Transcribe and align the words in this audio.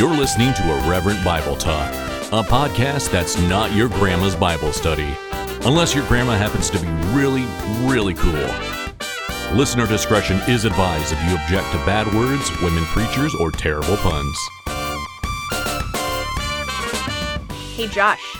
You're 0.00 0.16
listening 0.16 0.54
to 0.54 0.62
Irreverent 0.78 1.22
Bible 1.22 1.56
Talk, 1.56 1.92
a 2.32 2.42
podcast 2.42 3.10
that's 3.10 3.38
not 3.38 3.70
your 3.72 3.90
grandma's 3.90 4.34
Bible 4.34 4.72
study, 4.72 5.14
unless 5.66 5.94
your 5.94 6.06
grandma 6.06 6.38
happens 6.38 6.70
to 6.70 6.80
be 6.80 6.88
really, 7.12 7.44
really 7.86 8.14
cool. 8.14 8.48
Listener 9.52 9.86
discretion 9.86 10.40
is 10.48 10.64
advised 10.64 11.12
if 11.12 11.22
you 11.24 11.36
object 11.36 11.70
to 11.72 11.76
bad 11.84 12.06
words, 12.14 12.50
women 12.62 12.82
preachers, 12.84 13.34
or 13.34 13.50
terrible 13.50 13.98
puns. 13.98 14.38
Hey 17.74 17.86
Josh, 17.86 18.38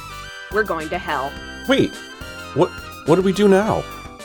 we're 0.53 0.65
going 0.65 0.89
to 0.89 0.97
hell. 0.97 1.31
Wait, 1.69 1.95
what? 2.55 2.71
What 3.05 3.17
do 3.17 3.21
we 3.21 3.35
do 3.35 3.49
now? 3.49 3.85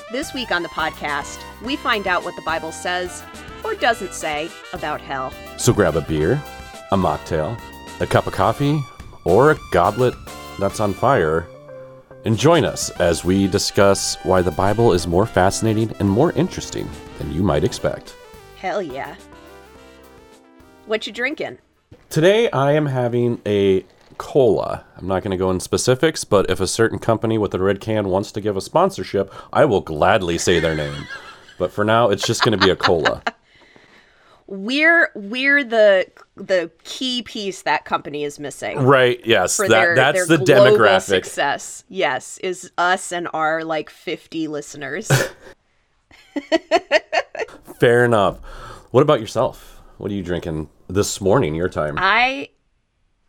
This 0.10 0.34
week 0.34 0.52
on 0.52 0.64
the 0.64 0.70
podcast, 0.70 1.42
we 1.62 1.76
find 1.76 2.08
out 2.08 2.24
what 2.24 2.38
the 2.38 2.44
Bible 2.44 2.72
says 2.72 3.24
or 3.66 3.76
doesn't 3.76 4.14
say 4.14 4.50
about 4.72 5.02
hell. 5.02 5.34
So 5.58 5.74
grab 5.74 5.98
a 5.98 6.02
beer, 6.02 6.42
a 6.92 6.98
mocktail, 6.98 7.60
a 8.00 8.08
cup 8.08 8.28
of 8.28 8.34
coffee, 8.34 8.80
or 9.24 9.52
a 9.52 9.60
goblet 9.72 10.14
that's 10.60 10.80
on 10.80 10.94
fire, 10.94 11.48
and 12.26 12.38
join 12.38 12.66
us 12.66 12.90
as 13.00 13.24
we 13.24 13.48
discuss 13.48 14.18
why 14.24 14.42
the 14.42 14.52
Bible 14.52 14.94
is 14.94 15.08
more 15.08 15.26
fascinating 15.26 15.94
and 16.00 16.10
more 16.10 16.32
interesting 16.34 16.90
than 17.18 17.32
you 17.32 17.44
might 17.44 17.64
expect. 17.64 18.16
Hell 18.58 18.82
yeah. 18.82 19.16
What 20.86 21.06
you 21.08 21.14
drinking? 21.14 21.58
Today 22.10 22.50
I 22.52 22.74
am 22.74 22.86
having 22.86 23.42
a 23.46 23.86
cola. 24.18 24.86
I'm 24.98 25.08
not 25.08 25.24
going 25.24 25.32
to 25.32 25.38
go 25.38 25.52
in 25.52 25.60
specifics, 25.60 26.24
but 26.24 26.50
if 26.50 26.60
a 26.60 26.68
certain 26.68 27.00
company 27.00 27.38
with 27.38 27.54
a 27.54 27.60
red 27.60 27.82
can 27.82 28.10
wants 28.10 28.32
to 28.34 28.42
give 28.42 28.56
a 28.58 28.62
sponsorship, 28.62 29.34
I 29.52 29.66
will 29.66 29.82
gladly 29.82 30.38
say 30.38 30.60
their 30.60 30.76
name. 30.76 31.06
But 31.58 31.72
for 31.72 31.84
now, 31.84 32.10
it's 32.10 32.26
just 32.26 32.44
going 32.44 32.58
to 32.58 32.64
be 32.64 32.72
a 32.72 32.76
cola. 32.76 33.24
We're 34.48 35.12
we're 35.16 35.64
the 35.64 36.08
the 36.36 36.70
key 36.84 37.24
piece 37.24 37.64
that 37.64 37.86
company 37.86 38.24
is 38.24 38.40
missing. 38.40 38.80
Right. 38.80 39.20
Yes. 39.26 39.58
That 39.58 39.70
their, 39.70 39.96
that's 39.96 40.28
their 40.28 40.38
the 40.38 40.44
demographic. 40.44 41.02
success. 41.02 41.84
Yes, 41.90 42.38
is 42.40 42.72
us 42.78 43.12
and 43.12 43.28
our 43.34 43.64
like 43.64 43.90
50 43.90 44.48
listeners. 44.48 45.12
Fair 47.80 48.06
enough. 48.06 48.40
What 48.92 49.02
about 49.02 49.20
yourself? 49.20 49.82
What 49.98 50.12
are 50.12 50.14
you 50.14 50.24
drinking 50.24 50.70
this 50.88 51.20
morning? 51.20 51.56
Your 51.56 51.70
time. 51.70 51.96
I 51.98 52.50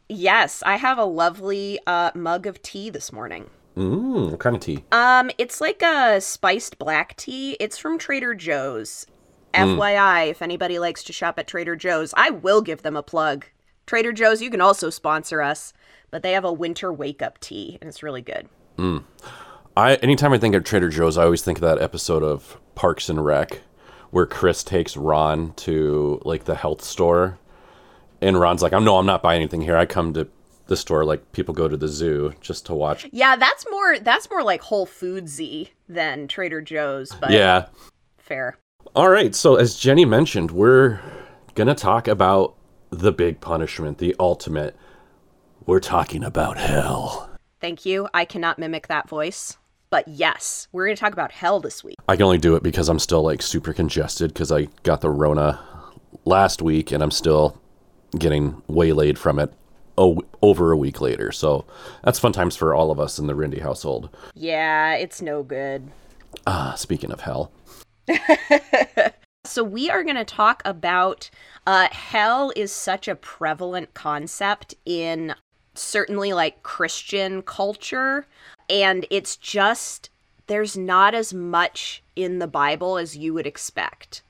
yes, 0.09 0.63
I 0.67 0.77
have 0.77 0.99
a 0.99 1.05
lovely 1.05 1.79
uh, 1.87 2.11
mug 2.15 2.47
of 2.47 2.63
tea 2.63 2.91
this 2.91 3.13
morning. 3.13 3.51
Mm, 3.77 4.31
what 4.31 4.41
kind 4.41 4.57
of 4.57 4.63
tea? 4.63 4.85
Um, 4.93 5.31
it's 5.39 5.61
like 5.61 5.83
a 5.83 6.21
spiced 6.21 6.79
black 6.79 7.17
tea. 7.17 7.57
It's 7.61 7.77
from 7.79 7.99
Trader 7.99 8.35
Joe's. 8.35 9.07
Mm. 9.53 9.77
FYI, 9.79 10.31
if 10.31 10.43
anybody 10.43 10.79
likes 10.79 11.03
to 11.05 11.13
shop 11.13 11.39
at 11.39 11.47
Trader 11.47 11.77
Joe's, 11.77 12.13
I 12.17 12.31
will 12.31 12.61
give 12.61 12.83
them 12.83 12.97
a 12.97 13.03
plug. 13.03 13.47
Trader 13.87 14.13
Joe's, 14.13 14.43
you 14.43 14.51
can 14.51 14.61
also 14.61 14.91
sponsor 14.91 15.41
us, 15.41 15.73
but 16.11 16.23
they 16.23 16.33
have 16.33 16.45
a 16.45 16.53
winter 16.53 16.93
wake 16.93 17.23
up 17.23 17.39
tea, 17.39 17.79
and 17.81 17.89
it's 17.89 18.03
really 18.03 18.23
good. 18.23 18.49
Mm. 18.77 19.05
I 19.77 19.95
anytime 19.97 20.33
I 20.33 20.39
think 20.39 20.55
of 20.55 20.65
Trader 20.65 20.89
Joe's, 20.89 21.17
I 21.19 21.25
always 21.25 21.43
think 21.43 21.59
of 21.59 21.63
that 21.63 21.81
episode 21.81 22.23
of 22.23 22.59
Parks 22.75 23.09
and 23.09 23.25
Rec 23.25 23.61
where 24.11 24.27
Chris 24.27 24.63
takes 24.65 24.97
Ron 24.97 25.53
to 25.55 26.21
like 26.25 26.45
the 26.45 26.55
health 26.55 26.83
store, 26.83 27.39
and 28.21 28.39
Ron's 28.41 28.63
like, 28.63 28.73
"I'm 28.73 28.85
no, 28.85 28.99
I'm 28.99 29.07
not 29.07 29.23
buying 29.23 29.41
anything 29.41 29.63
here. 29.63 29.77
I 29.77 29.87
come 29.87 30.13
to 30.15 30.29
the 30.67 30.77
store 30.77 31.05
like 31.05 31.33
people 31.33 31.55
go 31.55 31.69
to 31.69 31.77
the 31.77 31.89
zoo 31.89 32.33
just 32.41 32.67
to 32.67 32.75
watch." 32.75 33.07
Yeah, 33.13 33.37
that's 33.37 33.67
more 33.71 33.99
that's 33.99 34.29
more 34.31 34.43
like 34.43 34.63
Whole 34.63 34.87
Foodsy 34.87 35.71
than 35.89 36.29
Trader 36.29 36.61
Joe's, 36.61 37.13
but 37.21 37.31
Yeah. 37.31 37.67
fair. 38.19 38.59
All 38.95 39.11
right. 39.11 39.35
So 39.35 39.57
as 39.57 39.77
Jennie 39.77 40.05
mentioned, 40.05 40.51
we're 40.51 41.01
gonna 41.55 41.75
talk 41.75 42.09
about 42.09 42.55
the 42.91 43.13
big 43.13 43.41
punishment, 43.41 43.99
the 43.99 44.15
ultimate. 44.19 44.77
We're 45.67 45.81
talking 45.81 46.23
about 46.23 46.59
hell. 46.59 47.29
Thank 47.61 47.85
you. 47.85 48.09
I 48.15 48.25
cannot 48.25 48.59
mimic 48.59 48.87
that 48.87 49.09
voice. 49.09 49.57
But 49.91 50.07
yes, 50.07 50.69
we're 50.73 50.87
going 50.87 50.97
to 50.97 51.01
talk 51.01 51.13
about 51.13 51.33
hell 51.33 51.59
this 51.61 51.83
week. 51.83 51.97
I 52.09 52.17
can 52.17 52.25
only 52.25 52.39
do 52.39 52.55
it 52.57 52.63
because 52.63 52.89
I'm 52.89 52.99
still 52.99 53.23
like 53.23 53.41
super 53.41 53.73
congested 53.73 54.33
because 54.35 54.51
I 54.53 54.69
got 54.83 55.01
the 55.01 55.11
Rona 55.11 55.61
last 56.25 56.61
week 56.61 56.93
and 56.93 57.03
I'm 57.03 57.11
still 57.13 57.61
getting 58.19 58.63
waylaid 58.69 59.17
from 59.19 59.39
it 59.39 59.53
o- 59.97 60.23
over 60.43 60.71
a 60.73 60.77
week 60.77 61.01
later. 61.01 61.31
So 61.33 61.65
that's 62.05 62.19
fun 62.19 62.33
times 62.33 62.57
for 62.57 62.75
all 62.75 62.91
of 62.91 62.99
us 63.01 63.19
in 63.19 63.27
the 63.27 63.35
Rindy 63.35 63.61
household. 63.63 64.11
Yeah, 64.35 64.95
it's 64.95 65.23
no 65.23 65.43
good. 65.43 65.89
Ah, 66.47 66.75
speaking 66.77 67.11
of 67.13 67.21
hell. 67.21 67.51
So, 69.47 69.63
we 69.63 69.89
are 69.89 70.03
going 70.03 70.17
to 70.17 70.25
talk 70.25 70.61
about 70.65 71.31
uh, 71.69 71.87
hell 71.93 72.53
is 72.57 72.73
such 72.73 73.07
a 73.07 73.15
prevalent 73.15 73.95
concept 73.95 74.75
in 74.85 75.37
certainly 75.75 76.33
like 76.33 76.65
Christian 76.65 77.43
culture. 77.43 78.27
And 78.69 79.07
it's 79.09 79.37
just, 79.37 80.11
there's 80.49 80.77
not 80.77 81.15
as 81.15 81.33
much 81.33 82.03
in 82.17 82.41
the 82.41 82.49
Bible 82.49 82.99
as 82.99 83.17
you 83.17 83.33
would 83.35 83.47
expect. 83.47 84.23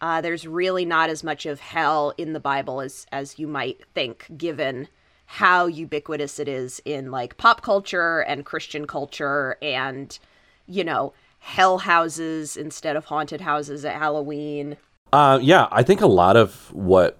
Uh, 0.00 0.20
there's 0.20 0.46
really 0.46 0.84
not 0.84 1.10
as 1.10 1.22
much 1.22 1.46
of 1.46 1.60
hell 1.60 2.12
in 2.18 2.32
the 2.32 2.40
Bible 2.40 2.80
as, 2.80 3.06
as 3.12 3.38
you 3.38 3.46
might 3.46 3.80
think, 3.94 4.26
given 4.36 4.88
how 5.26 5.66
ubiquitous 5.66 6.40
it 6.40 6.48
is 6.48 6.82
in 6.84 7.12
like 7.12 7.36
pop 7.36 7.62
culture 7.62 8.20
and 8.20 8.44
Christian 8.44 8.86
culture 8.86 9.56
and, 9.62 10.18
you 10.66 10.82
know, 10.82 11.12
hell 11.40 11.78
houses 11.78 12.56
instead 12.56 12.96
of 12.96 13.06
haunted 13.06 13.40
houses 13.40 13.84
at 13.84 13.96
Halloween. 13.96 14.76
Uh, 15.12 15.38
yeah, 15.42 15.66
I 15.72 15.82
think 15.82 16.00
a 16.00 16.06
lot 16.06 16.36
of 16.36 16.72
what 16.72 17.18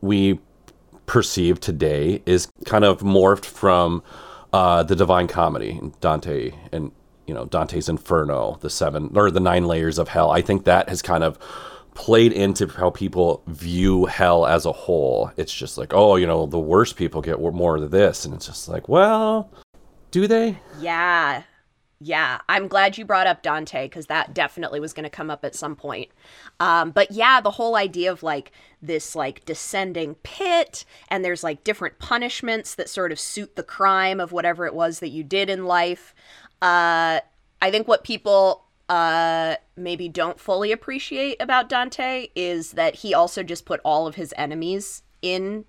we 0.00 0.38
perceive 1.06 1.58
today 1.58 2.22
is 2.24 2.48
kind 2.64 2.84
of 2.84 3.00
morphed 3.00 3.44
from 3.44 4.02
uh, 4.52 4.82
the 4.84 4.94
Divine 4.94 5.26
Comedy, 5.26 5.80
Dante, 6.00 6.52
and 6.70 6.92
you 7.26 7.34
know 7.34 7.46
Dante's 7.46 7.88
Inferno, 7.88 8.58
the 8.60 8.70
seven 8.70 9.10
or 9.16 9.30
the 9.30 9.40
nine 9.40 9.66
layers 9.66 9.98
of 9.98 10.08
hell. 10.08 10.30
I 10.30 10.42
think 10.42 10.64
that 10.64 10.88
has 10.88 11.02
kind 11.02 11.24
of 11.24 11.38
played 11.94 12.32
into 12.32 12.66
how 12.68 12.90
people 12.90 13.42
view 13.46 14.06
hell 14.06 14.46
as 14.46 14.64
a 14.64 14.72
whole. 14.72 15.30
It's 15.36 15.52
just 15.52 15.76
like, 15.76 15.92
oh, 15.92 16.16
you 16.16 16.26
know, 16.26 16.46
the 16.46 16.58
worst 16.58 16.96
people 16.96 17.20
get 17.20 17.40
more 17.40 17.76
of 17.76 17.90
this, 17.90 18.24
and 18.24 18.34
it's 18.34 18.46
just 18.46 18.68
like, 18.68 18.88
well, 18.88 19.50
do 20.10 20.26
they? 20.26 20.58
Yeah. 20.80 21.42
Yeah, 22.04 22.40
I'm 22.48 22.66
glad 22.66 22.98
you 22.98 23.04
brought 23.04 23.28
up 23.28 23.42
Dante 23.42 23.84
because 23.84 24.06
that 24.06 24.34
definitely 24.34 24.80
was 24.80 24.92
going 24.92 25.04
to 25.04 25.10
come 25.10 25.30
up 25.30 25.44
at 25.44 25.54
some 25.54 25.76
point. 25.76 26.10
Um, 26.58 26.90
but 26.90 27.12
yeah, 27.12 27.40
the 27.40 27.52
whole 27.52 27.76
idea 27.76 28.10
of 28.10 28.24
like 28.24 28.50
this 28.80 29.14
like 29.14 29.44
descending 29.44 30.16
pit, 30.24 30.84
and 31.08 31.24
there's 31.24 31.44
like 31.44 31.62
different 31.62 32.00
punishments 32.00 32.74
that 32.74 32.88
sort 32.88 33.12
of 33.12 33.20
suit 33.20 33.54
the 33.54 33.62
crime 33.62 34.18
of 34.18 34.32
whatever 34.32 34.66
it 34.66 34.74
was 34.74 34.98
that 34.98 35.10
you 35.10 35.22
did 35.22 35.48
in 35.48 35.64
life. 35.64 36.12
Uh, 36.60 37.20
I 37.60 37.70
think 37.70 37.86
what 37.86 38.02
people 38.02 38.64
uh, 38.88 39.54
maybe 39.76 40.08
don't 40.08 40.40
fully 40.40 40.72
appreciate 40.72 41.40
about 41.40 41.68
Dante 41.68 42.28
is 42.34 42.72
that 42.72 42.96
he 42.96 43.14
also 43.14 43.44
just 43.44 43.64
put 43.64 43.80
all 43.84 44.08
of 44.08 44.16
his 44.16 44.34
enemies 44.36 45.04
in 45.22 45.66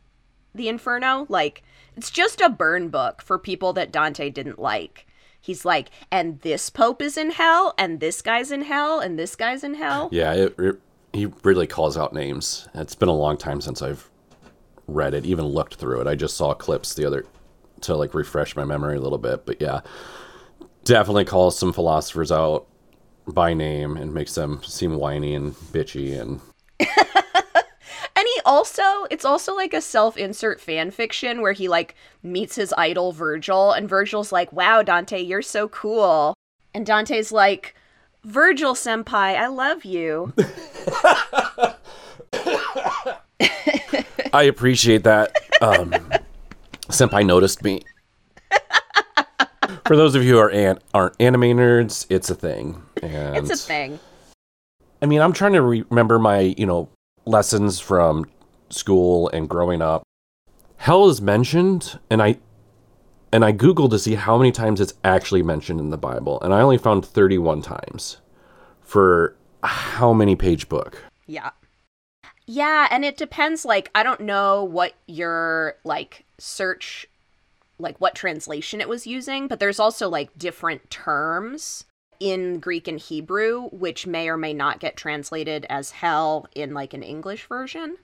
the 0.55 0.67
Inferno. 0.67 1.27
Like, 1.29 1.61
it's 1.95 2.09
just 2.09 2.41
a 2.41 2.49
burn 2.49 2.89
book 2.89 3.21
for 3.21 3.37
people 3.37 3.71
that 3.73 3.91
Dante 3.91 4.31
didn't 4.31 4.57
like. 4.57 5.05
He's 5.43 5.65
like, 5.65 5.89
and 6.09 6.39
this 6.39 6.69
pope 6.69 7.01
is 7.01 7.17
in 7.17 7.31
hell, 7.31 7.73
and 7.77 7.99
this 7.99 8.21
guy's 8.21 8.49
in 8.49 8.61
hell, 8.61 9.01
and 9.01 9.19
this 9.19 9.35
guy's 9.35 9.61
in 9.61 9.73
hell. 9.73 10.07
Yeah, 10.09 10.31
it, 10.33 10.55
it, 10.57 10.79
he 11.11 11.25
really 11.43 11.67
calls 11.67 11.97
out 11.97 12.13
names. 12.13 12.69
It's 12.73 12.95
been 12.95 13.09
a 13.09 13.13
long 13.13 13.35
time 13.35 13.59
since 13.59 13.81
I've 13.81 14.09
read 14.87 15.13
it, 15.13 15.25
even 15.25 15.43
looked 15.43 15.75
through 15.75 15.99
it. 15.99 16.07
I 16.07 16.15
just 16.15 16.37
saw 16.37 16.53
clips 16.53 16.93
the 16.93 17.05
other 17.05 17.25
to 17.81 17.93
like 17.97 18.13
refresh 18.13 18.55
my 18.55 18.63
memory 18.63 18.95
a 18.95 19.01
little 19.01 19.17
bit. 19.17 19.45
But 19.45 19.59
yeah, 19.59 19.81
definitely 20.85 21.25
calls 21.25 21.59
some 21.59 21.73
philosophers 21.73 22.31
out 22.31 22.65
by 23.27 23.53
name 23.53 23.97
and 23.97 24.13
makes 24.13 24.35
them 24.35 24.63
seem 24.63 24.95
whiny 24.95 25.35
and 25.35 25.55
bitchy 25.55 26.17
and 26.17 26.39
also, 28.45 28.83
it's 29.09 29.25
also 29.25 29.55
like 29.55 29.73
a 29.73 29.81
self 29.81 30.17
insert 30.17 30.59
fan 30.61 30.91
fiction 30.91 31.41
where 31.41 31.53
he 31.53 31.67
like 31.67 31.95
meets 32.21 32.55
his 32.55 32.73
idol 32.77 33.11
Virgil, 33.11 33.71
and 33.71 33.87
Virgil's 33.89 34.31
like, 34.31 34.51
wow, 34.53 34.81
Dante, 34.81 35.21
you're 35.21 35.41
so 35.41 35.67
cool. 35.69 36.33
And 36.73 36.85
Dante's 36.85 37.31
like, 37.31 37.75
Virgil 38.23 38.73
senpai, 38.73 39.37
I 39.37 39.47
love 39.47 39.83
you. 39.85 40.33
I 44.33 44.43
appreciate 44.43 45.03
that. 45.03 45.35
Um, 45.61 45.91
Senpai 46.89 47.25
noticed 47.25 47.63
me. 47.63 47.81
For 49.85 49.95
those 49.95 50.15
of 50.15 50.23
you 50.23 50.33
who 50.33 50.39
are 50.39 50.49
an- 50.51 50.79
aren't 50.93 51.15
anime 51.19 51.41
nerds, 51.41 52.05
it's 52.09 52.29
a 52.29 52.35
thing. 52.35 52.81
And 53.01 53.37
It's 53.37 53.49
a 53.51 53.57
thing. 53.67 53.99
I 55.01 55.05
mean, 55.05 55.21
I'm 55.21 55.33
trying 55.33 55.53
to 55.53 55.61
re- 55.61 55.83
remember 55.89 56.17
my, 56.19 56.39
you 56.57 56.65
know, 56.65 56.89
lessons 57.25 57.79
from 57.79 58.25
school 58.73 59.29
and 59.29 59.49
growing 59.49 59.81
up. 59.81 60.03
Hell 60.77 61.07
is 61.09 61.21
mentioned, 61.21 61.99
and 62.09 62.21
I 62.21 62.37
and 63.31 63.43
I 63.43 63.51
googled 63.51 63.89
to 63.91 63.99
see 63.99 64.15
how 64.15 64.37
many 64.37 64.51
times 64.51 64.79
it's 64.79 64.93
actually 65.03 65.41
mentioned 65.41 65.79
in 65.79 65.89
the 65.89 65.97
Bible, 65.97 66.39
and 66.41 66.53
I 66.53 66.61
only 66.61 66.77
found 66.77 67.05
31 67.05 67.61
times 67.61 68.17
for 68.81 69.35
how 69.63 70.13
many 70.13 70.35
page 70.35 70.69
book? 70.69 71.03
Yeah. 71.25 71.51
Yeah, 72.45 72.87
and 72.91 73.05
it 73.05 73.17
depends. 73.17 73.65
Like, 73.65 73.89
I 73.95 74.03
don't 74.03 74.21
know 74.21 74.63
what 74.63 74.93
your 75.07 75.75
like 75.83 76.25
search, 76.37 77.07
like 77.79 77.99
what 77.99 78.15
translation 78.15 78.81
it 78.81 78.89
was 78.89 79.07
using, 79.07 79.47
but 79.47 79.59
there's 79.59 79.79
also 79.79 80.09
like 80.09 80.37
different 80.37 80.89
terms 80.91 81.85
in 82.19 82.59
Greek 82.59 82.87
and 82.87 82.99
Hebrew, 82.99 83.69
which 83.69 84.05
may 84.05 84.29
or 84.29 84.37
may 84.37 84.53
not 84.53 84.79
get 84.79 84.95
translated 84.97 85.65
as 85.69 85.91
hell 85.91 86.47
in 86.53 86.73
like 86.73 86.93
an 86.93 87.03
English 87.03 87.47
version. 87.47 87.97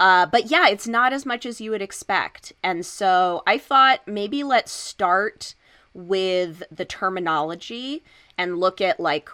Uh, 0.00 0.26
but 0.26 0.50
yeah, 0.50 0.68
it's 0.68 0.86
not 0.86 1.12
as 1.12 1.26
much 1.26 1.44
as 1.44 1.60
you 1.60 1.70
would 1.70 1.82
expect. 1.82 2.52
And 2.62 2.86
so 2.86 3.42
I 3.46 3.58
thought 3.58 4.06
maybe 4.06 4.42
let's 4.44 4.72
start 4.72 5.54
with 5.92 6.62
the 6.70 6.84
terminology 6.84 8.04
and 8.36 8.58
look 8.58 8.80
at 8.80 9.00
like 9.00 9.28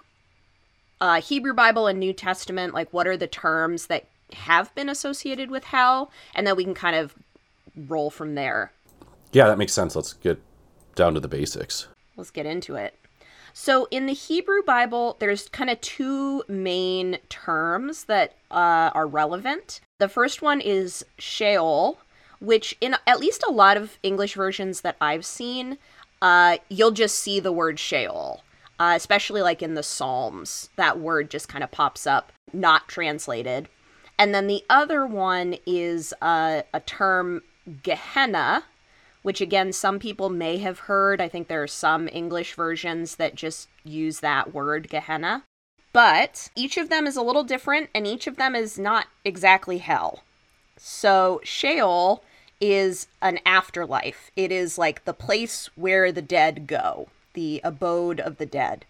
uh, 1.00 1.20
Hebrew 1.20 1.52
Bible 1.52 1.86
and 1.86 1.98
New 1.98 2.12
Testament, 2.12 2.72
like 2.72 2.92
what 2.92 3.06
are 3.06 3.16
the 3.16 3.26
terms 3.26 3.88
that 3.88 4.06
have 4.32 4.74
been 4.74 4.88
associated 4.88 5.50
with 5.50 5.64
hell, 5.64 6.10
and 6.34 6.46
then 6.46 6.56
we 6.56 6.64
can 6.64 6.74
kind 6.74 6.96
of 6.96 7.14
roll 7.76 8.10
from 8.10 8.34
there. 8.34 8.72
Yeah, 9.32 9.48
that 9.48 9.58
makes 9.58 9.72
sense. 9.72 9.94
Let's 9.94 10.14
get 10.14 10.40
down 10.94 11.14
to 11.14 11.20
the 11.20 11.28
basics. 11.28 11.88
Let's 12.16 12.30
get 12.30 12.46
into 12.46 12.76
it. 12.76 12.98
So, 13.56 13.86
in 13.92 14.06
the 14.06 14.12
Hebrew 14.12 14.64
Bible, 14.64 15.16
there's 15.20 15.48
kind 15.48 15.70
of 15.70 15.80
two 15.80 16.42
main 16.48 17.18
terms 17.28 18.04
that 18.04 18.34
uh, 18.50 18.90
are 18.92 19.06
relevant. 19.06 19.80
The 20.00 20.08
first 20.08 20.42
one 20.42 20.60
is 20.60 21.04
Sheol, 21.18 21.98
which, 22.40 22.76
in 22.80 22.96
at 23.06 23.20
least 23.20 23.44
a 23.46 23.52
lot 23.52 23.76
of 23.76 23.96
English 24.02 24.34
versions 24.34 24.80
that 24.80 24.96
I've 25.00 25.24
seen, 25.24 25.78
uh, 26.20 26.56
you'll 26.68 26.90
just 26.90 27.20
see 27.20 27.38
the 27.38 27.52
word 27.52 27.78
Sheol, 27.78 28.42
uh, 28.80 28.94
especially 28.96 29.40
like 29.40 29.62
in 29.62 29.74
the 29.74 29.84
Psalms. 29.84 30.68
That 30.74 30.98
word 30.98 31.30
just 31.30 31.48
kind 31.48 31.62
of 31.62 31.70
pops 31.70 32.08
up, 32.08 32.32
not 32.52 32.88
translated. 32.88 33.68
And 34.18 34.34
then 34.34 34.48
the 34.48 34.64
other 34.68 35.06
one 35.06 35.56
is 35.64 36.12
uh, 36.20 36.62
a 36.72 36.80
term 36.80 37.42
Gehenna, 37.84 38.64
which 39.24 39.40
again, 39.40 39.72
some 39.72 39.98
people 39.98 40.28
may 40.28 40.58
have 40.58 40.80
heard. 40.80 41.18
I 41.18 41.28
think 41.28 41.48
there 41.48 41.62
are 41.62 41.66
some 41.66 42.10
English 42.12 42.54
versions 42.54 43.16
that 43.16 43.34
just 43.34 43.68
use 43.82 44.20
that 44.20 44.52
word 44.52 44.90
Gehenna. 44.90 45.44
But 45.94 46.50
each 46.54 46.76
of 46.76 46.90
them 46.90 47.06
is 47.06 47.16
a 47.16 47.22
little 47.22 47.42
different, 47.42 47.88
and 47.94 48.06
each 48.06 48.26
of 48.26 48.36
them 48.36 48.54
is 48.54 48.78
not 48.78 49.06
exactly 49.24 49.78
hell. 49.78 50.24
So, 50.76 51.40
Sheol 51.42 52.22
is 52.60 53.06
an 53.22 53.38
afterlife, 53.46 54.30
it 54.36 54.52
is 54.52 54.76
like 54.76 55.06
the 55.06 55.14
place 55.14 55.70
where 55.74 56.12
the 56.12 56.22
dead 56.22 56.66
go, 56.66 57.08
the 57.32 57.62
abode 57.64 58.20
of 58.20 58.36
the 58.36 58.46
dead. 58.46 58.84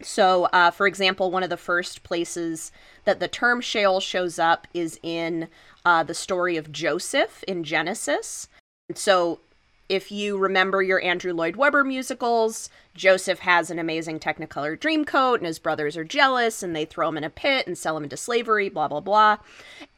So, 0.00 0.44
uh, 0.52 0.70
for 0.70 0.86
example, 0.86 1.32
one 1.32 1.42
of 1.42 1.50
the 1.50 1.56
first 1.56 2.04
places 2.04 2.70
that 3.04 3.18
the 3.18 3.28
term 3.28 3.60
Sheol 3.60 3.98
shows 3.98 4.38
up 4.38 4.68
is 4.72 5.00
in 5.02 5.48
uh, 5.84 6.04
the 6.04 6.14
story 6.14 6.56
of 6.56 6.70
Joseph 6.70 7.42
in 7.48 7.64
Genesis. 7.64 8.48
So, 8.92 9.40
if 9.88 10.12
you 10.12 10.36
remember 10.36 10.82
your 10.82 11.02
Andrew 11.02 11.32
Lloyd 11.32 11.56
Webber 11.56 11.84
musicals, 11.84 12.68
Joseph 12.94 13.38
has 13.38 13.70
an 13.70 13.78
amazing 13.78 14.20
Technicolor 14.20 14.78
Dreamcoat, 14.78 15.38
and 15.38 15.46
his 15.46 15.58
brothers 15.58 15.96
are 15.96 16.04
jealous, 16.04 16.62
and 16.62 16.76
they 16.76 16.84
throw 16.84 17.08
him 17.08 17.16
in 17.16 17.24
a 17.24 17.30
pit 17.30 17.66
and 17.66 17.78
sell 17.78 17.96
him 17.96 18.04
into 18.04 18.18
slavery, 18.18 18.68
blah, 18.68 18.88
blah, 18.88 19.00
blah. 19.00 19.38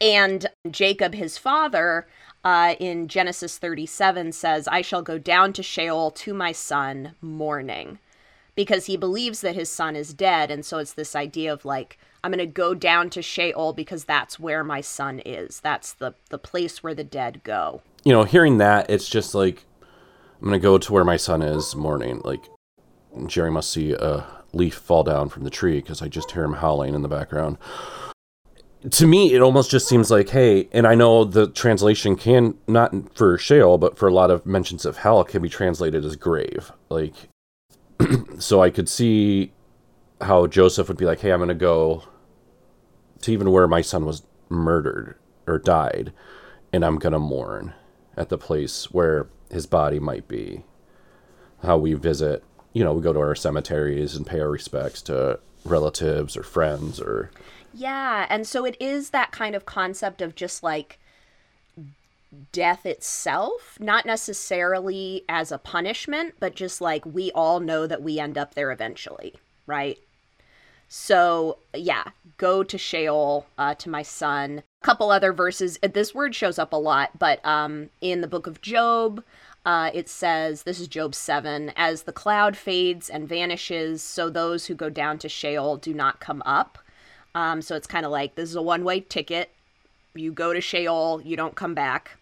And 0.01 0.47
Jacob, 0.71 1.15
his 1.15 1.37
father, 1.37 2.07
uh, 2.45 2.77
in 2.79 3.09
Genesis 3.09 3.59
37 3.59 4.31
says, 4.31 4.69
I 4.69 4.83
shall 4.83 5.03
go 5.03 5.19
down 5.19 5.53
to 5.55 5.65
Sheol 5.65 6.13
to 6.13 6.33
my 6.33 6.53
son 6.53 7.17
mourning 7.21 7.99
because 8.55 8.87
he 8.87 8.97
believes 8.97 9.41
that 9.41 9.57
his 9.57 9.69
son 9.69 9.97
is 9.97 10.15
dead. 10.15 10.49
And 10.53 10.65
so 10.65 10.79
it's 10.79 10.93
this 10.93 11.17
idea 11.17 11.53
of 11.53 11.65
like, 11.65 11.99
I'm 12.23 12.31
going 12.31 12.39
to 12.39 12.47
go 12.47 12.73
down 12.73 13.11
to 13.11 13.23
Sheol 13.23 13.73
because 13.73 14.05
that's 14.05 14.39
where 14.39 14.63
my 14.63 14.81
son 14.81 15.21
is. 15.27 15.59
That's 15.59 15.93
the, 15.93 16.15
the 16.31 16.39
place 16.39 16.85
where 16.85 16.95
the 16.95 17.03
dead 17.03 17.43
go. 17.43 17.83
You 18.07 18.13
know, 18.13 18.23
hearing 18.23 18.59
that, 18.59 18.89
it's 18.89 19.09
just 19.09 19.35
like, 19.35 19.65
I'm 20.41 20.53
to 20.53 20.61
go 20.61 20.79
to 20.79 20.93
where 20.93 21.05
my 21.05 21.17
son 21.17 21.43
is 21.43 21.75
mourning. 21.75 22.21
Like, 22.25 22.45
Jerry 23.27 23.51
must 23.51 23.73
see 23.73 23.95
a 23.95 24.25
leaf 24.53 24.75
fall 24.75 25.03
down 25.03 25.29
from 25.29 25.43
the 25.43 25.51
tree 25.51 25.81
because 25.81 26.01
I 26.01 26.07
just 26.07 26.31
hear 26.31 26.45
him 26.45 26.53
howling 26.53 26.95
in 26.95 27.03
the 27.03 27.09
background. 27.09 27.59
To 28.89 29.09
me, 29.09 29.35
it 29.35 29.43
almost 29.43 29.73
just 29.73 29.89
seems 29.89 30.09
like, 30.09 30.29
hey, 30.29 30.69
and 30.71 30.87
I 30.87 30.95
know 30.95 31.25
the 31.25 31.49
translation 31.49 32.15
can, 32.15 32.57
not 32.69 32.95
for 33.17 33.39
Sheol, 33.39 33.77
but 33.77 33.99
for 33.99 34.07
a 34.07 34.15
lot 34.15 34.31
of 34.31 34.47
mentions 34.47 34.85
of 34.85 34.99
hell, 34.99 35.25
can 35.25 35.43
be 35.43 35.49
translated 35.49 36.05
as 36.05 36.15
grave. 36.15 36.71
Like, 36.89 37.15
so 38.39 38.63
I 38.63 38.71
could 38.71 38.89
see 38.89 39.53
how 40.21 40.47
Joseph 40.47 40.87
would 40.87 40.97
be 40.97 41.07
like, 41.07 41.23
"Hey, 41.23 41.33
I'm 41.33 41.41
to 41.49 41.57
go 41.57 42.05
to 43.23 43.33
even 43.33 43.51
where 43.51 43.67
my 43.67 43.81
son 43.81 44.07
was 44.07 44.23
murdered 44.49 45.17
or 45.49 45.59
died, 45.59 46.13
and 46.73 46.85
I'm 46.85 47.01
to 47.01 47.19
mourn 47.19 47.75
at 48.17 48.29
the 48.29 48.39
place 48.39 48.91
where 48.91 49.29
his 49.51 49.67
body 49.67 49.99
might 49.99 50.29
be." 50.29 50.65
How 51.63 51.79
we 51.79 51.95
visit, 51.95 52.45
you 52.73 52.85
know, 52.85 52.93
we 52.93 53.03
go 53.03 53.13
to 53.13 53.21
our 53.21 53.35
cemeteries 53.35 54.15
and 54.15 54.27
pay 54.27 54.41
our 54.41 54.51
respects 54.51 55.03
to 55.03 55.41
relatives 55.65 56.37
or 56.37 56.43
friends 56.43 57.01
or 57.01 57.31
Yeah, 57.73 58.27
and 58.31 58.47
so 58.47 58.65
it 58.65 58.77
is 58.81 59.11
that 59.11 59.33
kind 59.33 59.55
of 59.55 59.67
concept 59.67 60.23
of 60.23 60.35
just 60.35 60.63
like 60.63 60.99
death 62.53 62.87
itself, 62.87 63.79
not 63.81 64.07
necessarily 64.07 65.25
as 65.29 65.53
a 65.53 65.59
punishment, 65.59 66.35
but 66.41 66.55
just 66.55 66.81
like 66.81 67.05
we 67.07 67.31
all 67.33 67.61
know 67.61 67.87
that 67.87 68.03
we 68.03 68.19
end 68.19 68.37
up 68.37 68.55
there 68.55 68.71
eventually, 68.71 69.35
right? 69.67 69.99
So, 70.89 71.59
yeah, 71.75 72.05
go 72.37 72.63
to 72.63 72.79
Sheol 72.79 73.47
uh, 73.59 73.75
to 73.75 73.91
my 73.91 74.03
son. 74.03 74.63
A 74.83 74.87
couple 74.87 75.11
other 75.11 75.33
verses. 75.33 75.79
This 75.83 76.15
word 76.15 76.35
shows 76.35 76.59
up 76.59 76.73
a 76.73 76.77
lot, 76.77 77.19
but 77.19 77.45
um, 77.45 77.91
in 78.01 78.21
the 78.21 78.29
book 78.29 78.47
of 78.47 78.61
Job, 78.61 79.23
uh, 79.65 79.91
it 79.93 80.09
says, 80.09 80.63
this 80.63 80.79
is 80.79 80.87
Job 80.87 81.15
7, 81.15 81.73
as 81.75 82.05
the 82.05 82.13
cloud 82.13 82.57
fades 82.57 83.11
and 83.11 83.29
vanishes, 83.29 84.01
so 84.01 84.31
those 84.31 84.67
who 84.67 84.75
go 84.77 84.89
down 84.89 85.19
to 85.19 85.29
Sheol 85.29 85.77
do 85.77 85.93
not 85.93 86.21
come 86.21 86.41
up. 86.47 86.79
Um, 87.35 87.61
so 87.61 87.75
it's 87.75 87.89
kind 87.89 88.07
of 88.07 88.13
like 88.13 88.37
this 88.37 88.49
is 88.49 88.57
a 88.57 88.63
one 88.63 88.85
way 88.85 89.01
ticket. 89.01 89.51
You 90.15 90.33
go 90.33 90.53
to 90.53 90.61
Sheol, 90.61 91.21
you 91.21 91.37
don't 91.37 91.57
come 91.57 91.75
back. 91.75 92.17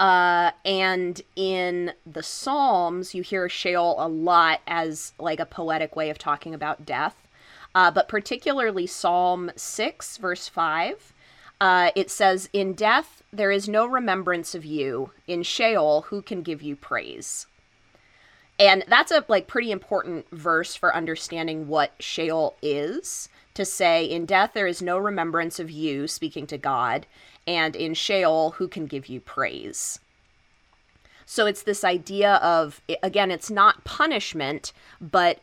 Uh, 0.00 0.52
and 0.64 1.20
in 1.36 1.92
the 2.06 2.22
Psalms, 2.22 3.14
you 3.14 3.22
hear 3.22 3.50
Sheol 3.50 3.96
a 3.98 4.08
lot 4.08 4.62
as 4.66 5.12
like 5.18 5.38
a 5.38 5.46
poetic 5.46 5.94
way 5.94 6.08
of 6.08 6.16
talking 6.16 6.54
about 6.54 6.86
death. 6.86 7.14
Uh, 7.74 7.90
but 7.90 8.08
particularly 8.08 8.86
Psalm 8.86 9.50
6, 9.54 10.16
verse 10.16 10.48
5, 10.48 11.12
uh, 11.60 11.90
it 11.94 12.10
says, 12.10 12.48
In 12.54 12.72
death 12.72 13.22
there 13.30 13.52
is 13.52 13.68
no 13.68 13.84
remembrance 13.84 14.54
of 14.54 14.64
you. 14.64 15.12
In 15.28 15.42
Sheol, 15.42 16.06
who 16.08 16.22
can 16.22 16.40
give 16.40 16.62
you 16.62 16.76
praise? 16.76 17.46
And 18.58 18.84
that's 18.88 19.12
a 19.12 19.24
like 19.28 19.46
pretty 19.46 19.70
important 19.70 20.30
verse 20.30 20.74
for 20.74 20.94
understanding 20.94 21.68
what 21.68 21.92
Sheol 22.00 22.56
is. 22.62 23.28
To 23.60 23.66
say, 23.66 24.06
in 24.06 24.24
death 24.24 24.52
there 24.54 24.66
is 24.66 24.80
no 24.80 24.96
remembrance 24.96 25.60
of 25.60 25.70
you, 25.70 26.08
speaking 26.08 26.46
to 26.46 26.56
God, 26.56 27.04
and 27.46 27.76
in 27.76 27.92
Sheol, 27.92 28.52
who 28.52 28.68
can 28.68 28.86
give 28.86 29.10
you 29.10 29.20
praise? 29.20 30.00
So 31.26 31.44
it's 31.44 31.62
this 31.62 31.84
idea 31.84 32.36
of, 32.36 32.80
again, 33.02 33.30
it's 33.30 33.50
not 33.50 33.84
punishment, 33.84 34.72
but 34.98 35.40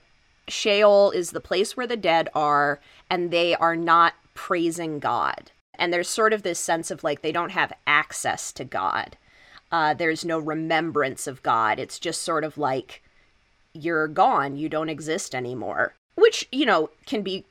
Sheol 0.47 1.12
is 1.12 1.29
the 1.29 1.39
place 1.39 1.77
where 1.77 1.86
the 1.86 1.95
dead 1.95 2.27
are, 2.33 2.79
and 3.07 3.29
they 3.29 3.53
are 3.53 3.75
not 3.75 4.15
praising 4.33 4.97
God. 4.97 5.51
And 5.75 5.93
there's 5.93 6.09
sort 6.09 6.33
of 6.33 6.41
this 6.41 6.57
sense 6.57 6.89
of 6.89 7.03
like 7.03 7.21
they 7.21 7.31
don't 7.31 7.51
have 7.51 7.71
access 7.86 8.51
to 8.53 8.65
God. 8.65 9.15
Uh, 9.71 9.93
there's 9.93 10.25
no 10.25 10.39
remembrance 10.39 11.27
of 11.27 11.43
God. 11.43 11.77
It's 11.77 12.00
just 12.00 12.24
sort 12.24 12.43
of 12.43 12.57
like 12.57 13.03
you're 13.74 14.07
gone, 14.07 14.55
you 14.55 14.69
don't 14.69 14.89
exist 14.89 15.36
anymore. 15.36 15.93
Which, 16.15 16.47
you 16.51 16.65
know, 16.65 16.89
can 17.05 17.21
be 17.21 17.45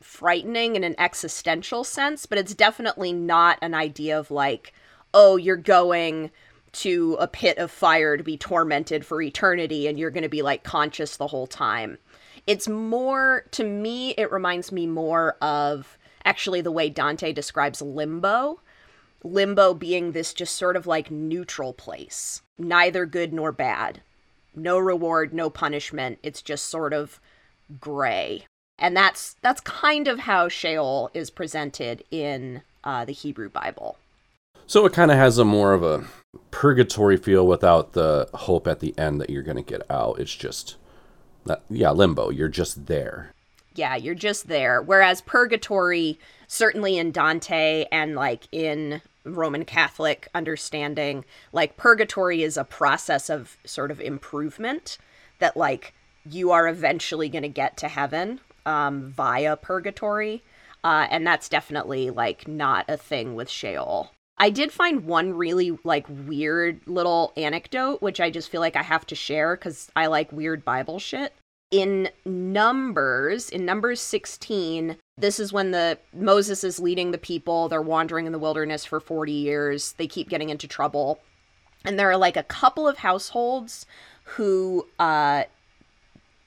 frightening 0.00 0.76
in 0.76 0.84
an 0.84 0.94
existential 0.98 1.84
sense, 1.84 2.26
but 2.26 2.38
it's 2.38 2.54
definitely 2.54 3.12
not 3.12 3.58
an 3.62 3.74
idea 3.74 4.18
of 4.18 4.30
like, 4.30 4.72
oh, 5.12 5.36
you're 5.36 5.56
going 5.56 6.30
to 6.70 7.16
a 7.18 7.26
pit 7.26 7.58
of 7.58 7.70
fire 7.70 8.16
to 8.16 8.22
be 8.22 8.36
tormented 8.36 9.04
for 9.04 9.22
eternity 9.22 9.86
and 9.86 9.98
you're 9.98 10.10
going 10.10 10.22
to 10.22 10.28
be 10.28 10.42
like 10.42 10.62
conscious 10.62 11.16
the 11.16 11.26
whole 11.26 11.46
time. 11.46 11.98
It's 12.46 12.68
more, 12.68 13.44
to 13.52 13.64
me, 13.64 14.10
it 14.12 14.32
reminds 14.32 14.70
me 14.70 14.86
more 14.86 15.36
of 15.42 15.98
actually 16.24 16.60
the 16.60 16.72
way 16.72 16.88
Dante 16.88 17.32
describes 17.32 17.82
limbo. 17.82 18.60
Limbo 19.24 19.74
being 19.74 20.12
this 20.12 20.32
just 20.32 20.56
sort 20.56 20.76
of 20.76 20.86
like 20.86 21.10
neutral 21.10 21.72
place, 21.72 22.42
neither 22.56 23.04
good 23.06 23.32
nor 23.32 23.50
bad. 23.50 24.00
No 24.54 24.78
reward, 24.78 25.34
no 25.34 25.50
punishment. 25.50 26.18
It's 26.22 26.42
just 26.42 26.66
sort 26.66 26.92
of 26.92 27.20
gray 27.80 28.46
and 28.78 28.96
that's 28.96 29.36
that's 29.42 29.60
kind 29.60 30.08
of 30.08 30.20
how 30.20 30.48
Sheol 30.48 31.10
is 31.14 31.30
presented 31.30 32.04
in 32.10 32.62
uh, 32.84 33.04
the 33.04 33.12
Hebrew 33.12 33.48
Bible. 33.48 33.96
So 34.66 34.84
it 34.84 34.92
kind 34.92 35.10
of 35.10 35.16
has 35.16 35.38
a 35.38 35.44
more 35.44 35.72
of 35.72 35.82
a 35.82 36.04
purgatory 36.50 37.16
feel 37.16 37.46
without 37.46 37.94
the 37.94 38.28
hope 38.34 38.66
at 38.66 38.80
the 38.80 38.96
end 38.98 39.20
that 39.20 39.30
you're 39.30 39.42
going 39.42 39.56
to 39.56 39.62
get 39.62 39.82
out. 39.90 40.18
It's 40.20 40.34
just, 40.34 40.76
that, 41.46 41.62
yeah, 41.70 41.90
limbo. 41.90 42.28
You're 42.28 42.48
just 42.48 42.84
there. 42.86 43.32
Yeah, 43.74 43.96
you're 43.96 44.14
just 44.14 44.48
there. 44.48 44.82
Whereas 44.82 45.22
purgatory, 45.22 46.18
certainly 46.48 46.98
in 46.98 47.12
Dante 47.12 47.86
and 47.90 48.14
like 48.14 48.46
in 48.52 49.00
Roman 49.24 49.64
Catholic 49.64 50.28
understanding, 50.34 51.24
like 51.52 51.78
purgatory 51.78 52.42
is 52.42 52.58
a 52.58 52.64
process 52.64 53.30
of 53.30 53.56
sort 53.64 53.90
of 53.90 54.02
improvement 54.02 54.98
that 55.38 55.56
like 55.56 55.94
you 56.28 56.50
are 56.50 56.68
eventually 56.68 57.30
going 57.30 57.42
to 57.42 57.48
get 57.48 57.78
to 57.78 57.88
heaven 57.88 58.40
um, 58.68 59.10
via 59.10 59.56
purgatory. 59.56 60.44
Uh, 60.84 61.06
and 61.10 61.26
that's 61.26 61.48
definitely 61.48 62.10
like 62.10 62.46
not 62.46 62.84
a 62.88 62.96
thing 62.96 63.34
with 63.34 63.48
Sheol. 63.48 64.12
I 64.36 64.50
did 64.50 64.70
find 64.70 65.06
one 65.06 65.34
really 65.34 65.76
like 65.82 66.06
weird 66.08 66.80
little 66.86 67.32
anecdote, 67.36 68.00
which 68.00 68.20
I 68.20 68.30
just 68.30 68.50
feel 68.50 68.60
like 68.60 68.76
I 68.76 68.82
have 68.82 69.04
to 69.06 69.16
share 69.16 69.56
because 69.56 69.90
I 69.96 70.06
like 70.06 70.30
weird 70.30 70.64
Bible 70.64 71.00
shit. 71.00 71.34
In 71.72 72.08
Numbers, 72.24 73.50
in 73.50 73.64
Numbers 73.64 74.00
16, 74.00 74.96
this 75.18 75.40
is 75.40 75.52
when 75.52 75.72
the 75.72 75.98
Moses 76.14 76.62
is 76.62 76.78
leading 76.78 77.10
the 77.10 77.18
people. 77.18 77.68
They're 77.68 77.82
wandering 77.82 78.26
in 78.26 78.32
the 78.32 78.38
wilderness 78.38 78.84
for 78.84 79.00
40 79.00 79.32
years. 79.32 79.94
They 79.94 80.06
keep 80.06 80.28
getting 80.28 80.50
into 80.50 80.68
trouble. 80.68 81.20
And 81.84 81.98
there 81.98 82.10
are 82.10 82.16
like 82.16 82.36
a 82.36 82.44
couple 82.44 82.86
of 82.86 82.98
households 82.98 83.86
who 84.24 84.86
uh, 84.98 85.44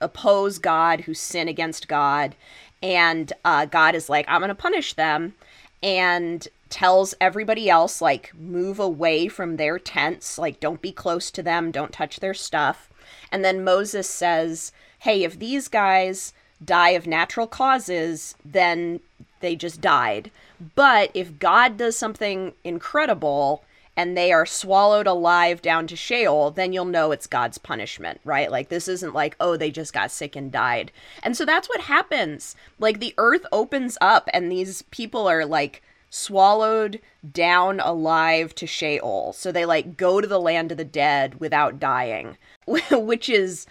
oppose 0.02 0.58
God, 0.58 1.02
who 1.02 1.14
sin 1.14 1.48
against 1.48 1.88
God. 1.88 2.36
And 2.84 3.32
uh, 3.46 3.66
God 3.66 3.96
is 3.96 4.10
like, 4.10 4.26
I'm 4.28 4.42
going 4.42 4.50
to 4.50 4.56
punish 4.56 4.94
them. 4.94 5.36
And 5.84 6.48
tells 6.70 7.14
everybody 7.20 7.70
else, 7.70 8.02
like, 8.02 8.34
move 8.36 8.80
away 8.80 9.28
from 9.28 9.58
their 9.58 9.78
tents. 9.78 10.38
Like, 10.38 10.60
don't 10.60 10.82
be 10.82 10.92
close 10.92 11.30
to 11.32 11.44
them. 11.44 11.70
Don't 11.70 11.92
touch 11.92 12.20
their 12.20 12.34
stuff. 12.34 12.90
And 13.32 13.44
then 13.46 13.64
Moses 13.64 14.10
says, 14.10 14.72
Hey, 15.00 15.24
if 15.24 15.38
these 15.38 15.68
guys 15.68 16.34
die 16.64 16.92
of 16.92 17.08
natural 17.08 17.48
causes, 17.48 18.36
then 18.46 19.00
they 19.40 19.56
just 19.56 19.82
died. 19.82 20.32
But 20.76 21.12
if 21.14 21.40
God 21.40 21.78
does 21.78 21.98
something 21.98 22.54
incredible, 22.64 23.64
and 23.98 24.18
they 24.18 24.32
are 24.32 24.46
swallowed 24.46 25.08
alive 25.08 25.62
down 25.62 25.86
to 25.88 25.96
Sheol, 25.96 26.52
then 26.52 26.72
you'll 26.74 26.86
know 26.86 27.12
it's 27.12 27.28
God's 27.28 27.58
punishment, 27.58 28.22
right? 28.24 28.50
Like, 28.50 28.70
this 28.70 28.88
isn't 28.88 29.14
like, 29.14 29.36
oh, 29.40 29.58
they 29.58 29.70
just 29.70 29.94
got 29.94 30.12
sick 30.12 30.36
and 30.36 30.52
died. 30.52 30.92
And 31.24 31.36
so 31.36 31.46
that's 31.46 31.68
what 31.68 31.82
happens. 31.82 32.56
Like, 32.80 33.00
the 33.00 33.14
earth 33.18 33.46
opens 33.52 33.98
up, 34.00 34.30
and 34.34 34.52
these 34.52 34.84
people 34.84 35.28
are 35.28 35.46
like 35.46 35.84
swallowed 36.10 37.00
down 37.32 37.80
alive 37.80 38.56
to 38.56 38.68
Sheol. 38.68 39.34
So 39.34 39.52
they 39.52 39.66
like 39.66 39.98
go 39.98 40.22
to 40.22 40.28
the 40.28 40.40
land 40.40 40.72
of 40.72 40.78
the 40.78 40.86
dead 40.86 41.40
without 41.40 41.80
dying, 41.80 42.38
which 42.92 43.30
is. 43.30 43.66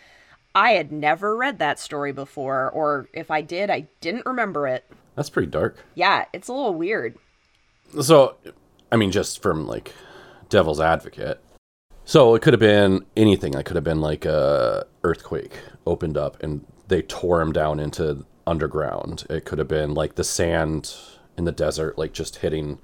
I 0.52 0.72
had 0.72 0.90
never 0.90 1.36
read 1.36 1.60
that 1.60 1.78
story 1.78 2.10
before, 2.10 2.70
or 2.70 3.08
if 3.12 3.30
I 3.30 3.40
did, 3.40 3.70
I 3.70 3.86
didn't 4.00 4.26
remember 4.26 4.66
it. 4.66 4.84
That's 5.14 5.30
pretty 5.30 5.46
dark. 5.46 5.76
Yeah, 5.94 6.24
it's 6.32 6.48
a 6.48 6.52
little 6.52 6.74
weird. 6.74 7.16
So, 8.00 8.34
I 8.90 8.96
mean, 8.96 9.12
just 9.12 9.40
from 9.42 9.68
like 9.68 9.94
devil's 10.50 10.80
advocate. 10.80 11.42
So 12.04 12.35
it 12.35 12.42
could 12.42 12.52
have 12.52 12.61
been 12.61 13.07
anything. 13.16 13.54
It 13.54 13.64
could 13.64 13.76
have 13.76 13.85
been 13.85 14.00
like 14.00 14.25
a 14.25 14.85
earthquake 15.04 15.52
opened 15.87 16.16
up 16.16 16.42
and 16.42 16.66
they 16.88 17.02
tore 17.02 17.40
him 17.40 17.52
down 17.52 17.80
into 17.80 18.26
underground. 18.47 19.25
It 19.30 19.45
could 19.45 19.59
have 19.59 19.69
been 19.69 19.95
like 19.95 20.16
the 20.16 20.25
sand 20.25 20.95
in 21.38 21.45
the 21.45 21.52
desert, 21.52 21.97
like 21.97 22.12
just 22.12 22.37
hitting, 22.37 22.78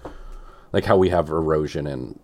like 0.73 0.85
how 0.85 0.97
we 0.97 1.09
have 1.09 1.29
erosion 1.29 1.87
and 1.87 2.21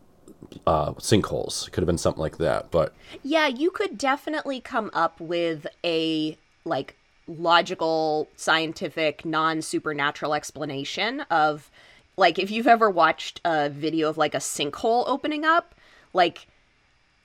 uh, 0.66 0.92
sinkholes. 0.92 1.66
It 1.66 1.72
could 1.72 1.82
have 1.82 1.86
been 1.86 1.98
something 1.98 2.20
like 2.20 2.38
that. 2.38 2.70
But 2.70 2.94
yeah, 3.22 3.48
you 3.48 3.70
could 3.70 3.98
definitely 3.98 4.60
come 4.60 4.90
up 4.94 5.20
with 5.20 5.66
a 5.84 6.38
like 6.64 6.96
logical, 7.26 8.28
scientific, 8.36 9.24
non 9.24 9.60
supernatural 9.60 10.34
explanation 10.34 11.20
of 11.30 11.70
like 12.16 12.38
if 12.38 12.50
you've 12.50 12.66
ever 12.66 12.90
watched 12.90 13.40
a 13.44 13.68
video 13.68 14.08
of 14.08 14.18
like 14.18 14.34
a 14.34 14.38
sinkhole 14.38 15.04
opening 15.06 15.44
up, 15.44 15.74
like 16.12 16.46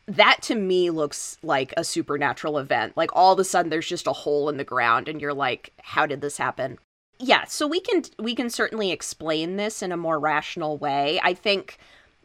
that 0.08 0.42
to 0.44 0.56
me 0.56 0.90
looks 0.90 1.38
like 1.44 1.74
a 1.76 1.84
supernatural 1.84 2.58
event. 2.58 2.96
Like 2.96 3.10
all 3.14 3.34
of 3.34 3.40
a 3.40 3.44
sudden 3.44 3.70
there's 3.70 3.88
just 3.88 4.08
a 4.08 4.14
hole 4.14 4.50
in 4.50 4.58
the 4.58 4.64
ground 4.64 5.08
and 5.08 5.20
you're 5.20 5.34
like, 5.34 5.74
how 5.82 6.06
did 6.06 6.22
this 6.22 6.38
happen? 6.38 6.80
Yeah, 7.20 7.46
so 7.46 7.68
we 7.68 7.80
can 7.80 8.04
we 8.20 8.36
can 8.36 8.50
certainly 8.50 8.92
explain 8.92 9.58
this 9.58 9.82
in 9.82 9.92
a 9.92 9.98
more 9.98 10.20
rational 10.20 10.78
way. 10.78 11.20
I 11.24 11.34
think 11.34 11.78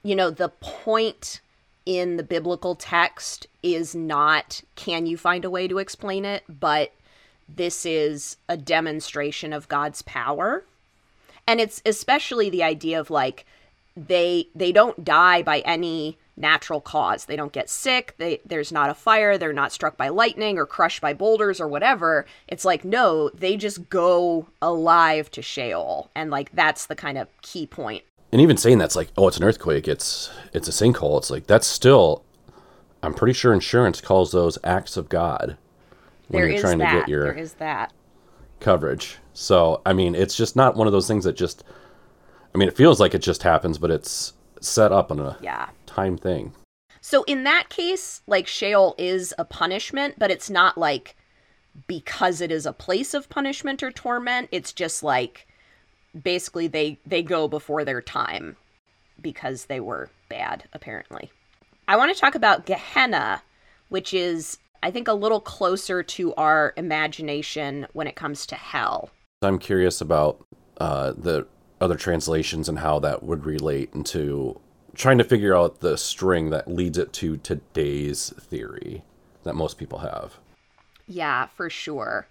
you 0.02 0.14
know 0.14 0.30
the 0.30 0.50
point 0.50 1.40
in 1.84 2.16
the 2.16 2.22
biblical 2.22 2.74
text 2.76 3.46
is 3.62 3.94
not 3.94 4.62
can 4.76 5.06
you 5.06 5.16
find 5.16 5.44
a 5.44 5.50
way 5.50 5.66
to 5.66 5.78
explain 5.78 6.24
it, 6.24 6.44
but 6.48 6.92
this 7.48 7.84
is 7.84 8.36
a 8.48 8.56
demonstration 8.56 9.52
of 9.52 9.68
God's 9.68 10.02
power 10.02 10.64
and 11.46 11.60
it's 11.60 11.82
especially 11.84 12.50
the 12.50 12.62
idea 12.62 12.98
of 13.00 13.10
like 13.10 13.44
they 13.96 14.48
they 14.54 14.72
don't 14.72 15.04
die 15.04 15.42
by 15.42 15.60
any 15.60 16.18
natural 16.36 16.80
cause. 16.80 17.26
They 17.26 17.36
don't 17.36 17.52
get 17.52 17.68
sick. 17.68 18.14
They 18.18 18.40
there's 18.46 18.72
not 18.72 18.88
a 18.90 18.94
fire. 18.94 19.36
They're 19.36 19.52
not 19.52 19.70
struck 19.72 19.96
by 19.98 20.08
lightning 20.08 20.56
or 20.58 20.64
crushed 20.64 21.02
by 21.02 21.12
boulders 21.12 21.60
or 21.60 21.68
whatever. 21.68 22.24
It's 22.48 22.64
like 22.64 22.84
no 22.84 23.28
they 23.30 23.56
just 23.56 23.90
go 23.90 24.46
alive 24.62 25.30
to 25.32 25.42
sheol. 25.42 26.10
And 26.14 26.30
like 26.30 26.50
that's 26.52 26.86
the 26.86 26.96
kind 26.96 27.18
of 27.18 27.28
key 27.42 27.66
point. 27.66 28.02
and 28.32 28.40
even 28.40 28.56
saying 28.56 28.78
that's 28.78 28.96
like 28.96 29.10
oh 29.18 29.28
it's 29.28 29.36
an 29.36 29.44
earthquake 29.44 29.86
it's 29.86 30.30
it's 30.54 30.68
a 30.68 30.70
sinkhole 30.70 31.18
it's 31.18 31.30
like 31.30 31.46
that's 31.46 31.66
still 31.66 32.24
i'm 33.02 33.12
pretty 33.12 33.34
sure 33.34 33.52
insurance 33.52 34.00
calls 34.00 34.32
those 34.32 34.56
acts 34.64 34.96
of 34.96 35.10
god 35.10 35.58
when 36.28 36.40
there 36.40 36.50
you're 36.50 36.60
trying 36.60 36.78
that. 36.78 36.92
to 36.94 36.98
get 37.00 37.08
your 37.10 37.24
there 37.24 37.34
is 37.34 37.54
that. 37.54 37.92
coverage 38.58 39.18
so, 39.34 39.80
I 39.86 39.92
mean, 39.92 40.14
it's 40.14 40.36
just 40.36 40.56
not 40.56 40.76
one 40.76 40.86
of 40.86 40.92
those 40.92 41.08
things 41.08 41.24
that 41.24 41.36
just, 41.36 41.64
I 42.54 42.58
mean, 42.58 42.68
it 42.68 42.76
feels 42.76 43.00
like 43.00 43.14
it 43.14 43.22
just 43.22 43.42
happens, 43.42 43.78
but 43.78 43.90
it's 43.90 44.34
set 44.60 44.92
up 44.92 45.10
on 45.10 45.18
a 45.18 45.38
yeah. 45.40 45.68
time 45.86 46.16
thing. 46.16 46.52
So, 47.00 47.24
in 47.24 47.44
that 47.44 47.68
case, 47.68 48.22
like 48.26 48.46
Sheol 48.46 48.94
is 48.98 49.34
a 49.38 49.44
punishment, 49.44 50.14
but 50.18 50.30
it's 50.30 50.50
not 50.50 50.78
like 50.78 51.16
because 51.86 52.40
it 52.40 52.52
is 52.52 52.66
a 52.66 52.72
place 52.72 53.14
of 53.14 53.28
punishment 53.28 53.82
or 53.82 53.90
torment. 53.90 54.48
It's 54.52 54.72
just 54.72 55.02
like 55.02 55.46
basically 56.20 56.66
they 56.66 56.98
they 57.06 57.22
go 57.22 57.48
before 57.48 57.84
their 57.84 58.02
time 58.02 58.56
because 59.20 59.64
they 59.64 59.80
were 59.80 60.10
bad 60.28 60.64
apparently. 60.72 61.30
I 61.88 61.96
want 61.96 62.14
to 62.14 62.20
talk 62.20 62.34
about 62.34 62.66
Gehenna, 62.66 63.42
which 63.88 64.14
is 64.14 64.58
I 64.82 64.90
think 64.90 65.08
a 65.08 65.14
little 65.14 65.40
closer 65.40 66.02
to 66.02 66.34
our 66.34 66.74
imagination 66.76 67.86
when 67.92 68.06
it 68.06 68.16
comes 68.16 68.46
to 68.46 68.54
hell. 68.54 69.10
I'm 69.42 69.58
curious 69.58 70.00
about 70.00 70.44
uh, 70.78 71.12
the 71.16 71.46
other 71.80 71.96
translations 71.96 72.68
and 72.68 72.78
how 72.78 72.98
that 73.00 73.22
would 73.22 73.44
relate 73.44 73.90
into 73.94 74.60
trying 74.94 75.18
to 75.18 75.24
figure 75.24 75.56
out 75.56 75.80
the 75.80 75.96
string 75.96 76.50
that 76.50 76.68
leads 76.68 76.98
it 76.98 77.12
to 77.14 77.38
today's 77.38 78.30
theory 78.38 79.02
that 79.44 79.54
most 79.54 79.78
people 79.78 79.98
have. 79.98 80.36
Yeah, 81.06 81.46
for 81.46 81.68
sure. 81.68 82.28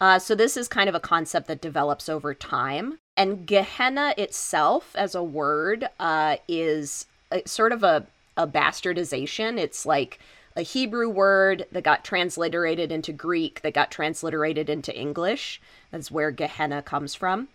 Uh, 0.00 0.18
so 0.18 0.34
this 0.34 0.56
is 0.56 0.68
kind 0.68 0.88
of 0.88 0.94
a 0.94 1.00
concept 1.00 1.46
that 1.48 1.60
develops 1.60 2.08
over 2.08 2.34
time. 2.34 2.98
And 3.16 3.46
Gehenna 3.46 4.14
itself, 4.18 4.94
as 4.96 5.14
a 5.14 5.22
word, 5.22 5.88
uh, 6.00 6.36
is 6.48 7.06
a, 7.30 7.42
sort 7.46 7.72
of 7.72 7.82
a, 7.82 8.06
a 8.36 8.46
bastardization. 8.46 9.58
It's 9.58 9.86
like 9.86 10.18
a 10.56 10.62
Hebrew 10.62 11.08
word 11.08 11.66
that 11.72 11.84
got 11.84 12.04
transliterated 12.04 12.90
into 12.90 13.12
Greek, 13.12 13.62
that 13.62 13.74
got 13.74 13.90
transliterated 13.90 14.68
into 14.68 14.94
English. 14.94 15.60
That's 15.92 16.10
where 16.10 16.32
Gehenna 16.32 16.82
comes 16.82 17.14
from. 17.14 17.48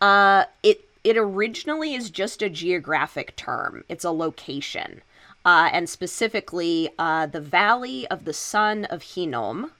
Uh, 0.00 0.44
it 0.62 0.88
it 1.04 1.16
originally 1.16 1.94
is 1.94 2.10
just 2.10 2.42
a 2.42 2.48
geographic 2.48 3.36
term. 3.36 3.84
It's 3.88 4.04
a 4.04 4.10
location, 4.10 5.02
uh, 5.44 5.68
and 5.72 5.88
specifically 5.88 6.90
uh, 6.98 7.26
the 7.26 7.40
valley 7.40 8.08
of 8.08 8.24
the 8.24 8.32
son 8.32 8.86
of 8.86 9.02
Hinnom, 9.02 9.70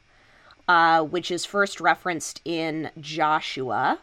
uh, 0.68 1.02
which 1.02 1.30
is 1.30 1.44
first 1.44 1.80
referenced 1.80 2.40
in 2.44 2.90
Joshua. 3.00 3.98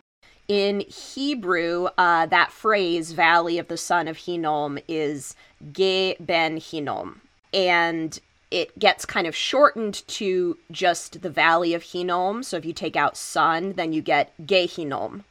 In 0.48 0.82
Hebrew, 0.82 1.90
uh, 1.98 2.26
that 2.26 2.52
phrase 2.52 3.14
"valley 3.14 3.58
of 3.58 3.68
the 3.68 3.78
son 3.78 4.08
of 4.08 4.18
Hinnom" 4.18 4.80
is 4.88 5.36
Ge 5.72 6.16
ben 6.20 6.58
Hinnom, 6.58 7.22
and 7.54 8.20
it 8.52 8.78
gets 8.78 9.06
kind 9.06 9.26
of 9.26 9.36
shortened 9.36 10.06
to 10.08 10.58
just 10.70 11.22
the 11.22 11.30
Valley 11.30 11.74
of 11.74 11.84
Hinnom. 11.84 12.44
So 12.44 12.58
if 12.58 12.66
you 12.66 12.74
take 12.74 12.98
out 12.98 13.18
Son, 13.18 13.74
then 13.74 13.94
you 13.94 14.02
get 14.02 14.34
Gehinnom. 14.46 15.24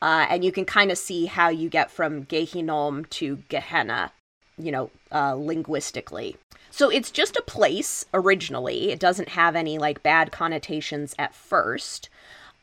Uh, 0.00 0.26
and 0.30 0.44
you 0.44 0.52
can 0.52 0.64
kind 0.64 0.92
of 0.92 0.98
see 0.98 1.26
how 1.26 1.48
you 1.48 1.68
get 1.68 1.90
from 1.90 2.24
Gehinnom 2.26 3.08
to 3.10 3.36
Gehenna, 3.48 4.12
you 4.56 4.70
know, 4.70 4.90
uh, 5.10 5.34
linguistically. 5.34 6.36
So 6.70 6.90
it's 6.90 7.10
just 7.10 7.36
a 7.36 7.42
place 7.42 8.04
originally. 8.14 8.90
It 8.90 9.00
doesn't 9.00 9.30
have 9.30 9.56
any 9.56 9.78
like 9.78 10.02
bad 10.02 10.30
connotations 10.30 11.14
at 11.18 11.34
first. 11.34 12.08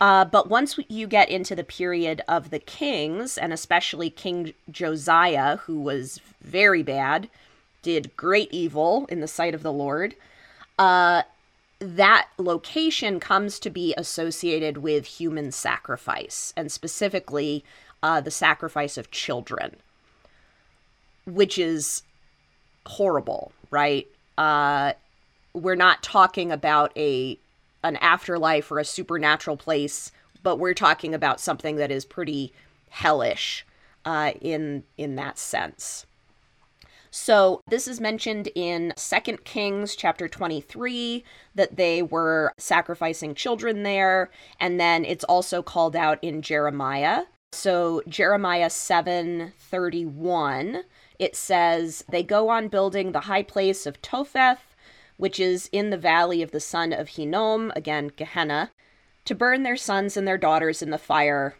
Uh, 0.00 0.24
but 0.24 0.48
once 0.48 0.78
you 0.88 1.06
get 1.06 1.28
into 1.28 1.56
the 1.56 1.64
period 1.64 2.22
of 2.28 2.50
the 2.50 2.58
kings, 2.58 3.36
and 3.36 3.52
especially 3.52 4.10
King 4.10 4.52
Josiah, 4.70 5.56
who 5.56 5.80
was 5.80 6.20
very 6.42 6.82
bad, 6.82 7.28
did 7.82 8.16
great 8.16 8.52
evil 8.52 9.06
in 9.08 9.20
the 9.20 9.28
sight 9.28 9.54
of 9.54 9.62
the 9.62 9.72
Lord. 9.72 10.14
Uh, 10.78 11.22
that 11.78 12.28
location 12.38 13.20
comes 13.20 13.58
to 13.58 13.70
be 13.70 13.94
associated 13.96 14.78
with 14.78 15.06
human 15.06 15.52
sacrifice, 15.52 16.52
and 16.56 16.72
specifically 16.72 17.64
uh, 18.02 18.20
the 18.20 18.30
sacrifice 18.30 18.96
of 18.96 19.10
children, 19.10 19.76
which 21.26 21.58
is 21.58 22.02
horrible, 22.86 23.52
right? 23.70 24.06
Uh, 24.38 24.92
we're 25.52 25.74
not 25.74 26.02
talking 26.02 26.52
about 26.52 26.92
a 26.96 27.38
an 27.82 27.96
afterlife 27.96 28.70
or 28.70 28.78
a 28.78 28.84
supernatural 28.84 29.56
place, 29.56 30.10
but 30.42 30.58
we're 30.58 30.74
talking 30.74 31.14
about 31.14 31.40
something 31.40 31.76
that 31.76 31.90
is 31.90 32.04
pretty 32.04 32.52
hellish 32.88 33.64
uh, 34.04 34.32
in 34.40 34.84
in 34.96 35.16
that 35.16 35.38
sense. 35.38 36.06
So 37.18 37.62
this 37.66 37.88
is 37.88 37.98
mentioned 37.98 38.50
in 38.54 38.92
2 38.94 39.38
Kings 39.38 39.96
chapter 39.96 40.28
23 40.28 41.24
that 41.54 41.76
they 41.76 42.02
were 42.02 42.52
sacrificing 42.58 43.34
children 43.34 43.84
there 43.84 44.30
and 44.60 44.78
then 44.78 45.06
it's 45.06 45.24
also 45.24 45.62
called 45.62 45.96
out 45.96 46.22
in 46.22 46.42
Jeremiah. 46.42 47.22
So 47.52 48.02
Jeremiah 48.06 48.68
7:31 48.68 50.84
it 51.18 51.34
says 51.34 52.04
they 52.06 52.22
go 52.22 52.50
on 52.50 52.68
building 52.68 53.12
the 53.12 53.20
high 53.20 53.44
place 53.44 53.86
of 53.86 54.02
Topheth 54.02 54.76
which 55.16 55.40
is 55.40 55.70
in 55.72 55.88
the 55.88 55.96
valley 55.96 56.42
of 56.42 56.50
the 56.50 56.60
son 56.60 56.92
of 56.92 57.08
Hinnom 57.08 57.72
again 57.74 58.12
Gehenna 58.14 58.72
to 59.24 59.34
burn 59.34 59.62
their 59.62 59.78
sons 59.78 60.18
and 60.18 60.28
their 60.28 60.36
daughters 60.36 60.82
in 60.82 60.90
the 60.90 60.98
fire 60.98 61.56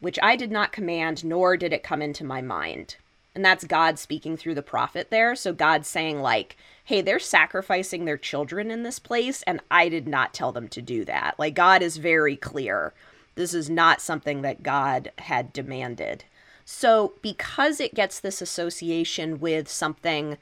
which 0.00 0.18
I 0.20 0.34
did 0.34 0.50
not 0.50 0.72
command 0.72 1.24
nor 1.24 1.56
did 1.56 1.72
it 1.72 1.84
come 1.84 2.02
into 2.02 2.24
my 2.24 2.42
mind. 2.42 2.96
And 3.36 3.44
that's 3.44 3.64
God 3.64 3.98
speaking 3.98 4.38
through 4.38 4.54
the 4.54 4.62
prophet 4.62 5.10
there. 5.10 5.36
So 5.36 5.52
God's 5.52 5.86
saying, 5.86 6.22
like, 6.22 6.56
hey, 6.82 7.02
they're 7.02 7.18
sacrificing 7.18 8.06
their 8.06 8.16
children 8.16 8.70
in 8.70 8.82
this 8.82 8.98
place, 8.98 9.42
and 9.42 9.60
I 9.70 9.90
did 9.90 10.08
not 10.08 10.32
tell 10.32 10.52
them 10.52 10.68
to 10.68 10.80
do 10.80 11.04
that. 11.04 11.38
Like, 11.38 11.54
God 11.54 11.82
is 11.82 11.98
very 11.98 12.34
clear. 12.34 12.94
This 13.34 13.52
is 13.52 13.68
not 13.68 14.00
something 14.00 14.40
that 14.40 14.62
God 14.62 15.12
had 15.18 15.52
demanded. 15.52 16.24
So, 16.64 17.12
because 17.20 17.78
it 17.78 17.94
gets 17.94 18.18
this 18.18 18.40
association 18.40 19.38
with 19.38 19.68
something 19.68 20.38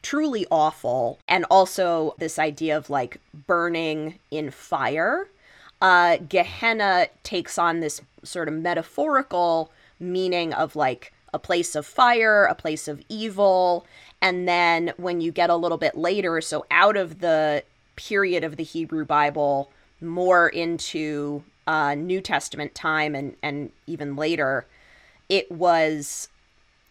truly 0.00 0.46
awful, 0.50 1.18
and 1.28 1.44
also 1.50 2.14
this 2.16 2.38
idea 2.38 2.78
of 2.78 2.88
like 2.88 3.20
burning 3.46 4.18
in 4.30 4.50
fire, 4.50 5.28
uh, 5.82 6.16
Gehenna 6.16 7.08
takes 7.22 7.58
on 7.58 7.80
this 7.80 8.00
sort 8.22 8.48
of 8.48 8.54
metaphorical 8.54 9.70
meaning 10.00 10.54
of 10.54 10.74
like 10.74 11.12
a 11.32 11.38
place 11.38 11.74
of 11.74 11.86
fire, 11.86 12.44
a 12.44 12.54
place 12.54 12.88
of 12.88 13.02
evil. 13.08 13.86
And 14.20 14.48
then 14.48 14.92
when 14.96 15.20
you 15.20 15.32
get 15.32 15.50
a 15.50 15.56
little 15.56 15.78
bit 15.78 15.96
later, 15.96 16.40
so 16.40 16.66
out 16.70 16.96
of 16.96 17.20
the 17.20 17.64
period 17.96 18.44
of 18.44 18.56
the 18.56 18.64
Hebrew 18.64 19.04
Bible, 19.04 19.70
more 20.00 20.48
into 20.48 21.42
uh, 21.66 21.94
New 21.94 22.20
Testament 22.20 22.74
time 22.74 23.14
and, 23.14 23.36
and 23.42 23.70
even 23.86 24.16
later, 24.16 24.66
it 25.28 25.50
was 25.50 26.28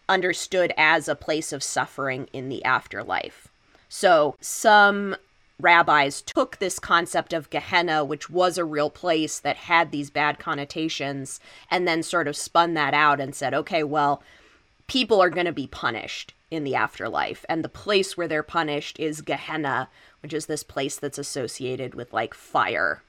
understood 0.08 0.72
as 0.76 1.08
a 1.08 1.14
place 1.14 1.52
of 1.52 1.62
suffering 1.62 2.28
in 2.32 2.48
the 2.48 2.64
afterlife. 2.64 3.48
So 3.88 4.36
some 4.40 5.16
rabbis 5.60 6.22
took 6.22 6.58
this 6.58 6.78
concept 6.78 7.32
of 7.32 7.50
Gehenna, 7.50 8.04
which 8.04 8.30
was 8.30 8.58
a 8.58 8.64
real 8.64 8.90
place 8.90 9.38
that 9.40 9.56
had 9.56 9.90
these 9.90 10.10
bad 10.10 10.38
connotations, 10.38 11.40
and 11.70 11.86
then 11.86 12.02
sort 12.02 12.28
of 12.28 12.36
spun 12.36 12.74
that 12.74 12.94
out 12.94 13.20
and 13.20 13.34
said, 13.34 13.54
okay, 13.54 13.82
well, 13.82 14.22
people 14.86 15.20
are 15.20 15.30
going 15.30 15.46
to 15.46 15.52
be 15.52 15.66
punished 15.66 16.34
in 16.50 16.64
the 16.64 16.74
afterlife. 16.74 17.44
And 17.48 17.62
the 17.62 17.68
place 17.68 18.16
where 18.16 18.28
they're 18.28 18.42
punished 18.42 18.98
is 18.98 19.20
Gehenna, 19.20 19.88
which 20.22 20.32
is 20.32 20.46
this 20.46 20.62
place 20.62 20.96
that's 20.96 21.18
associated 21.18 21.94
with 21.94 22.12
like 22.12 22.34
fire 22.34 23.02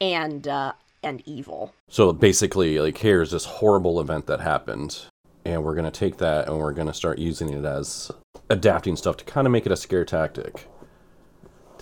and 0.00 0.46
uh, 0.46 0.72
and 1.02 1.22
evil. 1.26 1.74
So 1.88 2.12
basically, 2.12 2.78
like 2.78 2.98
here's 2.98 3.30
this 3.30 3.44
horrible 3.44 4.00
event 4.00 4.26
that 4.26 4.40
happened, 4.40 5.04
and 5.44 5.62
we're 5.62 5.74
gonna 5.74 5.90
take 5.90 6.18
that 6.18 6.48
and 6.48 6.58
we're 6.58 6.72
gonna 6.72 6.94
start 6.94 7.18
using 7.18 7.52
it 7.52 7.64
as 7.64 8.10
adapting 8.50 8.96
stuff 8.96 9.16
to 9.18 9.24
kind 9.24 9.46
of 9.46 9.52
make 9.52 9.66
it 9.66 9.72
a 9.72 9.76
scare 9.76 10.04
tactic 10.04 10.68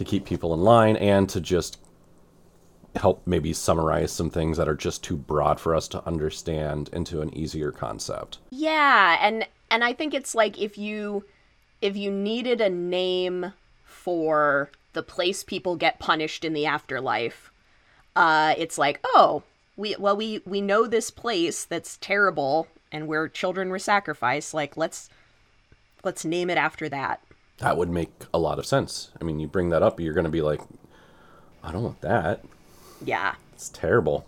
to 0.02 0.10
keep 0.10 0.24
people 0.24 0.52
in 0.54 0.60
line 0.60 0.96
and 0.96 1.28
to 1.28 1.40
just 1.40 1.78
help 2.96 3.22
maybe 3.26 3.52
summarize 3.52 4.12
some 4.12 4.30
things 4.30 4.58
that 4.58 4.68
are 4.68 4.74
just 4.74 5.02
too 5.02 5.16
broad 5.16 5.58
for 5.58 5.74
us 5.74 5.88
to 5.88 6.06
understand 6.06 6.90
into 6.92 7.22
an 7.22 7.34
easier 7.34 7.72
concept. 7.72 8.38
Yeah, 8.50 9.18
and 9.20 9.46
and 9.70 9.82
I 9.82 9.92
think 9.94 10.12
it's 10.12 10.34
like 10.34 10.58
if 10.60 10.76
you 10.76 11.24
if 11.80 11.96
you 11.96 12.10
needed 12.10 12.60
a 12.60 12.68
name 12.68 13.52
for 13.84 14.70
the 14.92 15.02
place 15.02 15.42
people 15.42 15.76
get 15.76 15.98
punished 15.98 16.44
in 16.44 16.52
the 16.52 16.66
afterlife, 16.66 17.50
uh 18.14 18.54
it's 18.58 18.76
like, 18.76 19.00
"Oh, 19.04 19.42
we 19.76 19.96
well 19.98 20.16
we 20.16 20.42
we 20.44 20.60
know 20.60 20.86
this 20.86 21.10
place 21.10 21.64
that's 21.64 21.96
terrible 21.96 22.68
and 22.90 23.06
where 23.06 23.26
children 23.28 23.70
were 23.70 23.78
sacrificed, 23.78 24.52
like 24.52 24.76
let's 24.76 25.08
let's 26.04 26.24
name 26.24 26.50
it 26.50 26.58
after 26.58 26.90
that." 26.90 27.22
That 27.58 27.76
would 27.76 27.90
make 27.90 28.10
a 28.34 28.38
lot 28.38 28.58
of 28.58 28.66
sense. 28.66 29.10
I 29.20 29.24
mean, 29.24 29.38
you 29.38 29.46
bring 29.46 29.68
that 29.68 29.82
up, 29.82 30.00
you're 30.00 30.14
going 30.14 30.24
to 30.24 30.30
be 30.30 30.42
like, 30.42 30.60
I 31.62 31.70
don't 31.70 31.84
want 31.84 32.00
that. 32.00 32.44
Yeah. 33.04 33.34
It's 33.52 33.68
terrible. 33.68 34.26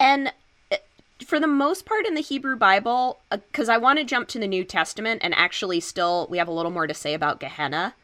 And 0.00 0.32
uh, 0.72 0.76
for 1.24 1.38
the 1.38 1.46
most 1.46 1.84
part 1.84 2.06
in 2.06 2.14
the 2.14 2.22
Hebrew 2.22 2.56
Bible, 2.56 3.20
because 3.30 3.68
uh, 3.68 3.72
I 3.72 3.78
want 3.78 3.98
to 3.98 4.04
jump 4.04 4.28
to 4.28 4.38
the 4.38 4.46
New 4.46 4.64
Testament 4.64 5.20
and 5.22 5.34
actually 5.34 5.80
still, 5.80 6.26
we 6.30 6.38
have 6.38 6.48
a 6.48 6.52
little 6.52 6.70
more 6.70 6.86
to 6.86 6.94
say 6.94 7.14
about 7.14 7.40
Gehenna. 7.40 7.94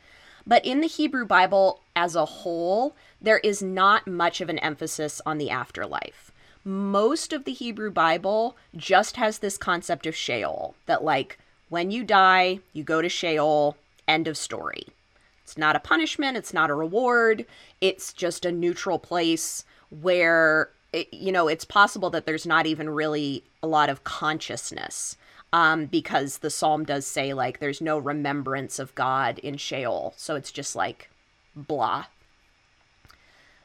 But 0.46 0.64
in 0.64 0.80
the 0.80 0.86
Hebrew 0.86 1.24
Bible 1.24 1.80
as 1.96 2.14
a 2.16 2.24
whole, 2.24 2.94
there 3.20 3.38
is 3.38 3.62
not 3.62 4.06
much 4.06 4.40
of 4.40 4.48
an 4.48 4.58
emphasis 4.58 5.20
on 5.24 5.38
the 5.38 5.50
afterlife. 5.50 6.32
Most 6.64 7.32
of 7.32 7.44
the 7.44 7.52
Hebrew 7.52 7.90
Bible 7.90 8.56
just 8.76 9.16
has 9.16 9.38
this 9.38 9.56
concept 9.56 10.06
of 10.06 10.16
Sheol 10.16 10.74
that, 10.86 11.04
like, 11.04 11.38
when 11.68 11.90
you 11.90 12.04
die, 12.04 12.60
you 12.72 12.82
go 12.82 13.00
to 13.00 13.08
Sheol, 13.08 13.76
End 14.10 14.26
of 14.26 14.36
story. 14.36 14.88
It's 15.44 15.56
not 15.56 15.76
a 15.76 15.80
punishment, 15.80 16.36
it's 16.36 16.52
not 16.52 16.68
a 16.68 16.74
reward, 16.74 17.46
it's 17.80 18.12
just 18.12 18.44
a 18.44 18.50
neutral 18.50 18.98
place 18.98 19.64
where, 19.90 20.70
it, 20.92 21.14
you 21.14 21.30
know, 21.30 21.46
it's 21.46 21.64
possible 21.64 22.10
that 22.10 22.26
there's 22.26 22.44
not 22.44 22.66
even 22.66 22.90
really 22.90 23.44
a 23.62 23.68
lot 23.68 23.88
of 23.88 24.02
consciousness. 24.02 25.16
Um, 25.52 25.86
because 25.86 26.38
the 26.38 26.50
psalm 26.50 26.84
does 26.84 27.06
say, 27.06 27.34
like, 27.34 27.60
there's 27.60 27.80
no 27.80 27.98
remembrance 27.98 28.80
of 28.80 28.94
God 28.96 29.38
in 29.38 29.56
Sheol. 29.56 30.14
So 30.16 30.34
it's 30.34 30.50
just 30.52 30.74
like 30.74 31.08
blah. 31.54 32.06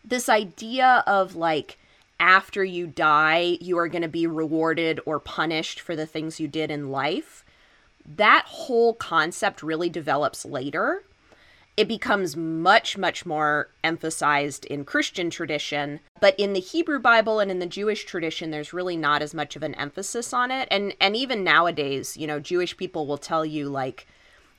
This 0.04 0.30
idea 0.30 1.04
of 1.08 1.36
like, 1.36 1.80
after 2.20 2.64
you 2.64 2.86
die, 2.86 3.58
you 3.62 3.80
are 3.80 3.88
going 3.88 4.02
to 4.04 4.08
be 4.08 4.28
rewarded 4.28 5.00
or 5.08 5.20
punished 5.20 5.80
for 5.80 5.96
the 5.96 6.06
things 6.06 6.40
you 6.40 6.48
did 6.48 6.70
in 6.70 6.92
life 6.92 7.45
that 8.06 8.46
whole 8.48 8.94
concept 8.94 9.63
really 9.63 9.89
develops 9.89 10.46
later. 10.46 11.04
It 11.78 11.88
becomes 11.89 12.38
much, 12.38 12.98
much 12.98 13.26
more 13.26 13.70
emphasized 13.84 14.63
in 14.65 14.86
Christian 14.86 15.30
tradition, 15.30 16.00
but 16.22 16.39
in 16.39 16.54
the 16.54 16.62
Hebrew 16.62 17.00
Bible 17.00 17.41
and 17.41 17.52
in 17.52 17.60
the 17.60 17.65
Jewish 17.65 18.06
tradition, 18.06 18.50
there's 18.50 18.72
really 18.72 18.96
not 18.96 19.22
as 19.22 19.34
much 19.34 19.58
of 19.58 19.63
an 19.63 19.76
emphasis 19.76 20.32
on 20.32 20.52
it. 20.52 20.70
And 20.72 20.96
and 21.02 21.15
even 21.18 21.44
nowadays, 21.44 22.15
you 22.15 22.28
know, 22.28 22.39
Jewish 22.39 22.78
people 22.78 23.08
will 23.08 23.18
tell 23.18 23.46
you 23.46 23.68
like, 23.68 24.08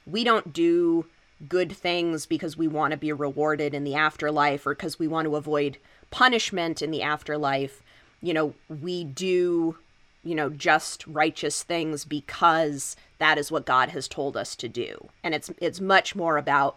we 0.07 0.25
don't 0.25 0.53
do 0.53 1.07
good 1.49 1.73
things 1.73 2.27
because 2.27 2.57
we 2.57 2.69
want 2.69 2.93
to 2.93 2.97
be 2.97 3.13
rewarded 3.13 3.75
in 3.75 3.85
the 3.85 3.95
afterlife 3.95 4.67
or 4.67 4.75
because 4.75 4.99
we 4.99 5.09
want 5.09 5.27
to 5.27 5.37
avoid 5.37 5.79
punishment 6.11 6.83
in 6.83 6.91
the 6.91 7.03
afterlife. 7.03 7.83
You 8.21 8.35
know, 8.35 8.55
we 8.69 9.05
do, 9.05 9.77
you 10.23 10.35
know, 10.35 10.51
just 10.51 11.07
righteous 11.07 11.63
things 11.63 12.05
because 12.05 12.97
that 13.19 13.39
is 13.39 13.51
what 13.51 13.67
God 13.67 13.91
has 13.91 14.09
told 14.09 14.37
us 14.37 14.57
to 14.57 14.69
do. 14.69 15.09
And 15.23 15.35
it's 15.35 15.51
it's 15.59 15.81
much 15.81 16.15
more 16.15 16.37
about 16.37 16.77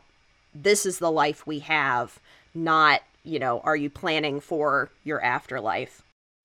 this 0.54 0.86
is 0.86 1.00
the 1.00 1.12
life 1.12 1.46
we 1.46 1.60
have, 1.60 2.20
not, 2.54 3.02
you 3.24 3.40
know, 3.40 3.60
are 3.62 3.76
you 3.76 3.90
planning 3.90 4.40
for 4.40 4.90
your 5.04 5.22
afterlife? 5.22 6.02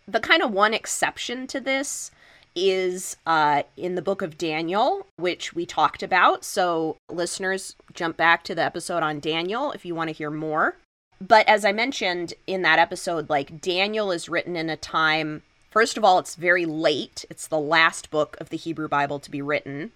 The 0.06 0.20
kind 0.20 0.42
of 0.42 0.52
one 0.52 0.74
exception 0.74 1.46
to 1.48 1.60
this 1.60 2.10
is 2.54 3.16
uh, 3.26 3.62
in 3.76 3.94
the 3.94 4.02
book 4.02 4.22
of 4.22 4.38
Daniel, 4.38 5.06
which 5.16 5.54
we 5.54 5.66
talked 5.66 6.02
about. 6.02 6.44
So, 6.44 6.96
listeners, 7.10 7.74
jump 7.92 8.16
back 8.16 8.44
to 8.44 8.54
the 8.54 8.62
episode 8.62 9.02
on 9.02 9.20
Daniel 9.20 9.72
if 9.72 9.84
you 9.84 9.94
want 9.94 10.08
to 10.08 10.14
hear 10.14 10.30
more. 10.30 10.76
But 11.20 11.48
as 11.48 11.64
I 11.64 11.72
mentioned 11.72 12.34
in 12.46 12.62
that 12.62 12.78
episode, 12.78 13.30
like 13.30 13.60
Daniel 13.60 14.12
is 14.12 14.28
written 14.28 14.56
in 14.56 14.68
a 14.68 14.76
time 14.76 15.42
First 15.74 15.98
of 15.98 16.04
all, 16.04 16.20
it's 16.20 16.36
very 16.36 16.66
late. 16.66 17.24
It's 17.28 17.48
the 17.48 17.58
last 17.58 18.08
book 18.12 18.36
of 18.38 18.50
the 18.50 18.56
Hebrew 18.56 18.86
Bible 18.86 19.18
to 19.18 19.28
be 19.28 19.42
written. 19.42 19.90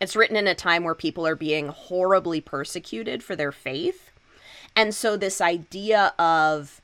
It's 0.00 0.14
written 0.14 0.36
in 0.36 0.46
a 0.46 0.54
time 0.54 0.84
where 0.84 0.94
people 0.94 1.26
are 1.26 1.34
being 1.34 1.66
horribly 1.66 2.40
persecuted 2.40 3.24
for 3.24 3.34
their 3.34 3.50
faith. 3.50 4.12
And 4.76 4.94
so, 4.94 5.16
this 5.16 5.40
idea 5.40 6.14
of, 6.16 6.80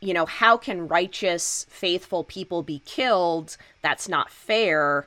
you 0.00 0.12
know, 0.12 0.26
how 0.26 0.58
can 0.58 0.86
righteous, 0.86 1.64
faithful 1.70 2.24
people 2.24 2.62
be 2.62 2.82
killed? 2.84 3.56
That's 3.80 4.06
not 4.06 4.30
fair 4.30 5.06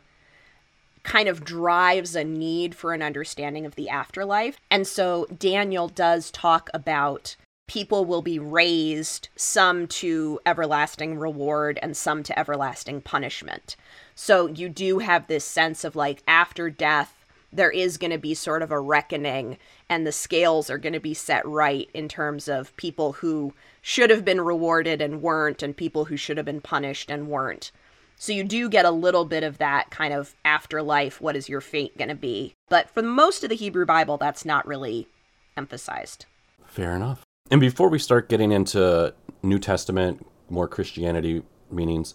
kind 1.03 1.29
of 1.29 1.45
drives 1.45 2.15
a 2.15 2.23
need 2.23 2.73
for 2.75 2.93
an 2.93 3.03
understanding 3.03 3.65
of 3.65 3.75
the 3.75 3.89
afterlife. 3.89 4.57
And 4.69 4.85
so 4.85 5.25
Daniel 5.27 5.87
does 5.87 6.31
talk 6.31 6.69
about 6.73 7.37
people 7.67 8.05
will 8.05 8.21
be 8.21 8.39
raised, 8.39 9.29
some 9.35 9.87
to 9.87 10.39
everlasting 10.45 11.17
reward 11.17 11.77
and 11.81 11.95
some 11.95 12.23
to 12.23 12.39
everlasting 12.39 13.01
punishment. 13.01 13.75
So 14.15 14.47
you 14.47 14.69
do 14.69 14.99
have 14.99 15.27
this 15.27 15.45
sense 15.45 15.83
of 15.83 15.95
like 15.95 16.23
after 16.27 16.69
death, 16.69 17.13
there 17.51 17.71
is 17.71 17.97
going 17.97 18.11
to 18.11 18.17
be 18.17 18.33
sort 18.33 18.61
of 18.61 18.71
a 18.71 18.79
reckoning 18.79 19.57
and 19.89 20.05
the 20.05 20.11
scales 20.11 20.69
are 20.69 20.77
going 20.77 20.93
to 20.93 20.99
be 20.99 21.13
set 21.13 21.45
right 21.45 21.89
in 21.93 22.07
terms 22.07 22.47
of 22.47 22.75
people 22.77 23.13
who 23.13 23.53
should 23.81 24.09
have 24.09 24.25
been 24.25 24.41
rewarded 24.41 25.01
and 25.01 25.21
weren't 25.21 25.63
and 25.63 25.75
people 25.75 26.05
who 26.05 26.17
should 26.17 26.37
have 26.37 26.45
been 26.45 26.61
punished 26.61 27.09
and 27.09 27.27
weren't. 27.29 27.71
So 28.17 28.31
you 28.31 28.43
do 28.43 28.67
get 28.67 28.85
a 28.85 28.91
little 28.91 29.25
bit 29.25 29.43
of 29.43 29.59
that 29.59 29.91
kind 29.91 30.13
of 30.13 30.33
afterlife, 30.43 31.21
what 31.21 31.35
is 31.35 31.47
your 31.47 31.61
fate 31.61 31.97
going 31.97 32.09
to 32.09 32.15
be? 32.15 32.55
But 32.67 32.89
for 32.89 33.03
most 33.03 33.43
of 33.43 33.49
the 33.49 33.55
Hebrew 33.55 33.85
Bible, 33.85 34.17
that's 34.17 34.43
not 34.43 34.65
really 34.65 35.07
emphasized. 35.55 36.25
Fair 36.65 36.95
enough. 36.95 37.26
And 37.49 37.61
before 37.61 37.89
we 37.89 37.99
start 37.99 38.27
getting 38.27 38.51
into 38.51 39.13
New 39.41 39.59
Testament, 39.59 40.25
more 40.49 40.67
Christianity 40.67 41.43
meanings, 41.71 42.13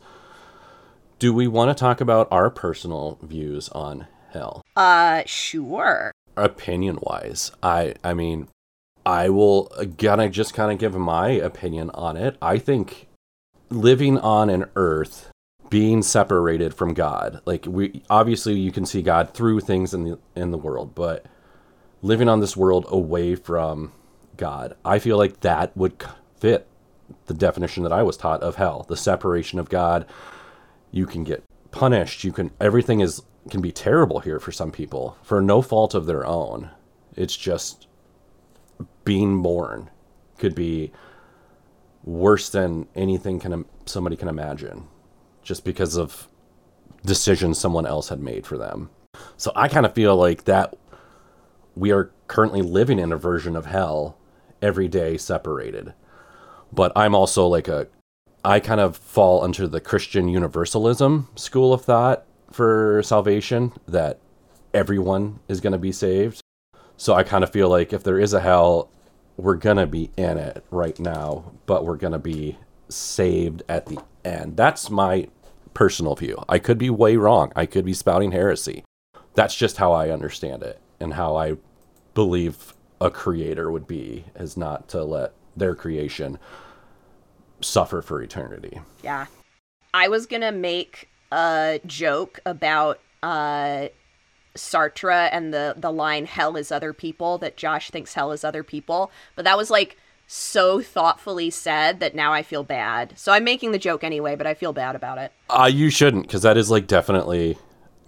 do 1.19 1.33
we 1.33 1.47
want 1.47 1.71
to 1.71 1.81
talk 1.81 2.01
about 2.01 2.29
our 2.31 2.51
personal 2.51 3.19
views 3.23 3.69
on 3.71 4.07
hell? 4.33 4.63
Uh, 4.77 5.23
sure. 5.25 6.13
Opinion 6.37 6.99
wise, 7.03 7.53
I 7.63 7.95
I 8.03 8.15
mean, 8.15 8.49
I 9.05 9.29
will 9.29 9.71
gonna 9.97 10.29
just 10.29 10.55
kind 10.55 10.73
of 10.73 10.79
give 10.79 10.95
my 10.95 11.29
opinion 11.29 11.91
on 11.91 12.17
it. 12.17 12.37
I 12.41 12.59
think 12.59 13.07
living 13.71 14.19
on 14.19 14.49
an 14.51 14.67
earth 14.77 15.31
being 15.69 16.03
separated 16.03 16.75
from 16.75 16.95
God. 16.95 17.41
Like 17.45 17.67
we 17.67 18.03
obviously 18.11 18.59
you 18.59 18.73
can 18.73 18.87
see 18.87 19.03
God 19.03 19.35
through 19.35 19.61
things 19.61 19.95
in 19.95 20.05
the 20.05 20.19
in 20.35 20.51
the 20.51 20.59
world, 20.59 20.95
but 20.95 21.27
living 22.03 22.29
on 22.29 22.41
this 22.41 22.57
world 22.57 22.87
away 22.89 23.35
from 23.35 23.93
God, 24.37 24.77
I 24.85 24.99
feel 24.99 25.17
like 25.17 25.41
that 25.41 25.77
would 25.77 26.03
fit 26.39 26.67
the 27.27 27.35
definition 27.35 27.83
that 27.83 27.93
I 27.93 28.03
was 28.03 28.17
taught 28.17 28.43
of 28.43 28.57
hell, 28.57 28.85
the 28.89 28.97
separation 28.97 29.59
of 29.59 29.69
God. 29.69 30.07
You 30.91 31.07
can 31.07 31.25
get 31.25 31.45
punished, 31.71 32.25
you 32.25 32.33
can 32.33 32.51
everything 32.61 33.01
is 33.01 33.23
can 33.51 33.61
be 33.61 33.73
terrible 33.73 34.21
here 34.21 34.39
for 34.39 34.53
some 34.53 34.71
people 34.71 35.17
for 35.23 35.41
no 35.41 35.63
fault 35.63 35.95
of 35.95 36.07
their 36.07 36.25
own. 36.25 36.71
It's 37.17 37.37
just 37.37 37.87
being 39.05 39.43
born 39.43 39.91
could 40.39 40.55
be 40.55 40.93
worse 42.05 42.51
than 42.51 42.87
anything 42.95 43.39
can 43.39 43.65
somebody 43.87 44.17
can 44.17 44.29
imagine 44.29 44.89
just 45.43 45.65
because 45.65 45.97
of 45.97 46.29
decisions 47.05 47.59
someone 47.59 47.87
else 47.87 48.09
had 48.09 48.21
made 48.21 48.47
for 48.47 48.57
them. 48.57 48.91
So 49.37 49.53
I 49.55 49.69
kind 49.69 49.87
of 49.87 49.95
feel 49.95 50.17
like 50.17 50.45
that 50.45 50.77
we 51.75 51.91
are 51.91 52.11
currently 52.27 52.63
living 52.63 52.99
in 52.99 53.13
a 53.13 53.17
version 53.17 53.57
of 53.57 53.67
hell 53.67 54.17
every 54.63 54.89
day 54.89 55.19
separated. 55.19 55.93
But 56.73 56.93
I'm 56.97 57.15
also 57.15 57.47
like 57.47 57.69
a 57.69 57.89
I 58.45 58.59
kind 58.59 58.81
of 58.81 58.97
fall 58.97 59.45
under 59.45 59.69
the 59.69 59.81
Christian 59.81 60.29
universalism 60.29 61.29
school 61.37 61.73
of 61.73 61.85
thought 61.85 62.25
for 62.51 63.03
salvation 63.05 63.73
that 63.87 64.19
everyone 64.75 65.39
is 65.49 65.61
going 65.61 65.73
to 65.73 65.79
be 65.79 65.93
saved. 65.93 66.41
So 66.97 67.15
I 67.15 67.23
kind 67.23 67.45
of 67.45 67.51
feel 67.51 67.69
like 67.69 67.93
if 67.93 68.03
there 68.03 68.19
is 68.19 68.33
a 68.33 68.41
hell, 68.41 68.91
we're 69.37 69.57
going 69.57 69.77
to 69.77 69.87
be 69.87 70.11
in 70.17 70.39
it 70.39 70.65
right 70.71 70.99
now, 70.99 71.53
but 71.67 71.85
we're 71.85 71.97
going 71.97 72.13
to 72.13 72.19
be 72.19 72.59
saved 72.89 73.63
at 73.69 73.87
the 73.87 73.99
end. 74.25 74.57
That's 74.57 74.91
my 74.91 75.29
personal 75.75 76.15
view. 76.15 76.43
I 76.49 76.59
could 76.59 76.79
be 76.79 76.91
way 76.91 77.17
wrong. 77.17 77.53
I 77.57 77.67
could 77.67 77.85
be 77.85 77.95
spouting 77.95 78.33
heresy. 78.33 78.85
That's 79.35 79.55
just 79.55 79.79
how 79.79 79.93
I 79.93 80.11
understand 80.11 80.63
it 80.63 80.81
and 81.01 81.15
how 81.15 81.37
I 81.37 81.57
believe 82.15 82.75
a 83.03 83.11
creator 83.11 83.71
would 83.71 83.87
be 83.87 84.25
is 84.37 84.57
not 84.57 84.89
to 84.89 85.03
let 85.03 85.33
their 85.57 85.75
creation 85.75 86.39
suffer 87.61 88.01
for 88.01 88.23
eternity. 88.23 88.81
Yeah. 89.03 89.27
I 89.93 90.09
was 90.09 90.27
going 90.27 90.43
to 90.43 90.53
make 90.53 91.09
a 91.31 91.81
joke 91.87 92.41
about 92.47 93.01
uh 93.23 93.89
Sartre 94.55 95.31
and 95.33 95.53
the 95.53 95.75
the 95.79 95.91
line 95.91 96.27
hell 96.27 96.57
is 96.57 96.71
other 96.71 96.93
people 96.93 97.39
that 97.39 97.57
Josh 97.57 97.91
thinks 97.91 98.15
hell 98.15 98.33
is 98.33 98.45
other 98.45 98.63
people, 98.63 99.11
but 99.35 99.45
that 99.45 99.57
was 99.57 99.71
like 99.71 99.97
so 100.27 100.81
thoughtfully 100.81 101.51
said 101.51 102.01
that 102.01 102.15
now 102.15 102.33
I 102.33 102.43
feel 102.43 102.63
bad. 102.63 103.19
So 103.19 103.33
I'm 103.33 103.45
making 103.45 103.73
the 103.73 103.79
joke 103.79 104.05
anyway, 104.05 104.37
but 104.37 104.47
I 104.47 104.55
feel 104.55 104.73
bad 104.73 104.95
about 104.95 105.19
it. 105.19 105.33
Uh, 105.49 105.71
you 105.73 105.91
shouldn't, 105.91 106.27
because 106.27 106.43
that 106.43 106.57
is 106.57 106.71
like 106.71 106.87
definitely. 106.87 107.59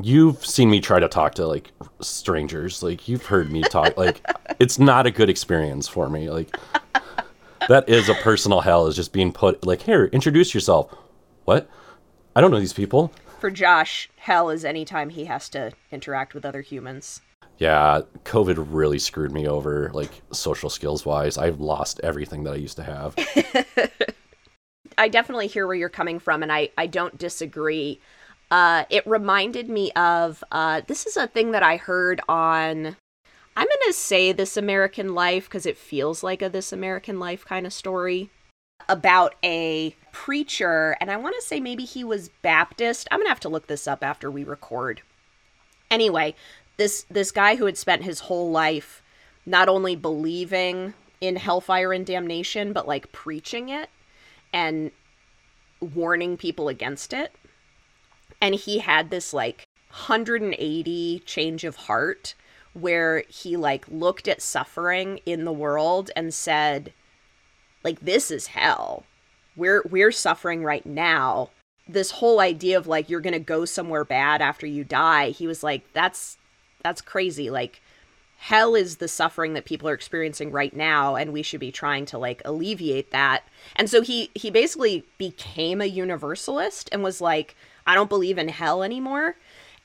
You've 0.00 0.44
seen 0.44 0.70
me 0.70 0.80
try 0.80 0.98
to 0.98 1.08
talk 1.08 1.34
to 1.36 1.46
like 1.46 1.70
strangers. 2.00 2.82
Like 2.82 3.08
you've 3.08 3.26
heard 3.26 3.50
me 3.50 3.62
talk. 3.62 3.96
like 3.96 4.20
it's 4.58 4.78
not 4.78 5.06
a 5.06 5.10
good 5.10 5.30
experience 5.30 5.88
for 5.88 6.08
me. 6.08 6.30
Like 6.30 6.56
that 7.68 7.88
is 7.88 8.08
a 8.08 8.14
personal 8.14 8.60
hell. 8.60 8.86
Is 8.86 8.96
just 8.96 9.12
being 9.12 9.32
put 9.32 9.64
like 9.66 9.82
here. 9.82 10.06
Introduce 10.06 10.54
yourself. 10.54 10.94
What? 11.44 11.68
I 12.36 12.40
don't 12.40 12.50
know 12.50 12.60
these 12.60 12.72
people. 12.72 13.12
For 13.38 13.50
Josh, 13.50 14.08
hell 14.16 14.50
is 14.50 14.64
anytime 14.64 15.10
he 15.10 15.26
has 15.26 15.48
to 15.50 15.72
interact 15.92 16.34
with 16.34 16.44
other 16.44 16.62
humans. 16.62 17.20
Yeah, 17.58 18.00
COVID 18.24 18.66
really 18.70 18.98
screwed 18.98 19.30
me 19.32 19.46
over, 19.46 19.90
like 19.94 20.22
social 20.32 20.68
skills 20.68 21.06
wise. 21.06 21.38
I've 21.38 21.60
lost 21.60 22.00
everything 22.02 22.44
that 22.44 22.54
I 22.54 22.56
used 22.56 22.76
to 22.78 22.82
have. 22.82 23.14
I 24.98 25.08
definitely 25.08 25.46
hear 25.46 25.66
where 25.66 25.76
you're 25.76 25.88
coming 25.88 26.18
from, 26.18 26.42
and 26.42 26.50
I, 26.50 26.70
I 26.76 26.86
don't 26.86 27.16
disagree. 27.16 28.00
Uh, 28.50 28.84
it 28.90 29.06
reminded 29.06 29.68
me 29.68 29.90
of 29.92 30.44
uh, 30.52 30.82
this 30.86 31.06
is 31.06 31.16
a 31.16 31.26
thing 31.26 31.52
that 31.52 31.62
I 31.62 31.76
heard 31.76 32.20
on. 32.28 32.96
I'm 33.56 33.66
going 33.66 33.78
to 33.86 33.92
say 33.92 34.32
This 34.32 34.56
American 34.56 35.14
Life 35.14 35.44
because 35.44 35.66
it 35.66 35.78
feels 35.78 36.22
like 36.22 36.42
a 36.42 36.48
This 36.48 36.72
American 36.72 37.18
Life 37.18 37.44
kind 37.44 37.66
of 37.66 37.72
story 37.72 38.30
about 38.88 39.34
a 39.44 39.96
preacher, 40.12 40.96
and 41.00 41.10
I 41.10 41.16
want 41.16 41.36
to 41.36 41.42
say 41.42 41.60
maybe 41.60 41.84
he 41.84 42.04
was 42.04 42.30
Baptist. 42.42 43.08
I'm 43.10 43.18
going 43.18 43.26
to 43.26 43.30
have 43.30 43.40
to 43.40 43.48
look 43.48 43.66
this 43.66 43.86
up 43.86 44.04
after 44.04 44.30
we 44.30 44.44
record. 44.44 45.02
Anyway, 45.90 46.34
this 46.76 47.06
this 47.10 47.30
guy 47.30 47.56
who 47.56 47.66
had 47.66 47.78
spent 47.78 48.02
his 48.02 48.20
whole 48.20 48.50
life 48.50 49.02
not 49.46 49.68
only 49.68 49.96
believing 49.96 50.94
in 51.20 51.36
hellfire 51.36 51.92
and 51.92 52.06
damnation 52.06 52.72
but 52.72 52.88
like 52.88 53.12
preaching 53.12 53.68
it 53.68 53.88
and 54.52 54.90
warning 55.80 56.36
people 56.36 56.68
against 56.68 57.12
it 57.12 57.34
and 58.44 58.54
he 58.54 58.78
had 58.78 59.08
this 59.08 59.32
like 59.32 59.64
180 59.88 61.22
change 61.24 61.64
of 61.64 61.76
heart 61.76 62.34
where 62.74 63.22
he 63.28 63.56
like 63.56 63.86
looked 63.88 64.28
at 64.28 64.42
suffering 64.42 65.18
in 65.24 65.44
the 65.44 65.52
world 65.52 66.10
and 66.14 66.34
said 66.34 66.92
like 67.82 68.00
this 68.00 68.30
is 68.30 68.48
hell 68.48 69.04
we're 69.56 69.82
we're 69.88 70.12
suffering 70.12 70.62
right 70.62 70.84
now 70.84 71.48
this 71.88 72.10
whole 72.10 72.40
idea 72.40 72.76
of 72.76 72.86
like 72.86 73.08
you're 73.08 73.20
going 73.20 73.32
to 73.32 73.38
go 73.38 73.64
somewhere 73.64 74.04
bad 74.04 74.42
after 74.42 74.66
you 74.66 74.84
die 74.84 75.30
he 75.30 75.46
was 75.46 75.62
like 75.62 75.90
that's 75.94 76.36
that's 76.84 77.00
crazy. 77.00 77.50
Like 77.50 77.82
hell 78.36 78.76
is 78.76 78.98
the 78.98 79.08
suffering 79.08 79.54
that 79.54 79.64
people 79.64 79.88
are 79.88 79.94
experiencing 79.94 80.52
right 80.52 80.76
now 80.76 81.16
and 81.16 81.32
we 81.32 81.42
should 81.42 81.60
be 81.60 81.72
trying 81.72 82.04
to 82.06 82.18
like 82.18 82.42
alleviate 82.44 83.10
that. 83.10 83.42
And 83.74 83.90
so 83.90 84.02
he 84.02 84.30
he 84.34 84.50
basically 84.50 85.04
became 85.18 85.80
a 85.80 85.86
universalist 85.86 86.88
and 86.92 87.02
was 87.02 87.20
like 87.20 87.56
I 87.86 87.94
don't 87.94 88.08
believe 88.08 88.38
in 88.38 88.48
hell 88.48 88.82
anymore. 88.82 89.36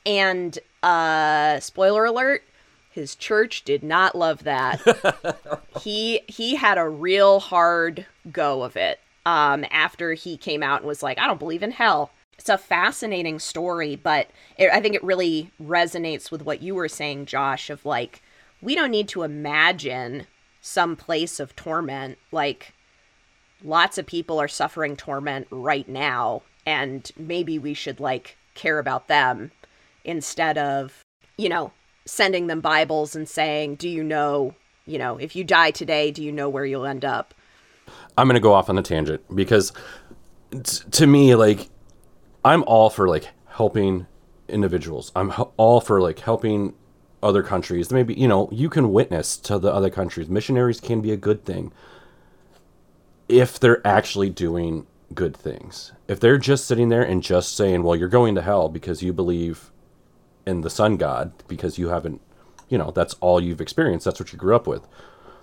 And 0.05 0.57
uh 0.81 1.59
spoiler 1.59 2.05
alert, 2.05 2.43
his 2.91 3.15
church 3.15 3.63
did 3.63 3.83
not 3.83 4.15
love 4.15 4.43
that. 4.43 5.61
he 5.81 6.21
he 6.27 6.55
had 6.55 6.77
a 6.77 6.87
real 6.87 7.39
hard 7.39 8.05
go 8.31 8.63
of 8.63 8.75
it 8.75 8.99
um 9.25 9.65
after 9.71 10.13
he 10.13 10.37
came 10.37 10.63
out 10.63 10.79
and 10.79 10.87
was 10.87 11.03
like 11.03 11.19
I 11.19 11.27
don't 11.27 11.39
believe 11.39 11.63
in 11.63 11.71
hell 11.71 12.11
it's 12.39 12.47
a 12.47 12.57
fascinating 12.57 13.37
story, 13.37 13.97
but 13.97 14.29
it, 14.57 14.71
I 14.71 14.79
think 14.79 14.95
it 14.95 15.03
really 15.03 15.51
resonates 15.61 16.31
with 16.31 16.45
what 16.45 16.61
you 16.61 16.73
were 16.73 16.87
saying, 16.87 17.25
Josh, 17.25 17.69
of 17.69 17.85
like, 17.85 18.21
we 18.61 18.75
don't 18.75 18.91
need 18.91 19.09
to 19.09 19.23
imagine 19.23 20.25
some 20.61 20.95
place 20.95 21.41
of 21.41 21.53
torment. 21.57 22.17
Like, 22.31 22.73
lots 23.61 23.97
of 23.97 24.05
people 24.05 24.39
are 24.39 24.47
suffering 24.47 24.95
torment 24.95 25.47
right 25.51 25.87
now, 25.89 26.43
and 26.65 27.11
maybe 27.17 27.59
we 27.59 27.73
should 27.73 27.99
like 27.99 28.37
care 28.55 28.79
about 28.79 29.07
them 29.07 29.51
instead 30.03 30.57
of, 30.57 31.01
you 31.37 31.49
know, 31.49 31.71
sending 32.05 32.47
them 32.47 32.61
Bibles 32.61 33.15
and 33.15 33.27
saying, 33.27 33.75
Do 33.75 33.89
you 33.89 34.03
know, 34.03 34.55
you 34.85 34.97
know, 34.97 35.17
if 35.17 35.35
you 35.35 35.43
die 35.43 35.71
today, 35.71 36.11
do 36.11 36.23
you 36.23 36.31
know 36.31 36.49
where 36.49 36.65
you'll 36.65 36.85
end 36.85 37.05
up? 37.05 37.33
I'm 38.17 38.27
going 38.27 38.35
to 38.35 38.41
go 38.41 38.53
off 38.53 38.69
on 38.69 38.77
a 38.77 38.83
tangent 38.83 39.23
because 39.33 39.71
t- 40.51 40.89
to 40.91 41.07
me, 41.07 41.35
like, 41.35 41.69
I'm 42.43 42.63
all 42.63 42.89
for 42.89 43.07
like 43.07 43.27
helping 43.47 44.07
individuals. 44.47 45.11
I'm 45.15 45.33
all 45.57 45.81
for 45.81 46.01
like 46.01 46.19
helping 46.19 46.73
other 47.21 47.43
countries. 47.43 47.91
Maybe 47.91 48.13
you 48.13 48.27
know 48.27 48.49
you 48.51 48.69
can 48.69 48.91
witness 48.91 49.37
to 49.37 49.59
the 49.59 49.73
other 49.73 49.89
countries. 49.89 50.29
Missionaries 50.29 50.79
can 50.79 51.01
be 51.01 51.11
a 51.11 51.17
good 51.17 51.45
thing 51.45 51.71
if 53.27 53.59
they're 53.59 53.85
actually 53.85 54.29
doing 54.29 54.87
good 55.13 55.35
things. 55.35 55.91
If 56.07 56.19
they're 56.19 56.37
just 56.37 56.65
sitting 56.65 56.89
there 56.89 57.01
and 57.01 57.23
just 57.23 57.55
saying, 57.55 57.83
"Well, 57.83 57.95
you're 57.95 58.09
going 58.09 58.35
to 58.35 58.41
hell 58.41 58.69
because 58.69 59.01
you 59.01 59.13
believe 59.13 59.71
in 60.45 60.61
the 60.61 60.69
sun 60.69 60.97
god 60.97 61.31
because 61.47 61.77
you 61.77 61.89
haven't, 61.89 62.21
you 62.69 62.77
know, 62.77 62.91
that's 62.91 63.13
all 63.15 63.41
you've 63.41 63.61
experienced. 63.61 64.05
That's 64.05 64.19
what 64.19 64.31
you 64.33 64.39
grew 64.39 64.55
up 64.55 64.67
with. 64.67 64.87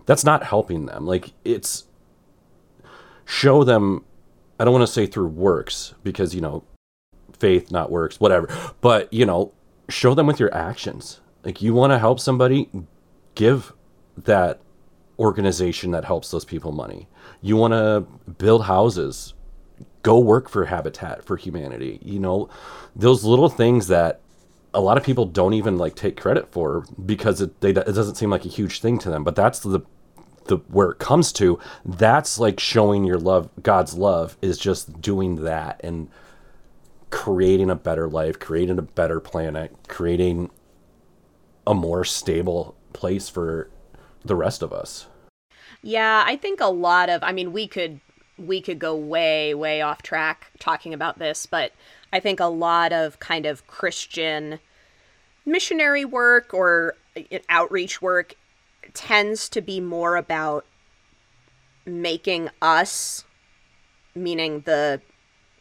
That's 0.04 0.24
not 0.24 0.44
helping 0.44 0.86
them. 0.86 1.06
Like 1.06 1.32
it's 1.44 1.84
show 3.24 3.64
them. 3.64 4.04
I 4.58 4.64
don't 4.64 4.72
want 4.72 4.86
to 4.86 4.92
say 4.92 5.06
through 5.06 5.28
works 5.28 5.94
because 6.02 6.34
you 6.34 6.40
know, 6.40 6.64
faith 7.38 7.70
not 7.70 7.90
works, 7.90 8.20
whatever. 8.20 8.48
But 8.80 9.12
you 9.12 9.26
know, 9.26 9.52
show 9.88 10.14
them 10.14 10.26
with 10.26 10.40
your 10.40 10.54
actions. 10.54 11.20
Like 11.44 11.62
you 11.62 11.74
want 11.74 11.92
to 11.92 11.98
help 11.98 12.18
somebody, 12.20 12.68
give 13.34 13.72
that 14.16 14.60
organization 15.18 15.92
that 15.92 16.04
helps 16.04 16.30
those 16.30 16.44
people 16.44 16.72
money. 16.72 17.08
You 17.42 17.56
want 17.56 17.72
to 17.72 18.06
build 18.32 18.64
houses, 18.64 19.34
go 20.06 20.20
work 20.20 20.48
for 20.48 20.66
Habitat 20.66 21.24
for 21.24 21.36
Humanity. 21.36 21.98
You 22.00 22.20
know, 22.20 22.48
those 22.94 23.24
little 23.24 23.48
things 23.48 23.88
that 23.88 24.20
a 24.72 24.80
lot 24.80 24.96
of 24.96 25.02
people 25.02 25.24
don't 25.24 25.52
even 25.54 25.78
like 25.78 25.96
take 25.96 26.16
credit 26.16 26.52
for 26.52 26.84
because 27.04 27.40
it 27.40 27.60
they, 27.60 27.70
it 27.70 27.74
doesn't 27.74 28.14
seem 28.14 28.30
like 28.30 28.44
a 28.44 28.48
huge 28.48 28.80
thing 28.80 29.00
to 29.00 29.10
them. 29.10 29.24
But 29.24 29.34
that's 29.34 29.58
the 29.58 29.80
the 30.44 30.58
where 30.68 30.90
it 30.90 31.00
comes 31.00 31.32
to. 31.32 31.58
That's 31.84 32.38
like 32.38 32.60
showing 32.60 33.02
your 33.02 33.18
love, 33.18 33.50
God's 33.60 33.94
love, 33.94 34.36
is 34.40 34.58
just 34.58 35.00
doing 35.00 35.42
that 35.42 35.80
and 35.82 36.08
creating 37.10 37.68
a 37.68 37.74
better 37.74 38.08
life, 38.08 38.38
creating 38.38 38.78
a 38.78 38.82
better 38.82 39.18
planet, 39.18 39.74
creating 39.88 40.50
a 41.66 41.74
more 41.74 42.04
stable 42.04 42.76
place 42.92 43.28
for 43.28 43.70
the 44.24 44.36
rest 44.36 44.62
of 44.62 44.72
us. 44.72 45.08
Yeah, 45.82 46.22
I 46.24 46.36
think 46.36 46.60
a 46.60 46.70
lot 46.70 47.08
of 47.08 47.24
I 47.24 47.32
mean 47.32 47.52
we 47.52 47.66
could 47.66 48.00
we 48.38 48.60
could 48.60 48.78
go 48.78 48.94
way 48.94 49.54
way 49.54 49.80
off 49.80 50.02
track 50.02 50.48
talking 50.58 50.92
about 50.92 51.18
this, 51.18 51.46
but 51.46 51.72
I 52.12 52.20
think 52.20 52.40
a 52.40 52.46
lot 52.46 52.92
of 52.92 53.18
kind 53.18 53.46
of 53.46 53.66
Christian 53.66 54.58
missionary 55.44 56.04
work 56.04 56.52
or 56.52 56.94
uh, 57.16 57.38
outreach 57.48 58.02
work 58.02 58.34
tends 58.94 59.48
to 59.50 59.60
be 59.60 59.80
more 59.80 60.16
about 60.16 60.64
making 61.84 62.50
us 62.60 63.24
meaning 64.14 64.60
the 64.60 65.00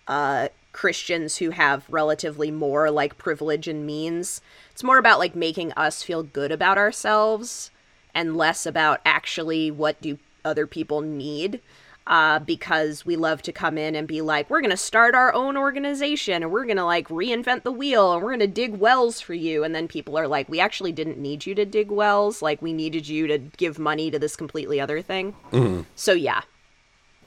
uh, 0.08 0.48
Christians 0.72 1.38
who 1.38 1.52
have 1.52 1.86
relatively 1.90 2.52
more 2.52 2.90
like 2.90 3.18
privilege 3.18 3.68
and 3.68 3.86
means. 3.86 4.42
It's 4.72 4.84
more 4.84 4.98
about 4.98 5.20
like 5.20 5.36
making 5.36 5.72
us 5.74 6.04
feel 6.04 6.24
good 6.24 6.52
about 6.52 6.78
ourselves 6.78 7.72
and 8.14 8.38
less 8.38 8.66
about 8.66 9.02
actually 9.06 9.72
what 9.72 10.02
do 10.02 10.18
other 10.44 10.68
people 10.68 11.02
need 11.02 11.60
uh, 12.08 12.40
because 12.40 13.06
we 13.06 13.16
love 13.16 13.42
to 13.42 13.52
come 13.52 13.78
in 13.78 13.96
and 13.96 14.08
be 14.08 14.22
like, 14.22 14.50
we're 14.50 14.62
going 14.62 14.70
to 14.70 14.78
start 14.78 15.16
our 15.16 15.34
own 15.34 15.58
organization 15.58 16.44
and 16.44 16.52
we're 16.52 16.66
going 16.66 16.78
to 16.78 16.86
like 16.86 17.08
reinvent 17.08 17.64
the 17.64 17.72
wheel 17.72 18.14
and 18.14 18.22
we're 18.22 18.30
going 18.30 18.40
to 18.40 18.48
dig 18.48 18.76
wells 18.78 19.20
for 19.20 19.34
you. 19.34 19.64
And 19.64 19.74
then 19.74 19.88
people 19.88 20.18
are 20.18 20.28
like, 20.28 20.48
we 20.48 20.60
actually 20.60 20.92
didn't 20.92 21.18
need 21.18 21.46
you 21.46 21.56
to 21.56 21.66
dig 21.66 21.90
wells. 21.90 22.42
Like, 22.42 22.62
we 22.62 22.74
needed 22.74 23.08
you 23.08 23.28
to 23.28 23.40
give 23.40 23.80
money 23.80 24.12
to 24.12 24.20
this 24.20 24.36
completely 24.36 24.80
other 24.80 25.02
thing. 25.02 25.36
Mm-hmm. 25.52 25.82
So, 25.96 26.14
yeah. 26.14 26.42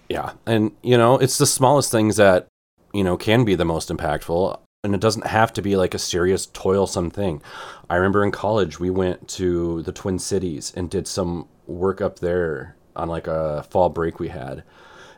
Yeah. 0.08 0.32
And, 0.46 0.72
you 0.82 0.96
know, 0.96 1.18
it's 1.18 1.38
the 1.38 1.46
smallest 1.46 1.90
things 1.90 2.16
that, 2.16 2.46
you 2.94 3.02
know, 3.02 3.16
can 3.16 3.44
be 3.44 3.56
the 3.56 3.64
most 3.64 3.88
impactful. 3.88 4.60
And 4.84 4.94
it 4.94 5.00
doesn't 5.00 5.26
have 5.26 5.52
to 5.54 5.62
be 5.62 5.76
like 5.76 5.92
a 5.92 5.98
serious, 5.98 6.46
toilsome 6.46 7.10
thing. 7.10 7.42
I 7.90 7.96
remember 7.96 8.24
in 8.24 8.30
college, 8.30 8.78
we 8.78 8.90
went 8.90 9.26
to 9.30 9.82
the 9.82 9.92
Twin 9.92 10.20
Cities 10.20 10.72
and 10.76 10.88
did 10.88 11.08
some 11.08 11.48
work 11.66 12.00
up 12.00 12.20
there 12.20 12.76
on 12.98 13.08
like 13.08 13.26
a 13.26 13.64
fall 13.70 13.88
break 13.88 14.18
we 14.18 14.28
had, 14.28 14.64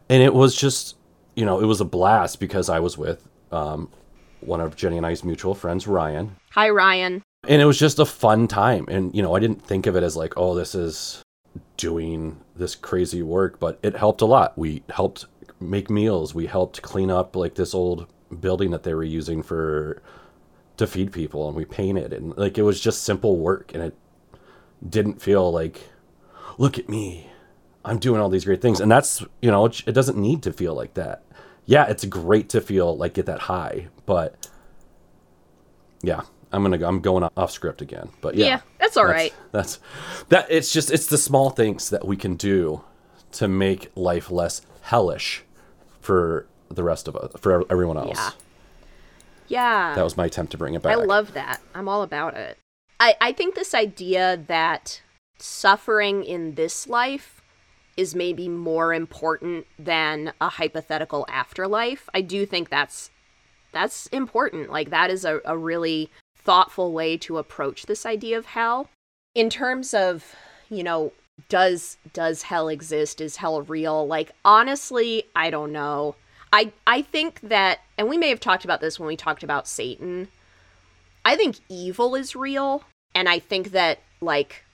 and 0.09 0.23
it 0.23 0.35
was 0.35 0.55
just 0.55 0.97
you 1.35 1.45
know 1.45 1.61
it 1.61 1.66
was 1.66 1.81
a 1.81 1.85
blast 1.85 2.40
because 2.40 2.69
I 2.69 2.81
was 2.81 2.97
with 2.99 3.27
um, 3.53 3.88
one 4.40 4.61
of 4.61 4.77
Jennie 4.77 4.97
and 4.97 5.07
I's 5.07 5.25
mutual 5.25 5.55
friends, 5.55 5.87
Ryan. 5.87 6.37
Hi, 6.53 6.69
Ryan. 6.71 7.23
And 7.49 7.62
it 7.62 7.64
was 7.64 7.79
just 7.79 7.99
a 7.99 8.05
fun 8.05 8.49
time, 8.49 8.87
and 8.88 9.14
you 9.14 9.23
know 9.23 9.35
I 9.35 9.40
didn't 9.40 9.64
think 9.64 9.87
of 9.87 9.97
it 9.97 10.03
as 10.03 10.16
like 10.16 10.35
oh 10.37 10.55
this 10.55 10.75
is 10.75 11.23
doing 11.77 12.38
this 12.55 12.75
crazy 12.75 13.23
work, 13.23 13.59
but 13.59 13.79
it 13.83 13.97
helped 13.97 14.21
a 14.21 14.27
lot. 14.27 14.57
We 14.57 14.83
helped 14.90 15.27
make 15.59 15.90
meals. 15.90 16.35
We 16.35 16.47
helped 16.47 16.83
clean 16.83 17.11
up 17.11 17.35
like 17.35 17.55
this 17.55 17.75
old 17.75 18.07
building 18.40 18.71
that 18.71 18.83
they 18.83 18.95
were 18.95 19.05
using 19.05 19.43
for 19.43 20.03
to 20.77 20.87
feed 20.87 21.12
people 21.12 21.47
and 21.47 21.57
we 21.57 21.64
painted 21.64 22.12
and 22.12 22.35
like 22.38 22.57
it 22.57 22.62
was 22.62 22.81
just 22.81 23.05
simple 23.05 23.37
work 23.37 23.73
and 23.75 23.83
it 23.83 23.95
didn't 24.88 25.21
feel 25.21 25.53
like 25.53 25.90
look 26.57 26.79
at 26.79 26.88
me 26.88 27.30
I'm 27.85 27.99
doing 27.99 28.21
all 28.21 28.29
these 28.29 28.45
great 28.45 28.61
things. 28.61 28.81
And 28.81 28.90
that's, 28.90 29.23
you 29.40 29.51
know, 29.51 29.66
it, 29.66 29.83
it 29.87 29.93
doesn't 29.93 30.19
need 30.19 30.43
to 30.43 30.53
feel 30.53 30.75
like 30.75 30.95
that. 30.95 31.23
Yeah, 31.66 31.87
it's 31.87 32.05
great 32.05 32.49
to 32.51 32.61
feel 32.61 32.97
like 32.97 33.14
get 33.14 33.27
that 33.27 33.40
high, 33.40 33.88
but 34.05 34.49
yeah, 36.03 36.23
I'm 36.53 36.62
gonna 36.62 36.79
go, 36.79 36.88
I'm 36.88 37.01
going 37.01 37.29
off 37.37 37.51
script 37.53 37.81
again, 37.81 38.11
but 38.21 38.35
yeah, 38.35 38.47
yeah 38.47 38.61
that's 38.79 38.97
all 38.97 39.07
that's, 39.07 39.14
right. 39.14 39.35
that's, 39.53 39.79
that. 40.31 40.47
It's 40.51 40.73
just 40.73 40.90
it's 40.90 41.07
the 41.07 41.19
small 41.19 41.51
things 41.51 41.90
that 41.90 42.05
we 42.05 42.16
can 42.16 42.35
do 42.35 42.83
to 43.33 43.47
make 43.47 43.93
life 43.95 44.31
less 44.31 44.62
hellish 44.83 45.45
for 46.01 46.47
the 46.69 46.83
rest 46.83 47.07
of 47.07 47.14
us, 47.14 47.33
for 47.38 47.64
everyone 47.71 47.99
else. 47.99 48.19
Yeah. 48.19 48.31
Yeah. 49.47 49.95
That 49.95 50.03
was 50.03 50.16
my 50.16 50.27
attempt 50.27 50.53
to 50.53 50.59
bring 50.59 50.75
it 50.75 50.83
back. 50.83 50.93
I 50.93 50.97
love 50.97 51.35
that. 51.35 51.61
I'm 51.75 51.88
all 51.88 52.03
about 52.03 52.37
it. 52.37 52.59
I 52.99 53.14
I 53.21 53.33
think 53.33 53.55
this 53.55 53.75
idea 53.75 54.43
that 54.49 55.03
suffering 55.38 56.25
in 56.25 56.55
this 56.55 56.88
life 56.88 57.39
is 57.96 58.14
maybe 58.14 58.48
more 58.48 58.94
important 58.94 59.66
than 59.79 60.33
a 60.40 60.48
hypothetical 60.48 61.26
afterlife. 61.29 62.09
I 62.14 62.20
do 62.20 62.46
think 62.46 62.68
that's 62.68 63.11
that's 63.72 64.07
important. 64.09 64.70
Like 64.70 64.90
that 64.90 65.11
is 65.11 65.24
a, 65.24 65.40
a 65.44 65.57
really 65.57 66.11
thoughtful 66.37 66.92
way 66.92 67.16
to 67.18 67.38
approach 67.38 67.87
this 67.87 68.05
idea 68.05 68.38
of 68.38 68.46
hell. 68.46 68.88
In 69.35 69.48
terms 69.48 69.94
of, 69.94 70.35
you 70.68 70.83
know, 70.83 71.12
does 71.48 71.96
does 72.12 72.42
hell 72.42 72.68
exist? 72.68 73.20
Is 73.20 73.37
hell 73.37 73.62
real? 73.62 74.07
Like 74.07 74.33
honestly, 74.44 75.24
I 75.35 75.50
don't 75.50 75.72
know. 75.72 76.16
I 76.53 76.72
I 76.87 77.03
think 77.03 77.40
that 77.42 77.81
and 77.96 78.09
we 78.09 78.18
may 78.18 78.29
have 78.29 78.40
talked 78.40 78.64
about 78.64 78.81
this 78.81 78.98
when 78.98 79.07
we 79.07 79.16
talked 79.16 79.42
about 79.42 79.68
Satan. 79.68 80.29
I 81.24 81.37
think 81.37 81.57
evil 81.68 82.14
is 82.14 82.35
real 82.35 82.85
and 83.14 83.29
I 83.29 83.38
think 83.38 83.72
that 83.72 84.00
like 84.20 84.64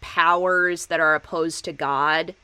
powers 0.00 0.86
that 0.86 1.00
are 1.00 1.14
opposed 1.14 1.64
to 1.66 1.72
God 1.72 2.34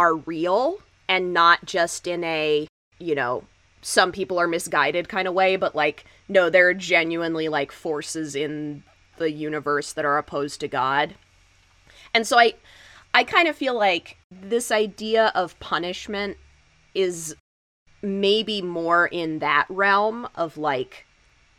are 0.00 0.16
real 0.16 0.78
and 1.10 1.34
not 1.34 1.66
just 1.66 2.06
in 2.06 2.24
a, 2.24 2.66
you 2.98 3.14
know, 3.14 3.44
some 3.82 4.12
people 4.12 4.38
are 4.38 4.46
misguided 4.46 5.10
kind 5.10 5.28
of 5.28 5.34
way, 5.34 5.56
but 5.56 5.74
like, 5.74 6.06
no, 6.26 6.48
there 6.48 6.68
are 6.68 6.74
genuinely 6.74 7.48
like 7.48 7.70
forces 7.70 8.34
in 8.34 8.82
the 9.18 9.30
universe 9.30 9.92
that 9.92 10.06
are 10.06 10.16
opposed 10.16 10.58
to 10.60 10.68
God. 10.68 11.16
And 12.14 12.26
so 12.26 12.38
I 12.38 12.54
I 13.12 13.24
kind 13.24 13.46
of 13.46 13.56
feel 13.56 13.74
like 13.74 14.16
this 14.30 14.70
idea 14.70 15.32
of 15.34 15.58
punishment 15.60 16.38
is 16.94 17.36
maybe 18.00 18.62
more 18.62 19.06
in 19.06 19.40
that 19.40 19.66
realm 19.68 20.28
of 20.34 20.56
like 20.56 21.04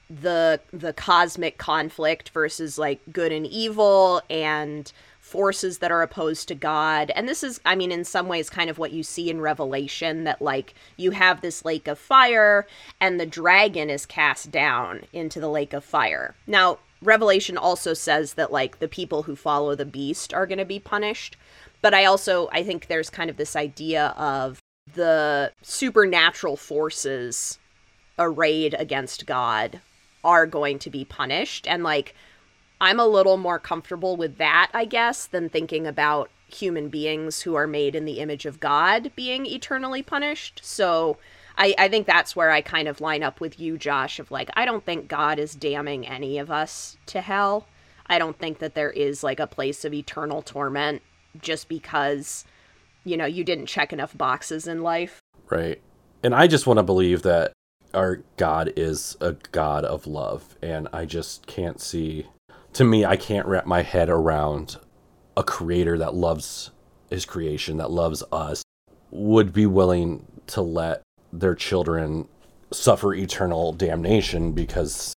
the 0.09 0.59
the 0.73 0.93
cosmic 0.93 1.59
conflict 1.59 2.29
versus 2.29 2.79
like 2.79 3.01
good 3.11 3.31
and 3.31 3.45
evil 3.45 4.23
and 4.31 4.91
forces 5.31 5.77
that 5.77 5.91
are 5.91 6.01
opposed 6.01 6.49
to 6.49 6.55
God. 6.55 7.09
And 7.15 7.27
this 7.27 7.41
is, 7.41 7.61
I 7.65 7.75
mean, 7.75 7.91
in 7.91 8.03
some 8.03 8.27
ways, 8.27 8.49
kind 8.49 8.69
of 8.69 8.77
what 8.77 8.91
you 8.91 9.01
see 9.01 9.29
in 9.29 9.39
Revelation 9.39 10.25
that, 10.25 10.41
like, 10.41 10.73
you 10.97 11.11
have 11.11 11.39
this 11.39 11.63
lake 11.63 11.87
of 11.87 11.97
fire 11.97 12.67
and 12.99 13.17
the 13.17 13.25
dragon 13.25 13.89
is 13.89 14.05
cast 14.05 14.51
down 14.51 15.03
into 15.13 15.39
the 15.39 15.49
lake 15.49 15.71
of 15.71 15.85
fire. 15.85 16.35
Now, 16.45 16.79
Revelation 17.01 17.57
also 17.57 17.93
says 17.93 18.33
that, 18.33 18.51
like, 18.51 18.79
the 18.79 18.89
people 18.89 19.23
who 19.23 19.35
follow 19.35 19.73
the 19.73 19.85
beast 19.85 20.33
are 20.33 20.45
going 20.45 20.59
to 20.59 20.65
be 20.65 20.79
punished. 20.79 21.37
But 21.81 21.93
I 21.93 22.05
also, 22.05 22.49
I 22.51 22.61
think 22.61 22.87
there's 22.87 23.09
kind 23.09 23.29
of 23.29 23.37
this 23.37 23.55
idea 23.55 24.07
of 24.17 24.59
the 24.93 25.53
supernatural 25.61 26.57
forces 26.57 27.57
arrayed 28.19 28.75
against 28.77 29.25
God 29.25 29.79
are 30.23 30.45
going 30.45 30.77
to 30.79 30.89
be 30.89 31.05
punished. 31.05 31.65
And, 31.67 31.83
like, 31.83 32.13
I'm 32.81 32.99
a 32.99 33.05
little 33.05 33.37
more 33.37 33.59
comfortable 33.59 34.17
with 34.17 34.37
that, 34.37 34.71
I 34.73 34.85
guess, 34.85 35.27
than 35.27 35.49
thinking 35.49 35.85
about 35.85 36.31
human 36.47 36.89
beings 36.89 37.43
who 37.43 37.53
are 37.53 37.67
made 37.67 37.95
in 37.95 38.05
the 38.05 38.19
image 38.19 38.47
of 38.47 38.59
God 38.59 39.11
being 39.15 39.45
eternally 39.45 40.01
punished. 40.01 40.61
So 40.63 41.17
I, 41.57 41.75
I 41.77 41.87
think 41.89 42.07
that's 42.07 42.35
where 42.35 42.49
I 42.49 42.61
kind 42.61 42.87
of 42.87 42.99
line 42.99 43.21
up 43.21 43.39
with 43.39 43.59
you, 43.59 43.77
Josh, 43.77 44.17
of 44.17 44.31
like, 44.31 44.49
I 44.55 44.65
don't 44.65 44.83
think 44.83 45.07
God 45.07 45.37
is 45.37 45.53
damning 45.53 46.07
any 46.07 46.39
of 46.39 46.49
us 46.49 46.97
to 47.05 47.21
hell. 47.21 47.67
I 48.07 48.17
don't 48.17 48.39
think 48.39 48.57
that 48.57 48.73
there 48.73 48.89
is 48.89 49.23
like 49.23 49.39
a 49.39 49.47
place 49.47 49.85
of 49.85 49.93
eternal 49.93 50.41
torment 50.41 51.03
just 51.39 51.69
because, 51.69 52.45
you 53.05 53.15
know, 53.15 53.25
you 53.25 53.43
didn't 53.43 53.67
check 53.67 53.93
enough 53.93 54.17
boxes 54.17 54.67
in 54.67 54.81
life. 54.81 55.19
Right. 55.51 55.79
And 56.23 56.33
I 56.33 56.47
just 56.47 56.65
want 56.65 56.77
to 56.77 56.83
believe 56.83 57.21
that 57.21 57.53
our 57.93 58.23
God 58.37 58.73
is 58.75 59.17
a 59.21 59.33
God 59.51 59.85
of 59.85 60.07
love. 60.07 60.57
And 60.63 60.87
I 60.91 61.05
just 61.05 61.45
can't 61.45 61.79
see 61.79 62.25
to 62.73 62.83
me, 62.83 63.05
I 63.05 63.17
can't 63.17 63.47
wrap 63.47 63.65
my 63.65 63.81
head 63.81 64.09
around 64.09 64.77
a 65.35 65.43
creator 65.43 65.97
that 65.97 66.13
loves 66.13 66.71
his 67.09 67.25
creation, 67.25 67.77
that 67.77 67.91
loves 67.91 68.23
us, 68.31 68.63
would 69.09 69.53
be 69.53 69.65
willing 69.65 70.25
to 70.47 70.61
let 70.61 71.01
their 71.33 71.55
children 71.55 72.27
suffer 72.71 73.13
eternal 73.13 73.73
damnation 73.73 74.53
because, 74.53 75.13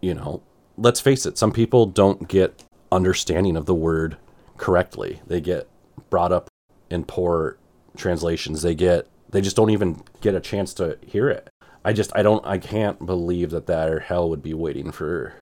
you 0.00 0.14
know, 0.14 0.42
let's 0.76 1.00
face 1.00 1.24
it, 1.26 1.38
some 1.38 1.52
people 1.52 1.86
don't 1.86 2.28
get 2.28 2.62
understanding 2.92 3.56
of 3.56 3.66
the 3.66 3.74
word 3.74 4.16
correctly. 4.56 5.20
They 5.26 5.40
get 5.40 5.68
brought 6.10 6.32
up 6.32 6.48
in 6.90 7.04
poor 7.04 7.58
translations. 7.96 8.62
They 8.62 8.74
get 8.74 9.08
they 9.30 9.40
just 9.40 9.56
don't 9.56 9.70
even 9.70 10.02
get 10.20 10.34
a 10.34 10.40
chance 10.40 10.72
to 10.74 10.98
hear 11.04 11.28
it. 11.28 11.48
I 11.84 11.92
just 11.92 12.10
I 12.14 12.22
don't 12.22 12.44
I 12.46 12.58
can't 12.58 13.04
believe 13.04 13.50
that 13.50 13.66
that 13.66 14.02
hell 14.02 14.28
would 14.30 14.42
be 14.42 14.54
waiting 14.54 14.92
for 14.92 15.34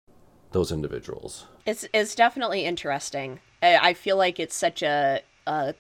those 0.55 0.73
individuals. 0.73 1.47
It's 1.67 1.87
it's 1.93 2.15
definitely 2.15 2.65
interesting. 2.65 3.41
I 3.63 3.93
feel 3.93 4.17
like 4.17 4.41
it's 4.41 4.55
such 4.55 4.83
a 4.83 5.21
a 5.47 5.75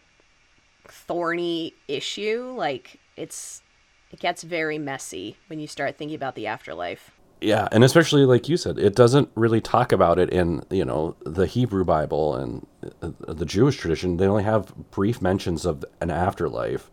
thorny 0.86 1.72
issue. 1.88 2.54
Like 2.56 3.00
it's 3.16 3.62
it 4.10 4.20
gets 4.20 4.42
very 4.42 4.78
messy 4.78 5.36
when 5.46 5.60
you 5.60 5.66
start 5.66 5.96
thinking 5.96 6.16
about 6.16 6.34
the 6.34 6.46
afterlife. 6.46 7.12
Yeah, 7.40 7.68
and 7.72 7.84
especially 7.84 8.24
like 8.24 8.48
you 8.48 8.56
said, 8.56 8.78
it 8.78 8.94
doesn't 8.94 9.28
really 9.34 9.60
talk 9.60 9.92
about 9.92 10.18
it 10.18 10.30
in 10.30 10.64
you 10.70 10.84
know 10.84 11.16
the 11.24 11.46
Hebrew 11.46 11.84
Bible 11.84 12.34
and 12.34 12.66
uh, 13.00 13.10
the 13.28 13.46
Jewish 13.46 13.76
tradition. 13.76 14.16
They 14.16 14.26
only 14.26 14.44
have 14.44 14.74
brief 14.90 15.22
mentions 15.22 15.64
of 15.64 15.84
an 16.00 16.10
afterlife, 16.10 16.90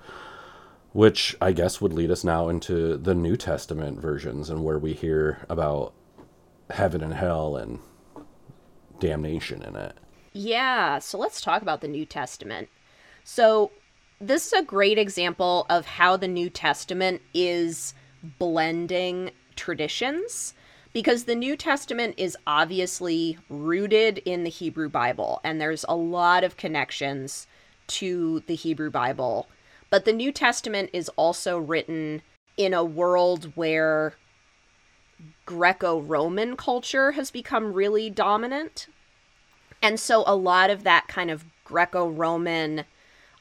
which 0.93 1.35
I 1.41 1.51
guess 1.51 1.81
would 1.81 1.93
lead 1.93 2.11
us 2.11 2.23
now 2.23 2.47
into 2.47 2.95
the 2.97 3.15
New 3.15 3.37
Testament 3.37 3.99
versions 3.99 4.49
and 4.49 4.63
where 4.63 4.77
we 4.77 4.93
hear 4.93 5.45
about 5.49 5.93
heaven 6.71 7.03
and 7.03 7.13
hell 7.13 7.55
and 7.55 7.79
damnation 8.99 9.61
in 9.61 9.75
it. 9.75 9.97
Yeah, 10.33 10.99
so 10.99 11.17
let's 11.17 11.41
talk 11.41 11.61
about 11.61 11.81
the 11.81 11.87
New 11.87 12.05
Testament. 12.05 12.69
So, 13.23 13.71
this 14.19 14.47
is 14.47 14.53
a 14.53 14.63
great 14.63 14.97
example 14.97 15.65
of 15.69 15.85
how 15.85 16.15
the 16.15 16.27
New 16.27 16.49
Testament 16.49 17.21
is 17.33 17.95
blending 18.37 19.31
traditions 19.55 20.53
because 20.93 21.23
the 21.23 21.35
New 21.35 21.55
Testament 21.55 22.15
is 22.17 22.37
obviously 22.45 23.37
rooted 23.49 24.19
in 24.19 24.43
the 24.43 24.49
Hebrew 24.49 24.89
Bible 24.89 25.41
and 25.43 25.59
there's 25.59 25.85
a 25.89 25.95
lot 25.95 26.43
of 26.43 26.57
connections 26.57 27.47
to 27.87 28.41
the 28.41 28.55
Hebrew 28.55 28.91
Bible. 28.91 29.47
But 29.89 30.05
the 30.05 30.13
New 30.13 30.31
Testament 30.31 30.91
is 30.93 31.09
also 31.09 31.57
written 31.57 32.21
in 32.57 32.73
a 32.73 32.83
world 32.83 33.51
where 33.55 34.13
Greco 35.45 35.99
Roman 35.99 36.55
culture 36.55 37.11
has 37.11 37.31
become 37.31 37.73
really 37.73 38.09
dominant. 38.09 38.87
And 39.81 39.99
so 39.99 40.23
a 40.27 40.35
lot 40.35 40.69
of 40.69 40.83
that 40.83 41.07
kind 41.07 41.31
of 41.31 41.45
Greco 41.63 42.07
Roman, 42.07 42.85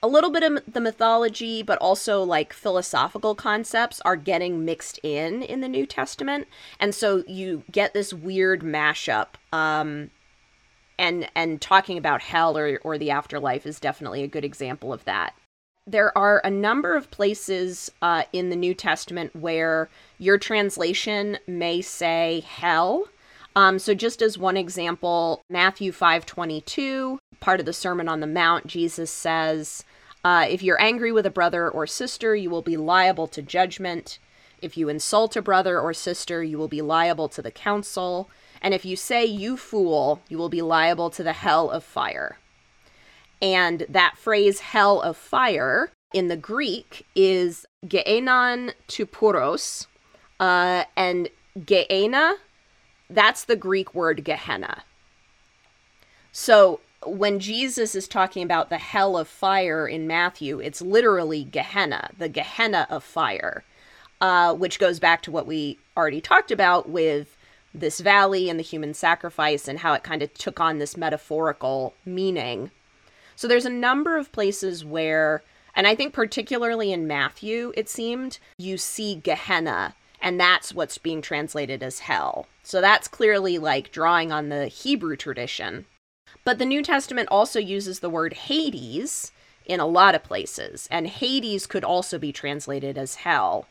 a 0.02 0.08
little 0.08 0.30
bit 0.30 0.42
of 0.42 0.62
the 0.66 0.80
mythology, 0.80 1.62
but 1.62 1.78
also 1.78 2.22
like 2.22 2.52
philosophical 2.52 3.34
concepts 3.34 4.00
are 4.02 4.16
getting 4.16 4.64
mixed 4.64 4.98
in 5.02 5.42
in 5.42 5.60
the 5.60 5.68
New 5.68 5.86
Testament. 5.86 6.48
And 6.78 6.94
so 6.94 7.22
you 7.26 7.64
get 7.70 7.94
this 7.94 8.12
weird 8.12 8.62
mashup. 8.62 9.28
Um, 9.52 10.10
and, 10.98 11.28
and 11.34 11.60
talking 11.60 11.96
about 11.96 12.20
hell 12.20 12.58
or, 12.58 12.78
or 12.84 12.98
the 12.98 13.10
afterlife 13.10 13.64
is 13.66 13.80
definitely 13.80 14.22
a 14.22 14.28
good 14.28 14.44
example 14.44 14.92
of 14.92 15.04
that 15.06 15.34
there 15.86 16.16
are 16.16 16.40
a 16.44 16.50
number 16.50 16.94
of 16.94 17.10
places 17.10 17.90
uh, 18.02 18.24
in 18.32 18.50
the 18.50 18.56
New 18.56 18.74
Testament 18.74 19.34
where 19.34 19.88
your 20.18 20.38
translation 20.38 21.38
may 21.46 21.80
say 21.80 22.44
hell. 22.46 23.06
Um, 23.56 23.78
so 23.78 23.94
just 23.94 24.22
as 24.22 24.38
one 24.38 24.56
example, 24.56 25.42
Matthew 25.48 25.90
5:22, 25.90 27.18
part 27.40 27.60
of 27.60 27.66
the 27.66 27.72
Sermon 27.72 28.08
on 28.08 28.20
the 28.20 28.26
Mount, 28.26 28.66
Jesus 28.66 29.10
says, 29.10 29.84
uh, 30.24 30.46
"If 30.48 30.62
you're 30.62 30.80
angry 30.80 31.10
with 31.10 31.26
a 31.26 31.30
brother 31.30 31.68
or 31.68 31.86
sister, 31.86 32.36
you 32.36 32.50
will 32.50 32.62
be 32.62 32.76
liable 32.76 33.26
to 33.28 33.42
judgment. 33.42 34.18
If 34.62 34.76
you 34.76 34.88
insult 34.88 35.34
a 35.34 35.42
brother 35.42 35.80
or 35.80 35.92
sister, 35.94 36.44
you 36.44 36.58
will 36.58 36.68
be 36.68 36.82
liable 36.82 37.28
to 37.30 37.42
the 37.42 37.50
council. 37.50 38.28
And 38.62 38.74
if 38.74 38.84
you 38.84 38.94
say 38.94 39.24
you 39.24 39.56
fool, 39.56 40.20
you 40.28 40.38
will 40.38 40.50
be 40.50 40.62
liable 40.62 41.10
to 41.10 41.24
the 41.24 41.32
hell 41.32 41.70
of 41.70 41.82
fire." 41.82 42.38
And 43.42 43.87
that 43.88 44.18
phrase 44.18 44.61
hell 44.61 45.00
of 45.00 45.16
fire 45.16 45.90
in 46.12 46.29
the 46.29 46.37
Greek 46.37 47.07
is 47.14 47.66
geenon 47.87 48.72
tupuros. 48.88 49.87
Uh, 50.38 50.85
and 50.96 51.29
geena, 51.59 52.35
that's 53.09 53.44
the 53.44 53.57
Greek 53.57 53.94
word 53.94 54.24
Gehenna. 54.24 54.83
So 56.33 56.81
when 57.05 57.40
Jesus 57.40 57.94
is 57.94 58.07
talking 58.07 58.42
about 58.42 58.68
the 58.68 58.79
hell 58.79 59.16
of 59.16 59.26
fire 59.26 59.87
in 59.87 60.07
Matthew, 60.07 60.61
it's 60.61 60.83
literally 60.83 61.44
Gehenna, 61.44 62.11
the 62.18 62.29
Gehenna 62.29 62.87
of 62.90 63.03
fire, 63.03 63.64
uh, 64.20 64.55
which 64.55 64.79
goes 64.79 65.00
back 65.00 65.22
to 65.22 65.31
what 65.31 65.46
we 65.46 65.79
already 65.96 66.20
talked 66.20 66.50
about 66.50 66.88
with 66.88 67.37
this 67.72 68.00
valley 68.00 68.50
and 68.50 68.59
the 68.59 68.64
human 68.64 68.92
sacrifice 68.92 69.68
and 69.68 69.79
how 69.79 69.92
it 69.94 70.03
kind 70.03 70.22
of 70.22 70.33
took 70.35 70.61
on 70.61 70.79
this 70.79 70.96
metaphorical 70.96 71.94
meaning 72.05 72.70
so 73.40 73.48
there's 73.48 73.64
a 73.64 73.70
number 73.70 74.18
of 74.18 74.33
places 74.33 74.85
where, 74.85 75.42
and 75.74 75.87
I 75.87 75.94
think 75.94 76.12
particularly 76.12 76.92
in 76.92 77.07
Matthew, 77.07 77.72
it 77.74 77.88
seemed, 77.88 78.38
you 78.59 78.76
see 78.76 79.14
Gehenna, 79.14 79.94
and 80.20 80.38
that's 80.38 80.74
what's 80.74 80.98
being 80.98 81.22
translated 81.22 81.83
as 81.83 82.00
hell. 82.00 82.48
So 82.62 82.83
that's 82.83 83.09
clearly 83.09 83.57
like 83.57 83.92
drawing 83.92 84.31
on 84.31 84.50
the 84.50 84.66
Hebrew 84.66 85.16
tradition. 85.16 85.87
But 86.44 86.59
the 86.59 86.66
New 86.66 86.83
Testament 86.83 87.31
also 87.31 87.59
uses 87.59 88.00
the 88.00 88.11
word 88.11 88.35
Hades 88.35 89.33
in 89.64 89.81
a 89.81 89.87
lot 89.87 90.14
of 90.14 90.22
places, 90.22 90.87
and 90.90 91.07
Hades 91.07 91.66
could 91.66 91.83
also 91.83 92.18
be 92.18 92.33
translated 92.33 92.98
as 92.98 93.14
hell. 93.14 93.66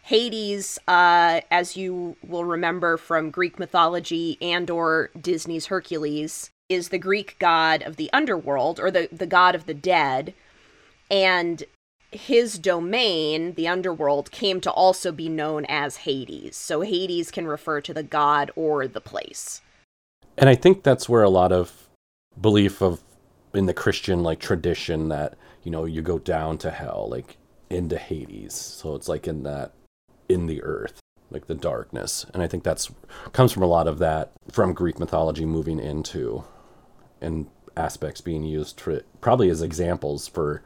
Hades, 0.00 0.78
uh, 0.88 1.42
as 1.50 1.76
you 1.76 2.16
will 2.26 2.46
remember 2.46 2.96
from 2.96 3.30
Greek 3.30 3.58
mythology 3.58 4.38
and 4.40 4.70
or 4.70 5.10
Disney's 5.20 5.66
Hercules, 5.66 6.50
is 6.68 6.88
the 6.90 6.98
Greek 6.98 7.36
god 7.38 7.82
of 7.82 7.96
the 7.96 8.10
underworld 8.12 8.78
or 8.78 8.90
the, 8.90 9.08
the 9.10 9.26
god 9.26 9.54
of 9.54 9.66
the 9.66 9.74
dead. 9.74 10.34
And 11.10 11.64
his 12.10 12.58
domain, 12.58 13.54
the 13.54 13.68
underworld, 13.68 14.30
came 14.30 14.60
to 14.62 14.70
also 14.70 15.12
be 15.12 15.28
known 15.28 15.64
as 15.66 15.98
Hades. 15.98 16.56
So 16.56 16.80
Hades 16.82 17.30
can 17.30 17.46
refer 17.46 17.80
to 17.82 17.94
the 17.94 18.02
god 18.02 18.50
or 18.56 18.86
the 18.86 19.00
place. 19.00 19.60
And 20.36 20.48
I 20.48 20.54
think 20.54 20.82
that's 20.82 21.08
where 21.08 21.22
a 21.22 21.30
lot 21.30 21.52
of 21.52 21.88
belief 22.40 22.80
of 22.80 23.02
in 23.54 23.66
the 23.66 23.74
Christian 23.74 24.22
like 24.22 24.38
tradition 24.38 25.08
that, 25.08 25.36
you 25.62 25.70
know, 25.70 25.84
you 25.84 26.02
go 26.02 26.18
down 26.18 26.58
to 26.58 26.70
hell, 26.70 27.08
like 27.10 27.36
into 27.70 27.98
Hades. 27.98 28.54
So 28.54 28.94
it's 28.94 29.08
like 29.08 29.26
in 29.26 29.42
that 29.42 29.72
in 30.28 30.46
the 30.46 30.62
earth, 30.62 31.00
like 31.30 31.46
the 31.46 31.54
darkness. 31.54 32.26
And 32.32 32.42
I 32.42 32.46
think 32.46 32.62
that's 32.62 32.90
comes 33.32 33.52
from 33.52 33.62
a 33.62 33.66
lot 33.66 33.88
of 33.88 33.98
that 33.98 34.32
from 34.50 34.72
Greek 34.74 34.98
mythology 34.98 35.44
moving 35.44 35.80
into 35.80 36.44
and 37.20 37.46
aspects 37.76 38.20
being 38.20 38.44
used 38.44 38.80
for 38.80 39.02
probably 39.20 39.48
as 39.48 39.62
examples 39.62 40.26
for 40.26 40.62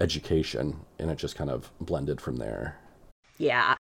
education 0.00 0.80
and 0.98 1.10
it 1.10 1.18
just 1.18 1.36
kind 1.36 1.50
of 1.50 1.70
blended 1.80 2.20
from 2.20 2.36
there. 2.36 2.78
Yeah. 3.38 3.76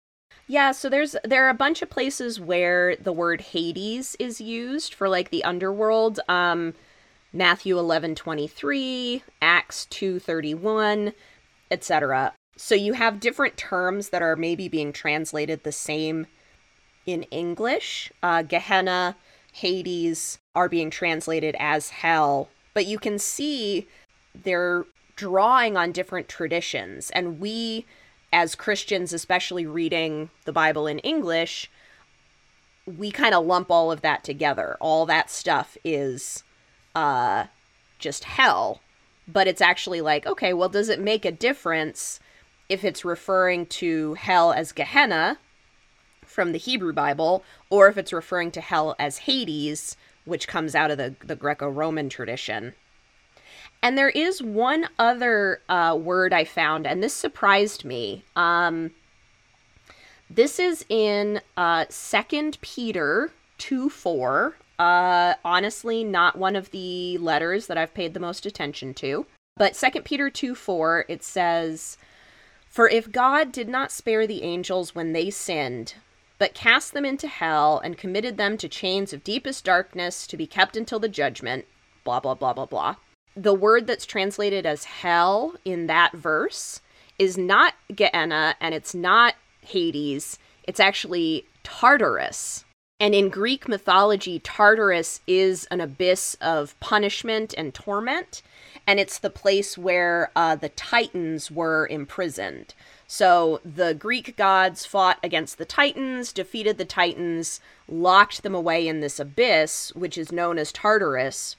Yeah 0.48 0.72
so 0.72 0.90
there's 0.90 1.16
there 1.24 1.46
are 1.46 1.50
a 1.50 1.56
bunch 1.56 1.82
of 1.82 1.90
places 1.90 2.40
where 2.40 2.96
the 2.96 3.14
word 3.14 3.42
hades 3.42 4.16
is 4.20 4.42
used 4.42 4.94
for 4.94 5.08
like 5.08 5.30
the 5.30 5.44
underworld. 5.44 6.20
Um 6.28 6.74
matthew 7.36 7.80
11 7.80 8.14
23 8.14 9.24
acts 9.42 9.86
2 9.88 10.20
31 10.20 11.14
etc 11.72 12.32
so 12.56 12.76
you 12.76 12.94
have 12.94 13.20
different 13.20 13.58
terms 13.58 14.10
that 14.10 14.22
are 14.22 14.36
maybe 14.36 14.68
being 14.68 14.94
translated 14.94 15.64
the 15.64 15.72
same 15.72 16.28
in 17.08 17.24
english. 17.24 18.12
Uh, 18.22 18.44
gehenna 18.44 19.16
hades 19.54 20.40
are 20.56 20.68
being 20.68 20.90
translated 20.90 21.56
as 21.60 21.90
hell, 21.90 22.50
but 22.74 22.86
you 22.86 23.00
can 23.00 23.18
see 23.18 23.88
they're 24.36 24.86
drawing 25.16 25.78
on 25.78 25.92
different 25.92 26.28
traditions. 26.28 27.12
And 27.12 27.40
we, 27.40 27.86
as 28.34 28.56
Christians, 28.56 29.14
especially 29.14 29.66
reading 29.66 30.32
the 30.46 30.52
Bible 30.52 30.88
in 30.88 31.00
English, 31.00 31.70
we 32.86 33.12
kind 33.12 33.34
of 33.34 33.46
lump 33.46 33.70
all 33.70 33.92
of 33.92 34.02
that 34.02 34.24
together. 34.24 34.76
All 34.82 35.06
that 35.06 35.30
stuff 35.30 35.78
is 35.84 36.44
uh, 36.96 37.46
just 38.00 38.24
hell. 38.24 38.82
But 39.28 39.48
it's 39.48 39.62
actually 39.62 40.02
like, 40.02 40.26
okay, 40.26 40.52
well, 40.54 40.68
does 40.68 40.90
it 40.90 41.00
make 41.00 41.24
a 41.26 41.32
difference 41.32 42.20
if 42.68 42.84
it's 42.84 43.06
referring 43.06 43.68
to 43.68 44.16
hell 44.16 44.52
as 44.52 44.72
Gehenna 44.72 45.38
from 46.34 46.52
the 46.52 46.58
Hebrew 46.58 46.94
Bible, 46.94 47.44
or 47.70 47.88
if 47.88 47.98
it's 47.98 48.12
referring 48.12 48.52
to 48.52 48.62
hell 48.62 48.96
as 49.00 49.20
Hades 49.20 49.96
which 50.26 50.48
comes 50.48 50.76
out 50.76 50.92
of 50.92 50.98
the, 50.98 51.16
the 51.26 51.36
Greco 51.36 51.70
Roman 51.70 52.10
tradition. 52.10 52.74
And 53.82 53.98
there 53.98 54.10
is 54.10 54.42
one 54.42 54.88
other 54.98 55.62
uh, 55.68 55.98
word 56.00 56.32
I 56.34 56.46
found, 56.46 56.88
and 56.88 57.04
this 57.04 57.14
surprised 57.14 57.84
me. 57.84 58.24
Um, 58.36 58.92
this 60.30 60.60
is 60.60 60.86
in 60.88 61.42
uh, 61.58 61.86
Peter 62.62 63.32
2 63.58 63.90
4. 63.90 64.56
Uh, 64.80 65.34
honestly, 65.46 66.04
not 66.04 66.38
one 66.38 66.56
of 66.56 66.72
the 66.72 67.18
letters 67.20 67.68
that 67.68 67.78
I've 67.78 67.94
paid 67.94 68.14
the 68.14 68.20
most 68.20 68.46
attention 68.46 68.94
to. 68.96 69.26
But 69.58 69.74
2 69.74 70.02
Peter 70.02 70.30
2 70.30 70.56
4, 70.56 71.06
it 71.10 71.22
says, 71.22 71.98
For 72.68 72.90
if 72.90 73.12
God 73.12 73.52
did 73.52 73.68
not 73.68 73.92
spare 73.92 74.26
the 74.26 74.44
angels 74.44 74.96
when 74.96 75.12
they 75.12 75.30
sinned, 75.30 75.96
but 76.38 76.54
cast 76.54 76.94
them 76.94 77.06
into 77.06 77.28
hell 77.28 77.80
and 77.84 77.98
committed 77.98 78.38
them 78.38 78.58
to 78.58 78.68
chains 78.68 79.14
of 79.14 79.24
deepest 79.24 79.66
darkness 79.66 80.28
to 80.28 80.38
be 80.38 80.48
kept 80.48 80.76
until 80.76 81.00
the 81.00 81.10
judgment. 81.10 81.66
Blah, 82.04 82.20
blah, 82.20 82.34
blah, 82.34 82.54
blah, 82.54 82.66
blah. 82.66 82.96
The 83.36 83.54
word 83.54 83.88
that's 83.88 84.06
translated 84.06 84.66
as 84.66 84.84
hell 84.84 85.56
in 85.66 85.88
that 85.88 86.14
verse 86.14 86.82
is 87.18 87.38
not 87.38 87.74
Gehenna 87.96 88.56
and 88.60 88.76
it's 88.76 88.94
not 88.94 89.36
Hades. 89.62 90.38
It's 90.64 90.80
actually 90.80 91.46
Tartarus. 91.64 92.66
And 93.00 93.14
in 93.14 93.30
Greek 93.30 93.68
mythology, 93.68 94.40
Tartarus 94.40 95.22
is 95.28 95.66
an 95.66 95.82
abyss 95.82 96.36
of 96.40 96.80
punishment 96.80 97.54
and 97.58 97.74
torment, 97.74 98.42
and 98.88 99.00
it's 99.00 99.20
the 99.20 99.30
place 99.30 99.78
where 99.78 100.32
uh, 100.36 100.56
the 100.56 100.70
Titans 100.70 101.52
were 101.52 101.88
imprisoned. 101.88 102.74
So 103.16 103.62
the 103.64 103.94
Greek 103.94 104.36
gods 104.38 104.88
fought 104.88 105.20
against 105.22 105.60
the 105.60 105.66
Titans, 105.66 106.34
defeated 106.34 106.80
the 106.80 106.84
Titans, 106.84 107.62
locked 107.88 108.42
them 108.42 108.56
away 108.56 108.88
in 108.88 109.02
this 109.02 109.20
abyss, 109.20 109.92
which 109.94 110.18
is 110.18 110.32
known 110.32 110.58
as 110.58 110.72
Tartarus. 110.72 111.56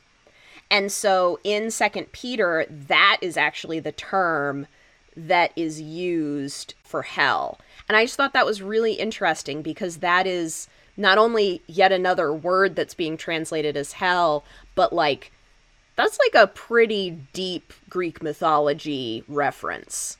And 0.68 0.90
so 0.90 1.38
in 1.44 1.70
Second 1.70 2.10
Peter, 2.10 2.66
that 2.68 3.18
is 3.20 3.36
actually 3.36 3.78
the 3.78 3.92
term 3.92 4.66
that 5.16 5.52
is 5.54 5.80
used 5.80 6.74
for 6.82 7.02
hell. 7.02 7.60
And 7.88 7.96
I 7.96 8.04
just 8.04 8.16
thought 8.16 8.32
that 8.32 8.46
was 8.46 8.60
really 8.60 8.94
interesting 8.94 9.62
because 9.62 9.98
that 9.98 10.26
is 10.26 10.66
not 10.96 11.18
only 11.18 11.62
yet 11.68 11.92
another 11.92 12.34
word 12.34 12.74
that's 12.74 12.94
being 12.94 13.16
translated 13.16 13.76
as 13.76 13.92
hell, 13.92 14.42
but 14.74 14.92
like 14.92 15.30
that's 15.94 16.18
like 16.18 16.34
a 16.34 16.48
pretty 16.48 17.10
deep 17.32 17.72
Greek 17.88 18.24
mythology 18.24 19.22
reference. 19.28 20.18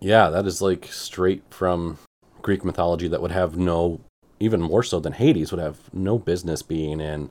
Yeah, 0.00 0.30
that 0.30 0.46
is 0.46 0.62
like 0.62 0.86
straight 0.86 1.42
from 1.50 1.98
Greek 2.42 2.64
mythology 2.64 3.08
that 3.08 3.20
would 3.20 3.32
have 3.32 3.56
no, 3.56 4.00
even 4.38 4.60
more 4.60 4.82
so 4.82 5.00
than 5.00 5.12
Hades, 5.12 5.50
would 5.50 5.60
have 5.60 5.92
no 5.92 6.18
business 6.18 6.62
being 6.62 7.00
in, 7.00 7.30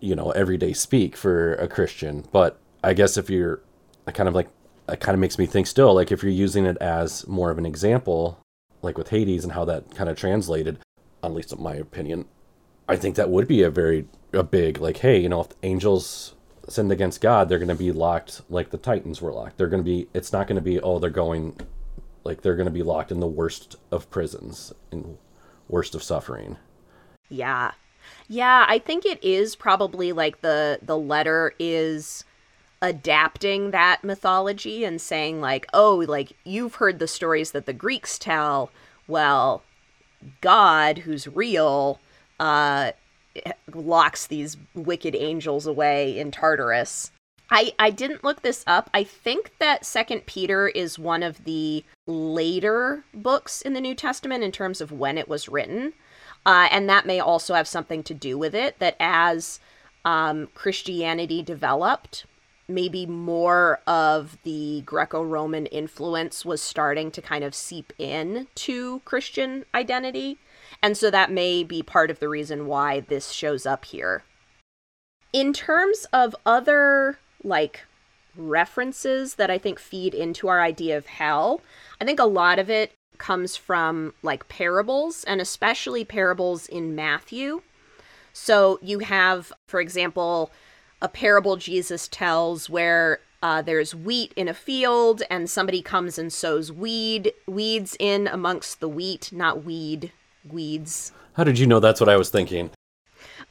you 0.00 0.14
know, 0.14 0.30
everyday 0.30 0.72
speak 0.72 1.16
for 1.16 1.54
a 1.54 1.66
Christian. 1.66 2.24
But 2.30 2.58
I 2.84 2.94
guess 2.94 3.16
if 3.16 3.28
you're 3.28 3.60
kind 4.06 4.28
of 4.28 4.34
like, 4.34 4.48
it 4.88 5.00
kind 5.00 5.14
of 5.14 5.20
makes 5.20 5.38
me 5.38 5.46
think 5.46 5.66
still, 5.66 5.94
like 5.94 6.12
if 6.12 6.22
you're 6.22 6.32
using 6.32 6.64
it 6.64 6.78
as 6.78 7.26
more 7.26 7.50
of 7.50 7.58
an 7.58 7.66
example, 7.66 8.38
like 8.80 8.96
with 8.96 9.08
Hades 9.08 9.44
and 9.44 9.52
how 9.52 9.64
that 9.64 9.94
kind 9.94 10.08
of 10.08 10.16
translated, 10.16 10.78
at 11.22 11.32
least 11.32 11.52
in 11.52 11.62
my 11.62 11.74
opinion, 11.74 12.26
I 12.88 12.96
think 12.96 13.16
that 13.16 13.28
would 13.28 13.48
be 13.48 13.62
a 13.62 13.70
very, 13.70 14.06
a 14.32 14.42
big, 14.42 14.78
like, 14.78 14.98
hey, 14.98 15.20
you 15.20 15.28
know, 15.28 15.40
if 15.40 15.48
angels 15.62 16.34
sinned 16.68 16.92
against 16.92 17.20
God, 17.20 17.48
they're 17.48 17.58
going 17.58 17.68
to 17.68 17.74
be 17.74 17.92
locked 17.92 18.42
like 18.48 18.70
the 18.70 18.78
Titans 18.78 19.20
were 19.20 19.32
locked. 19.32 19.58
They're 19.58 19.66
going 19.68 19.82
to 19.82 19.90
be, 19.90 20.08
it's 20.14 20.32
not 20.32 20.46
going 20.46 20.56
to 20.56 20.62
be, 20.62 20.80
oh, 20.80 20.98
they're 20.98 21.10
going 21.10 21.58
like 22.24 22.42
they're 22.42 22.56
going 22.56 22.66
to 22.66 22.72
be 22.72 22.82
locked 22.82 23.10
in 23.10 23.20
the 23.20 23.26
worst 23.26 23.76
of 23.90 24.10
prisons 24.10 24.72
and 24.90 25.18
worst 25.68 25.94
of 25.94 26.02
suffering. 26.02 26.56
Yeah. 27.28 27.72
Yeah, 28.28 28.64
I 28.68 28.78
think 28.78 29.04
it 29.04 29.22
is 29.22 29.54
probably 29.56 30.12
like 30.12 30.40
the 30.40 30.78
the 30.82 30.96
letter 30.96 31.52
is 31.58 32.24
adapting 32.80 33.70
that 33.72 34.04
mythology 34.04 34.84
and 34.84 35.00
saying 35.00 35.40
like, 35.40 35.66
"Oh, 35.74 36.04
like 36.08 36.32
you've 36.44 36.76
heard 36.76 36.98
the 36.98 37.08
stories 37.08 37.50
that 37.52 37.66
the 37.66 37.72
Greeks 37.72 38.18
tell. 38.18 38.70
Well, 39.06 39.62
God, 40.40 40.98
who's 40.98 41.26
real, 41.26 42.00
uh 42.40 42.92
locks 43.74 44.26
these 44.26 44.56
wicked 44.74 45.14
angels 45.14 45.66
away 45.66 46.18
in 46.18 46.30
Tartarus 46.30 47.12
I, 47.50 47.72
I 47.78 47.90
didn't 47.90 48.24
look 48.24 48.42
this 48.42 48.62
up. 48.66 48.90
I 48.92 49.04
think 49.04 49.52
that 49.58 49.86
Second 49.86 50.26
Peter 50.26 50.68
is 50.68 50.98
one 50.98 51.22
of 51.22 51.44
the 51.44 51.84
later 52.06 53.04
books 53.14 53.62
in 53.62 53.72
the 53.72 53.80
New 53.80 53.94
Testament 53.94 54.44
in 54.44 54.52
terms 54.52 54.80
of 54.80 54.92
when 54.92 55.16
it 55.16 55.28
was 55.28 55.48
written. 55.48 55.94
Uh, 56.44 56.68
and 56.70 56.88
that 56.88 57.06
may 57.06 57.20
also 57.20 57.54
have 57.54 57.66
something 57.66 58.02
to 58.02 58.14
do 58.14 58.36
with 58.36 58.54
it, 58.54 58.78
that 58.78 58.96
as 59.00 59.60
um, 60.04 60.48
Christianity 60.54 61.42
developed, 61.42 62.26
maybe 62.68 63.06
more 63.06 63.80
of 63.86 64.36
the 64.44 64.82
Greco 64.84 65.22
Roman 65.22 65.66
influence 65.66 66.44
was 66.44 66.60
starting 66.60 67.10
to 67.10 67.22
kind 67.22 67.44
of 67.44 67.54
seep 67.54 67.92
in 67.98 68.46
to 68.56 69.00
Christian 69.06 69.64
identity. 69.74 70.38
And 70.82 70.96
so 70.96 71.10
that 71.10 71.32
may 71.32 71.64
be 71.64 71.82
part 71.82 72.10
of 72.10 72.18
the 72.18 72.28
reason 72.28 72.66
why 72.66 73.00
this 73.00 73.30
shows 73.30 73.64
up 73.64 73.86
here. 73.86 74.22
In 75.32 75.52
terms 75.52 76.06
of 76.12 76.36
other 76.44 77.18
like 77.42 77.84
references 78.36 79.34
that 79.34 79.50
I 79.50 79.58
think 79.58 79.78
feed 79.78 80.14
into 80.14 80.48
our 80.48 80.62
idea 80.62 80.96
of 80.96 81.06
hell. 81.06 81.60
I 82.00 82.04
think 82.04 82.20
a 82.20 82.24
lot 82.24 82.58
of 82.58 82.70
it 82.70 82.92
comes 83.18 83.56
from 83.56 84.14
like 84.22 84.48
parables 84.48 85.24
and 85.24 85.40
especially 85.40 86.04
parables 86.04 86.66
in 86.66 86.94
Matthew. 86.94 87.62
So 88.32 88.78
you 88.80 89.00
have, 89.00 89.52
for 89.66 89.80
example, 89.80 90.52
a 91.02 91.08
parable 91.08 91.56
Jesus 91.56 92.06
tells 92.08 92.70
where 92.70 93.20
uh, 93.42 93.62
there's 93.62 93.94
wheat 93.94 94.32
in 94.36 94.48
a 94.48 94.54
field 94.54 95.22
and 95.30 95.48
somebody 95.48 95.82
comes 95.82 96.18
and 96.18 96.32
sows 96.32 96.72
weed 96.72 97.32
weeds 97.46 97.96
in 97.98 98.26
amongst 98.26 98.80
the 98.80 98.88
wheat, 98.88 99.30
not 99.32 99.64
weed, 99.64 100.12
weeds. 100.48 101.12
How 101.34 101.44
did 101.44 101.58
you 101.58 101.66
know 101.66 101.80
that's 101.80 102.00
what 102.00 102.08
I 102.08 102.16
was 102.16 102.30
thinking? 102.30 102.70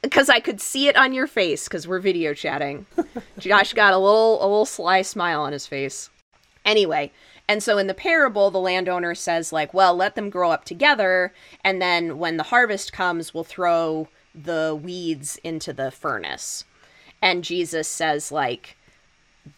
Because 0.02 0.28
I 0.28 0.40
could 0.40 0.60
see 0.60 0.88
it 0.88 0.96
on 0.96 1.12
your 1.12 1.26
face 1.26 1.64
because 1.64 1.88
we're 1.88 1.98
video 1.98 2.34
chatting. 2.34 2.86
Josh 3.38 3.72
got 3.72 3.92
a 3.92 3.98
little 3.98 4.40
a 4.40 4.46
little 4.46 4.66
sly 4.66 5.02
smile 5.02 5.40
on 5.40 5.52
his 5.52 5.66
face. 5.66 6.10
Anyway, 6.64 7.12
and 7.48 7.62
so 7.62 7.78
in 7.78 7.86
the 7.86 7.94
parable, 7.94 8.50
the 8.50 8.58
landowner 8.58 9.14
says 9.14 9.52
like, 9.52 9.72
"Well, 9.72 9.94
let 9.94 10.14
them 10.14 10.30
grow 10.30 10.50
up 10.50 10.64
together, 10.64 11.32
and 11.64 11.80
then 11.80 12.18
when 12.18 12.36
the 12.36 12.44
harvest 12.44 12.92
comes, 12.92 13.32
we'll 13.32 13.44
throw 13.44 14.08
the 14.34 14.78
weeds 14.80 15.38
into 15.42 15.72
the 15.72 15.90
furnace." 15.90 16.64
And 17.22 17.42
Jesus 17.42 17.88
says 17.88 18.30
like, 18.30 18.76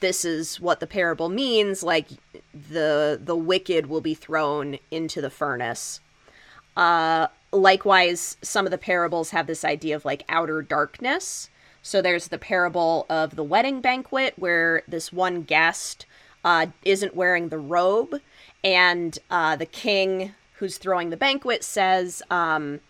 "This 0.01 0.25
is 0.25 0.61
what 0.61 0.81
the 0.81 0.87
parable 0.87 1.29
means. 1.29 1.83
Like, 1.83 2.09
the 2.55 3.21
the 3.23 3.37
wicked 3.37 3.87
will 3.87 4.01
be 4.01 4.15
thrown 4.15 4.79
into 4.91 5.21
the 5.21 5.31
furnace." 5.31 6.01
Uh, 6.77 7.27
likewise, 7.53 8.37
some 8.43 8.65
of 8.65 8.71
the 8.71 8.79
parables 8.79 9.31
have 9.31 9.47
this 9.47 9.65
idea 9.65 9.97
of 9.97 10.05
like 10.05 10.25
outer 10.29 10.63
darkness. 10.63 11.51
So 11.83 12.03
there's 12.03 12.29
the 12.29 12.39
parable 12.39 13.07
of 13.09 13.37
the 13.37 13.43
wedding 13.43 13.81
banquet 13.81 14.35
where 14.37 14.83
this 14.87 15.13
one 15.13 15.43
guest 15.43 16.07
uh, 16.45 16.67
isn't 16.85 17.17
wearing 17.17 17.49
the 17.49 17.59
robe, 17.59 18.21
and 18.63 19.19
uh, 19.31 19.57
the 19.57 19.67
king 19.67 20.35
who's 20.55 20.79
throwing 20.79 21.11
the 21.11 21.17
banquet 21.17 21.65
says, 21.65 22.23
um, 22.31 22.81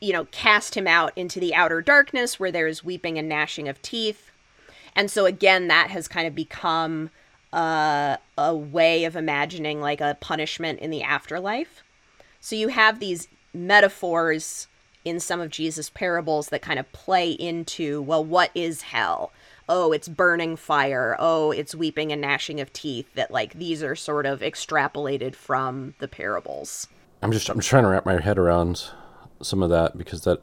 you 0.00 0.12
know, 0.12 0.24
cast 0.26 0.74
him 0.74 0.86
out 0.86 1.12
into 1.16 1.38
the 1.38 1.54
outer 1.54 1.82
darkness 1.82 2.40
where 2.40 2.50
there's 2.50 2.82
weeping 2.82 3.18
and 3.18 3.28
gnashing 3.28 3.68
of 3.68 3.80
teeth. 3.82 4.30
And 4.96 5.10
so 5.10 5.26
again, 5.26 5.68
that 5.68 5.90
has 5.90 6.08
kind 6.08 6.26
of 6.26 6.34
become 6.34 7.10
uh, 7.52 8.16
a 8.36 8.56
way 8.56 9.04
of 9.04 9.16
imagining 9.16 9.80
like 9.80 10.00
a 10.00 10.16
punishment 10.20 10.80
in 10.80 10.90
the 10.90 11.02
afterlife. 11.02 11.82
So 12.40 12.56
you 12.56 12.68
have 12.68 12.98
these 12.98 13.28
metaphors 13.54 14.68
in 15.04 15.18
some 15.20 15.40
of 15.40 15.50
Jesus' 15.50 15.90
parables 15.90 16.48
that 16.48 16.62
kind 16.62 16.78
of 16.78 16.90
play 16.92 17.30
into, 17.30 18.02
well, 18.02 18.24
what 18.24 18.50
is 18.54 18.82
hell? 18.82 19.32
Oh, 19.68 19.92
it's 19.92 20.08
burning 20.08 20.56
fire. 20.56 21.16
Oh, 21.18 21.50
it's 21.50 21.74
weeping 21.74 22.12
and 22.12 22.20
gnashing 22.20 22.60
of 22.60 22.72
teeth. 22.72 23.12
That 23.14 23.30
like 23.30 23.54
these 23.54 23.82
are 23.82 23.96
sort 23.96 24.26
of 24.26 24.40
extrapolated 24.40 25.34
from 25.34 25.94
the 25.98 26.08
parables. 26.08 26.88
I'm 27.22 27.32
just 27.32 27.48
I'm 27.48 27.60
trying 27.60 27.84
to 27.84 27.88
wrap 27.88 28.04
my 28.04 28.20
head 28.20 28.38
around 28.38 28.90
some 29.40 29.62
of 29.62 29.70
that 29.70 29.96
because 29.96 30.22
that 30.24 30.42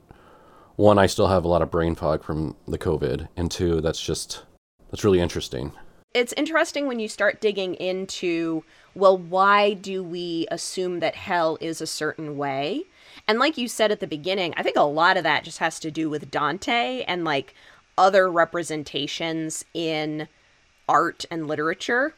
one 0.78 0.98
I 0.98 1.08
still 1.08 1.28
have 1.28 1.44
a 1.44 1.48
lot 1.48 1.62
of 1.62 1.70
brain 1.70 1.96
fog 1.96 2.24
from 2.24 2.56
the 2.68 2.78
COVID, 2.78 3.28
and 3.36 3.52
two 3.52 3.82
that's 3.82 4.02
just 4.02 4.44
that's 4.90 5.04
really 5.04 5.20
interesting. 5.20 5.74
It's 6.14 6.34
interesting 6.34 6.88
when 6.88 7.00
you 7.00 7.08
start 7.08 7.42
digging 7.42 7.76
into 7.76 8.64
well, 8.96 9.18
why 9.18 9.74
do 9.74 10.04
we 10.04 10.48
assume 10.50 11.00
that 11.00 11.16
hell 11.16 11.58
is 11.62 11.82
a 11.82 11.88
certain 11.88 12.38
way? 12.38 12.86
And 13.28 13.40
like 13.40 13.58
you 13.58 13.68
said 13.68 13.92
at 13.92 14.00
the 14.00 14.08
beginning, 14.08 14.54
I 14.58 14.64
think 14.64 14.78
a 14.78 14.82
lot 14.82 15.18
of 15.18 15.24
that 15.24 15.44
just 15.44 15.60
has 15.60 15.80
to 15.82 15.92
do 15.92 16.10
with 16.10 16.32
Dante 16.32 17.04
and 17.08 17.24
like 17.24 17.54
other 17.98 18.32
representations 18.32 19.66
in 19.74 20.28
art 20.88 21.26
and 21.30 21.48
literature. 21.48 22.16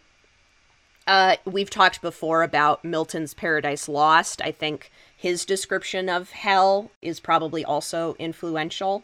Uh, 1.08 1.36
we've 1.46 1.70
talked 1.70 2.02
before 2.02 2.44
about 2.44 2.86
Milton's 2.86 3.34
Paradise 3.34 3.90
Lost. 3.90 4.42
I 4.42 4.52
think 4.52 4.92
his 5.18 5.46
description 5.46 6.08
of 6.08 6.32
hell 6.32 6.92
is 7.02 7.20
probably 7.20 7.66
also 7.66 8.16
influential. 8.20 9.04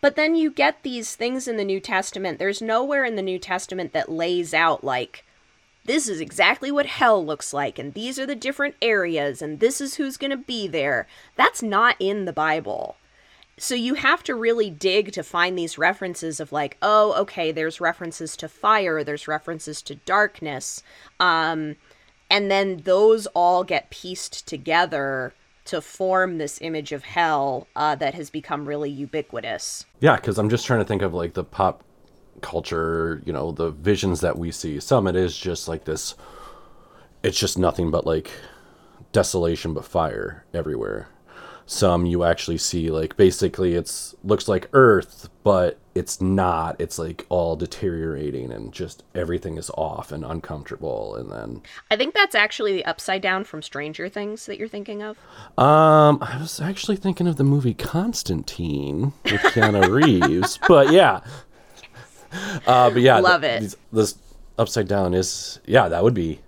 But 0.00 0.14
then 0.14 0.36
you 0.36 0.50
get 0.50 0.84
these 0.84 1.16
things 1.16 1.48
in 1.48 1.56
the 1.56 1.64
New 1.64 1.80
Testament. 1.80 2.38
There's 2.38 2.62
nowhere 2.62 3.04
in 3.04 3.16
the 3.16 3.22
New 3.22 3.38
Testament 3.38 3.92
that 3.92 4.08
lays 4.08 4.54
out, 4.54 4.84
like, 4.84 5.24
this 5.88 6.06
is 6.06 6.20
exactly 6.20 6.70
what 6.70 6.84
hell 6.84 7.24
looks 7.24 7.54
like, 7.54 7.78
and 7.78 7.94
these 7.94 8.18
are 8.18 8.26
the 8.26 8.36
different 8.36 8.74
areas, 8.82 9.40
and 9.40 9.58
this 9.58 9.80
is 9.80 9.94
who's 9.94 10.18
going 10.18 10.30
to 10.30 10.36
be 10.36 10.68
there. 10.68 11.08
That's 11.34 11.62
not 11.62 11.96
in 11.98 12.26
the 12.26 12.32
Bible. 12.32 12.96
So 13.56 13.74
you 13.74 13.94
have 13.94 14.22
to 14.24 14.34
really 14.34 14.68
dig 14.68 15.12
to 15.12 15.22
find 15.22 15.58
these 15.58 15.78
references 15.78 16.40
of 16.40 16.52
like, 16.52 16.76
oh, 16.82 17.14
okay, 17.22 17.50
there's 17.52 17.80
references 17.80 18.36
to 18.36 18.48
fire, 18.48 19.02
there's 19.02 19.26
references 19.26 19.80
to 19.82 19.94
darkness. 19.94 20.82
Um, 21.18 21.76
and 22.30 22.50
then 22.50 22.82
those 22.84 23.26
all 23.28 23.64
get 23.64 23.88
pieced 23.88 24.46
together 24.46 25.32
to 25.64 25.80
form 25.80 26.36
this 26.36 26.60
image 26.60 26.92
of 26.92 27.04
hell 27.04 27.66
uh, 27.74 27.94
that 27.94 28.12
has 28.12 28.28
become 28.28 28.66
really 28.66 28.90
ubiquitous. 28.90 29.86
Yeah, 30.00 30.16
because 30.16 30.36
I'm 30.36 30.50
just 30.50 30.66
trying 30.66 30.80
to 30.80 30.84
think 30.84 31.00
of 31.00 31.14
like 31.14 31.32
the 31.32 31.44
pop 31.44 31.82
culture, 32.38 33.22
you 33.24 33.32
know, 33.32 33.52
the 33.52 33.70
visions 33.70 34.20
that 34.20 34.38
we 34.38 34.50
see. 34.50 34.80
Some 34.80 35.06
it 35.06 35.16
is 35.16 35.36
just 35.36 35.68
like 35.68 35.84
this. 35.84 36.14
It's 37.22 37.38
just 37.38 37.58
nothing 37.58 37.90
but 37.90 38.06
like 38.06 38.30
desolation, 39.12 39.74
but 39.74 39.84
fire 39.84 40.44
everywhere. 40.54 41.08
Some 41.66 42.06
you 42.06 42.24
actually 42.24 42.56
see 42.56 42.90
like 42.90 43.16
basically 43.18 43.74
it's 43.74 44.14
looks 44.24 44.48
like 44.48 44.70
Earth, 44.72 45.28
but 45.44 45.78
it's 45.94 46.20
not. 46.20 46.76
It's 46.80 46.98
like 46.98 47.26
all 47.28 47.56
deteriorating 47.56 48.52
and 48.52 48.72
just 48.72 49.02
everything 49.14 49.58
is 49.58 49.70
off 49.76 50.10
and 50.10 50.24
uncomfortable. 50.24 51.14
And 51.16 51.30
then 51.30 51.62
I 51.90 51.96
think 51.96 52.14
that's 52.14 52.34
actually 52.34 52.72
the 52.72 52.84
upside 52.86 53.20
down 53.20 53.44
from 53.44 53.60
Stranger 53.60 54.08
Things 54.08 54.46
that 54.46 54.58
you're 54.58 54.68
thinking 54.68 55.02
of. 55.02 55.18
Um, 55.58 56.18
I 56.22 56.38
was 56.40 56.58
actually 56.60 56.96
thinking 56.96 57.26
of 57.26 57.36
the 57.36 57.44
movie 57.44 57.74
Constantine 57.74 59.12
with 59.24 59.40
Keanu 59.42 59.90
Reeves, 60.30 60.58
but 60.68 60.90
yeah, 60.92 61.20
uh, 62.66 62.90
but 62.90 63.00
yeah, 63.02 63.18
Love 63.18 63.42
th- 63.42 63.56
it. 63.56 63.60
these- 63.60 63.76
This 63.92 64.14
upside 64.58 64.88
down 64.88 65.14
is 65.14 65.60
yeah, 65.66 65.88
that 65.88 66.02
would 66.02 66.14
be 66.14 66.40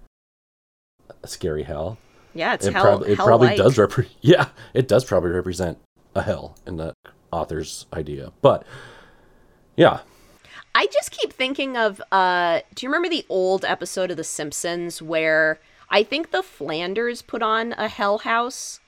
a 1.23 1.29
scary 1.29 1.63
hell. 1.63 1.99
Yeah, 2.35 2.55
it's 2.55 2.67
It, 2.67 2.73
hell. 2.75 2.83
prob- 2.99 3.03
it 3.09 3.17
hell 3.17 3.27
probably 3.27 3.49
like. 3.49 3.57
does 3.57 3.77
repre- 3.77 4.09
yeah, 4.21 4.49
it 4.75 4.87
does 4.89 5.05
probably 5.05 5.31
represent 5.31 5.79
a 6.15 6.23
hell 6.23 6.57
in 6.67 6.77
the 6.77 6.93
author's 7.33 7.87
idea, 7.93 8.33
but 8.43 8.65
yeah, 9.77 10.01
I 10.75 10.87
just 10.87 11.11
keep 11.11 11.33
thinking 11.33 11.77
of 11.77 12.01
uh 12.13 12.61
do 12.75 12.85
you 12.87 12.91
remember 12.91 13.09
the 13.09 13.25
old 13.29 13.65
episode 13.65 14.11
of 14.11 14.17
The 14.17 14.25
Simpsons 14.25 15.01
where 15.01 15.59
I 15.89 16.03
think 16.03 16.31
the 16.31 16.43
Flanders 16.43 17.23
put 17.23 17.43
on 17.43 17.73
a 17.73 17.89
hell 17.89 18.19
house? 18.19 18.81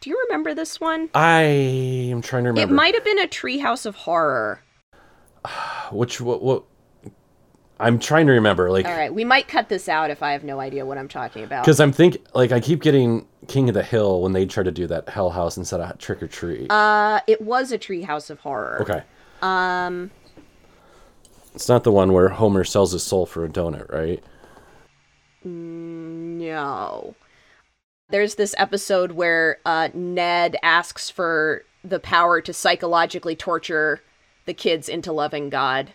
Do 0.00 0.10
you 0.10 0.24
remember 0.28 0.54
this 0.54 0.80
one? 0.80 1.08
I 1.14 1.40
am 1.42 2.22
trying 2.22 2.44
to 2.44 2.50
remember. 2.50 2.72
It 2.72 2.74
might 2.74 2.94
have 2.94 3.04
been 3.04 3.18
a 3.18 3.26
treehouse 3.26 3.84
of 3.86 3.96
horror. 3.96 4.62
which 5.92 6.20
what 6.20 6.42
what. 6.42 6.64
I'm 7.80 8.00
trying 8.00 8.26
to 8.26 8.32
remember, 8.32 8.72
like, 8.72 8.86
All 8.86 8.96
right, 8.96 9.14
we 9.14 9.24
might 9.24 9.46
cut 9.46 9.68
this 9.68 9.88
out 9.88 10.10
if 10.10 10.20
I 10.20 10.32
have 10.32 10.42
no 10.42 10.58
idea 10.58 10.84
what 10.84 10.98
I'm 10.98 11.06
talking 11.06 11.44
about. 11.44 11.64
Because 11.64 11.78
I'm 11.78 11.92
think 11.92 12.16
like 12.34 12.50
I 12.50 12.58
keep 12.58 12.82
getting 12.82 13.24
King 13.46 13.68
of 13.68 13.74
the 13.74 13.84
Hill 13.84 14.20
when 14.20 14.32
they 14.32 14.46
try 14.46 14.64
to 14.64 14.72
do 14.72 14.88
that 14.88 15.08
Hell 15.08 15.30
House 15.30 15.56
instead 15.56 15.80
of 15.80 15.96
Trick 15.98 16.20
or 16.20 16.26
Treat. 16.26 16.72
Uh, 16.72 17.20
it 17.28 17.40
was 17.40 17.70
a 17.70 17.78
treehouse 17.78 18.30
of 18.30 18.40
horror. 18.40 18.78
okay. 18.82 19.02
Um. 19.42 20.10
It's 21.54 21.68
not 21.68 21.84
the 21.84 21.92
one 21.92 22.12
where 22.12 22.28
Homer 22.28 22.64
sells 22.64 22.92
his 22.92 23.02
soul 23.02 23.26
for 23.26 23.44
a 23.44 23.48
donut, 23.48 23.92
right? 23.92 24.22
No. 25.44 27.14
There's 28.10 28.36
this 28.36 28.54
episode 28.58 29.12
where 29.12 29.58
uh, 29.64 29.88
Ned 29.94 30.56
asks 30.62 31.10
for 31.10 31.64
the 31.84 32.00
power 32.00 32.40
to 32.40 32.52
psychologically 32.52 33.36
torture 33.36 34.02
the 34.48 34.54
kids 34.54 34.88
into 34.88 35.12
loving 35.12 35.50
God. 35.50 35.92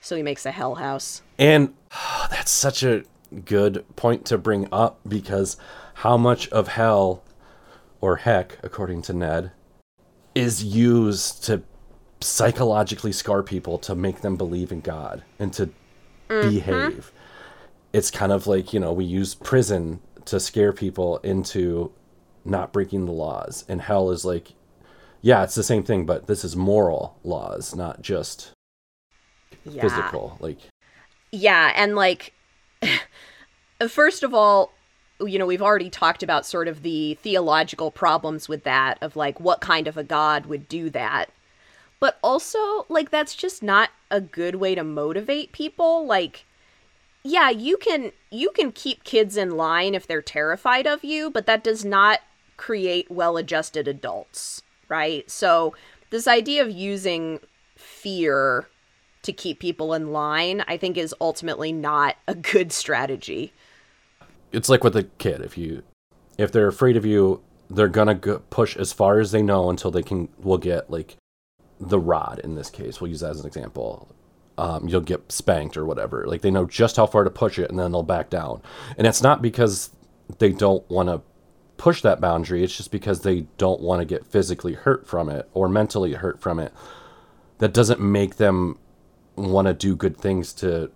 So 0.00 0.16
he 0.16 0.22
makes 0.22 0.46
a 0.46 0.52
hell 0.52 0.76
house. 0.76 1.22
And 1.38 1.74
that's 2.30 2.52
such 2.52 2.82
a 2.82 3.02
good 3.44 3.84
point 3.96 4.24
to 4.26 4.38
bring 4.38 4.68
up 4.72 5.00
because 5.06 5.58
how 5.94 6.16
much 6.16 6.48
of 6.48 6.68
hell 6.68 7.22
or 8.00 8.16
heck, 8.16 8.58
according 8.62 9.02
to 9.02 9.12
Ned, 9.12 9.50
is 10.34 10.62
used 10.62 11.44
to 11.44 11.62
psychologically 12.20 13.12
scar 13.12 13.42
people 13.42 13.76
to 13.78 13.94
make 13.94 14.20
them 14.20 14.36
believe 14.36 14.70
in 14.70 14.80
God 14.80 15.24
and 15.40 15.52
to 15.54 15.66
mm-hmm. 16.28 16.48
behave. 16.48 17.12
It's 17.92 18.10
kind 18.10 18.30
of 18.30 18.46
like, 18.46 18.72
you 18.72 18.78
know, 18.78 18.92
we 18.92 19.04
use 19.04 19.34
prison 19.34 20.00
to 20.26 20.38
scare 20.38 20.72
people 20.72 21.18
into 21.18 21.90
not 22.44 22.72
breaking 22.72 23.06
the 23.06 23.12
laws. 23.12 23.64
And 23.68 23.80
hell 23.80 24.10
is 24.10 24.24
like, 24.24 24.52
yeah, 25.22 25.42
it's 25.42 25.54
the 25.54 25.62
same 25.62 25.82
thing, 25.82 26.06
but 26.06 26.26
this 26.26 26.44
is 26.44 26.56
moral 26.56 27.18
laws, 27.24 27.74
not 27.74 28.02
just 28.02 28.52
Yeah. 29.64 29.82
physical. 29.82 30.36
Like, 30.40 30.58
Yeah, 31.32 31.72
and 31.76 31.94
like 31.94 32.32
first 33.88 34.22
of 34.22 34.34
all, 34.34 34.72
you 35.20 35.38
know, 35.38 35.46
we've 35.46 35.62
already 35.62 35.90
talked 35.90 36.22
about 36.22 36.46
sort 36.46 36.68
of 36.68 36.82
the 36.82 37.14
theological 37.14 37.90
problems 37.90 38.48
with 38.48 38.64
that 38.64 38.98
of 39.02 39.16
like 39.16 39.40
what 39.40 39.60
kind 39.60 39.88
of 39.88 39.96
a 39.96 40.04
god 40.04 40.46
would 40.46 40.68
do 40.68 40.90
that. 40.90 41.30
But 42.00 42.18
also, 42.22 42.86
like 42.88 43.10
that's 43.10 43.34
just 43.34 43.62
not 43.62 43.90
a 44.10 44.20
good 44.20 44.54
way 44.56 44.74
to 44.76 44.84
motivate 44.84 45.50
people. 45.52 46.06
Like 46.06 46.44
yeah, 47.24 47.50
you 47.50 47.76
can 47.76 48.12
you 48.30 48.50
can 48.50 48.70
keep 48.72 49.02
kids 49.04 49.36
in 49.36 49.56
line 49.56 49.94
if 49.94 50.06
they're 50.06 50.22
terrified 50.22 50.86
of 50.86 51.02
you, 51.04 51.30
but 51.30 51.46
that 51.46 51.64
does 51.64 51.84
not 51.84 52.20
create 52.56 53.10
well-adjusted 53.10 53.86
adults, 53.88 54.62
right? 54.88 55.28
So, 55.30 55.74
this 56.10 56.26
idea 56.26 56.62
of 56.62 56.70
using 56.70 57.40
fear 57.76 58.68
to 59.22 59.32
keep 59.32 59.60
people 59.60 59.94
in 59.94 60.12
line, 60.12 60.64
I 60.66 60.76
think 60.76 60.96
is 60.96 61.14
ultimately 61.20 61.72
not 61.72 62.16
a 62.26 62.34
good 62.34 62.72
strategy. 62.72 63.52
it's 64.52 64.68
like 64.68 64.82
with 64.82 64.96
a 64.96 65.04
kid. 65.04 65.42
If 65.42 65.58
you 65.58 65.82
if 66.38 66.52
they're 66.52 66.68
afraid 66.68 66.96
of 66.96 67.04
you 67.04 67.42
they're 67.70 67.88
gonna 67.88 68.14
go 68.14 68.38
push 68.50 68.76
as 68.76 68.92
far 68.92 69.20
as 69.20 69.32
they 69.32 69.42
know 69.42 69.70
until 69.70 69.90
they 69.90 70.02
can 70.02 70.28
will 70.38 70.58
get 70.58 70.90
like 70.90 71.16
the 71.80 71.98
rod 71.98 72.40
in 72.42 72.54
this 72.54 72.70
case. 72.70 73.00
We'll 73.00 73.10
use 73.10 73.20
that 73.20 73.30
as 73.30 73.40
an 73.40 73.46
example. 73.46 74.08
Um, 74.56 74.88
you'll 74.88 75.00
get 75.00 75.30
spanked 75.30 75.76
or 75.76 75.84
whatever. 75.84 76.26
Like 76.26 76.40
they 76.40 76.50
know 76.50 76.66
just 76.66 76.96
how 76.96 77.06
far 77.06 77.24
to 77.24 77.30
push 77.30 77.58
it 77.58 77.70
and 77.70 77.78
then 77.78 77.92
they'll 77.92 78.02
back 78.02 78.30
down. 78.30 78.62
And 78.96 79.06
it's 79.06 79.22
not 79.22 79.40
because 79.40 79.90
they 80.38 80.52
don't 80.52 80.88
want 80.90 81.08
to 81.08 81.20
push 81.78 82.02
that 82.02 82.20
boundary 82.20 82.62
it's 82.62 82.76
just 82.76 82.90
because 82.90 83.22
they 83.22 83.46
don't 83.56 83.80
want 83.80 84.00
to 84.00 84.04
get 84.04 84.26
physically 84.26 84.74
hurt 84.74 85.06
from 85.06 85.30
it 85.30 85.48
or 85.54 85.68
mentally 85.68 86.12
hurt 86.12 86.40
from 86.40 86.58
it 86.58 86.72
that 87.58 87.72
doesn't 87.72 88.00
make 88.00 88.36
them 88.36 88.78
want 89.36 89.66
to 89.66 89.74
do 89.74 89.96
good 89.96 90.16
things 90.16 90.52
to 90.52 90.90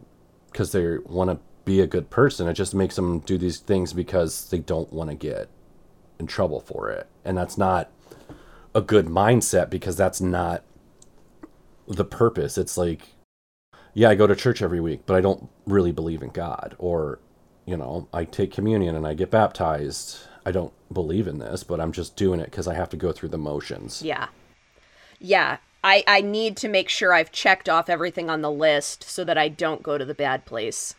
because 0.51 0.73
they 0.73 0.99
want 0.99 1.31
to 1.31 1.39
be 1.65 1.81
a 1.81 1.87
good 1.87 2.11
person. 2.11 2.49
It 2.49 2.55
just 2.55 2.75
makes 2.75 2.97
them 2.97 3.21
do 3.21 3.39
these 3.39 3.59
things 3.59 3.93
because 3.93 4.49
they 4.51 4.59
don't 4.59 4.93
want 4.93 5.11
to 5.11 5.17
get 5.17 5.49
in 6.19 6.27
trouble 6.27 6.61
for 6.61 6.91
it. 6.91 7.09
And 7.25 7.37
that's 7.37 7.57
not 7.57 7.91
a 8.75 8.81
good 8.81 9.07
mindset 9.07 9.71
because 9.71 9.97
that's 9.97 10.21
not 10.21 10.65
the 11.87 12.05
purpose. 12.05 12.59
It's 12.59 12.77
like, 12.77 13.15
yeah, 13.95 14.11
I 14.11 14.15
go 14.15 14.27
to 14.27 14.37
church 14.37 14.63
every 14.63 14.81
week, 14.81 15.03
but 15.07 15.17
I 15.17 15.21
don't 15.21 15.49
really 15.67 15.93
believe 15.93 16.23
in 16.23 16.31
God. 16.31 16.75
Or, 16.79 17.21
you 17.67 17.77
know, 17.77 18.09
I 18.13 18.25
take 18.25 18.53
communion 18.53 18.97
and 18.97 19.07
I 19.07 19.15
get 19.15 19.31
baptized. 19.31 20.19
I 20.45 20.53
don't 20.53 20.73
believe 20.93 21.27
in 21.27 21.39
this, 21.39 21.63
but 21.63 21.81
I'm 21.81 21.93
just 21.93 22.17
doing 22.17 22.41
it 22.41 22.47
because 22.47 22.67
I 22.67 22.75
have 22.75 22.91
to 22.91 22.97
go 22.97 23.13
through 23.13 23.31
the 23.31 23.39
motions. 23.39 24.03
Yeah. 24.03 24.29
Yeah. 25.21 25.59
I, 25.85 26.05
I 26.07 26.21
need 26.21 26.57
to 26.59 26.69
make 26.69 26.89
sure 26.89 27.13
I've 27.13 27.33
checked 27.33 27.69
off 27.69 27.89
everything 27.89 28.31
on 28.31 28.43
the 28.43 28.51
list 28.51 29.05
so 29.05 29.25
that 29.25 29.39
I 29.39 29.49
don't 29.49 29.83
go 29.83 29.99
to 29.99 30.05
the 30.05 30.15
bad 30.15 30.45
place. 30.45 30.95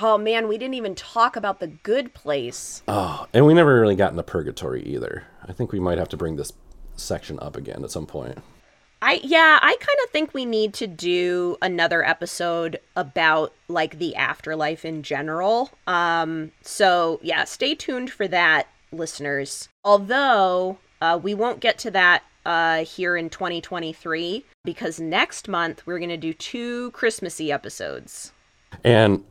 Oh 0.00 0.18
man, 0.18 0.46
we 0.48 0.58
didn't 0.58 0.74
even 0.74 0.94
talk 0.94 1.36
about 1.36 1.60
the 1.60 1.66
good 1.68 2.12
place. 2.12 2.82
Oh, 2.86 3.26
and 3.32 3.46
we 3.46 3.54
never 3.54 3.80
really 3.80 3.96
got 3.96 4.10
into 4.10 4.22
purgatory 4.22 4.82
either. 4.82 5.24
I 5.42 5.52
think 5.52 5.72
we 5.72 5.80
might 5.80 5.98
have 5.98 6.10
to 6.10 6.16
bring 6.16 6.36
this 6.36 6.52
section 6.96 7.38
up 7.40 7.56
again 7.56 7.82
at 7.82 7.90
some 7.90 8.06
point. 8.06 8.38
I 9.02 9.20
yeah, 9.22 9.58
I 9.60 9.76
kind 9.78 9.98
of 10.04 10.10
think 10.10 10.32
we 10.32 10.44
need 10.44 10.72
to 10.74 10.86
do 10.86 11.56
another 11.62 12.04
episode 12.04 12.80
about 12.96 13.52
like 13.68 13.98
the 13.98 14.16
afterlife 14.16 14.84
in 14.84 15.02
general. 15.02 15.70
Um 15.86 16.52
so 16.62 17.20
yeah, 17.22 17.44
stay 17.44 17.74
tuned 17.74 18.10
for 18.10 18.26
that 18.28 18.68
listeners. 18.92 19.68
Although 19.84 20.78
uh 21.00 21.18
we 21.22 21.34
won't 21.34 21.60
get 21.60 21.78
to 21.78 21.90
that 21.92 22.22
uh 22.44 22.84
here 22.84 23.16
in 23.16 23.28
2023 23.30 24.44
because 24.64 25.00
next 25.00 25.48
month 25.48 25.86
we're 25.86 25.98
going 25.98 26.10
to 26.10 26.16
do 26.16 26.34
two 26.34 26.90
Christmassy 26.90 27.50
episodes. 27.50 28.32
And 28.84 29.24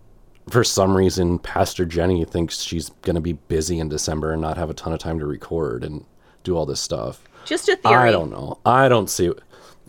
for 0.50 0.64
some 0.64 0.96
reason, 0.96 1.40
Pastor 1.40 1.86
Jennie 1.86 2.26
thinks 2.26 2.62
she's 2.62 2.90
going 3.02 3.16
to 3.16 3.22
be 3.22 3.34
busy 3.34 3.80
in 3.80 3.90
December 3.90 4.32
and 4.32 4.42
not 4.42 4.58
have 4.58 4.70
a 4.70 4.74
ton 4.74 4.94
of 4.94 5.00
time 5.00 5.20
to 5.20 5.26
record 5.26 5.84
and 5.84 6.06
do 6.44 6.56
all 6.56 6.66
this 6.66 6.80
stuff. 6.80 7.28
Just 7.46 7.70
a 7.70 7.76
theory. 7.76 7.96
I 7.96 8.12
don't 8.12 8.32
know. 8.32 8.60
I 8.66 8.90
don't 8.90 9.10
see. 9.10 9.32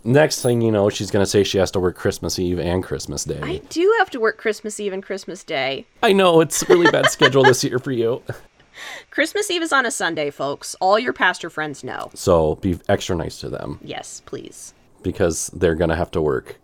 Next 0.07 0.41
thing 0.41 0.61
you 0.61 0.71
know, 0.71 0.89
she's 0.89 1.11
going 1.11 1.25
to 1.25 1.29
say 1.29 1.43
she 1.43 1.59
has 1.59 1.73
to 1.73 1.81
work 1.81 1.97
Christmas 1.97 2.39
Eve 2.39 2.61
and 2.61 2.83
Christmas 2.85 3.25
Day. 3.25 3.41
I 3.43 3.59
do 3.69 3.93
have 3.99 4.09
to 4.11 4.21
work 4.21 4.39
Christmas 4.39 4.79
Eve 4.79 4.93
and 4.93 5.03
Christmas 5.03 5.43
Day. 5.43 5.85
I 6.01 6.13
know 6.13 6.41
it's 6.41 6.63
a 6.63 6.67
really 6.67 6.89
bad 6.93 7.11
schedule 7.11 7.43
this 7.43 7.65
year 7.65 7.81
for 7.81 7.91
you. 7.91 8.23
Christmas 9.11 9.51
Eve 9.51 9.63
is 9.63 9.73
on 9.73 9.85
a 9.85 9.91
Sunday, 9.91 10.31
folks. 10.31 10.77
All 10.81 10.97
your 10.99 11.13
pastor 11.13 11.51
friends 11.51 11.83
know. 11.83 12.11
So 12.15 12.55
be 12.57 12.79
extra 12.89 13.17
nice 13.17 13.41
to 13.41 13.49
them 13.49 13.81
Yes, 13.83 14.23
please. 14.27 14.75
because 15.03 15.49
they're 15.55 15.75
going 15.75 15.91
to 15.91 15.97
have 15.97 16.13
to 16.13 16.21
work 16.23 16.59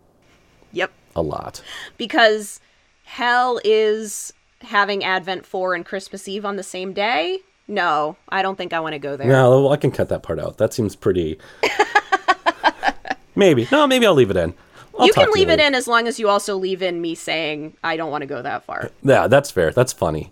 Yep. 0.71 0.91
a 1.15 1.21
lot. 1.21 1.61
because 1.97 2.61
hell 3.03 3.59
is 3.65 4.31
having 4.61 5.03
Advent 5.03 5.45
4 5.45 5.75
and 5.75 5.85
Christmas 5.85 6.27
Eve 6.29 6.45
on 6.45 6.55
the 6.55 6.63
same 6.63 6.93
day. 6.93 7.39
No, 7.67 8.15
I 8.29 8.41
don't 8.41 8.57
think 8.57 8.71
I 8.73 8.79
want 8.79 8.93
to 8.93 8.99
go 8.99 9.17
there. 9.17 9.27
No, 9.27 9.69
I 9.69 9.75
can 9.77 9.91
cut 9.91 10.07
that 10.09 10.23
part 10.23 10.39
out. 10.39 10.57
That 10.59 10.73
seems 10.73 10.95
pretty. 10.95 11.39
maybe. 13.35 13.67
No, 13.71 13.87
maybe 13.87 14.05
I'll 14.05 14.13
leave 14.13 14.31
it 14.31 14.37
in. 14.37 14.53
I'll 14.97 15.07
you 15.07 15.13
can 15.13 15.31
leave 15.31 15.49
it 15.49 15.59
in 15.59 15.73
as 15.73 15.87
long 15.87 16.07
as 16.07 16.19
you 16.19 16.29
also 16.29 16.55
leave 16.55 16.81
in 16.83 17.01
me 17.01 17.15
saying 17.15 17.75
I 17.83 17.97
don't 17.97 18.11
want 18.11 18.21
to 18.21 18.27
go 18.27 18.41
that 18.41 18.63
far. 18.63 18.91
Yeah, 19.01 19.27
that's 19.27 19.49
fair. 19.49 19.71
That's 19.71 19.91
funny. 19.93 20.31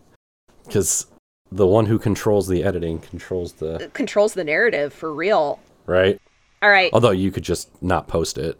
Because 0.65 1.07
the 1.51 1.65
one 1.67 1.87
who 1.87 1.97
controls 1.97 2.47
the 2.47 2.63
editing 2.63 2.99
controls 2.99 3.53
the 3.53 3.85
uh, 3.85 3.87
Controls 3.93 4.33
the 4.35 4.43
narrative 4.43 4.93
for 4.93 5.13
real. 5.13 5.59
right. 5.85 6.19
All 6.61 6.69
right. 6.69 6.91
Although 6.93 7.11
you 7.11 7.31
could 7.31 7.43
just 7.43 7.69
not 7.81 8.07
post 8.07 8.37
it 8.37 8.59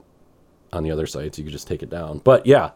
on 0.74 0.82
the 0.84 0.90
other 0.90 1.06
sites, 1.06 1.38
you 1.38 1.44
could 1.44 1.54
just 1.54 1.68
take 1.68 1.84
it 1.84 1.90
down. 1.92 2.18
But 2.18 2.48
yeah. 2.48 2.72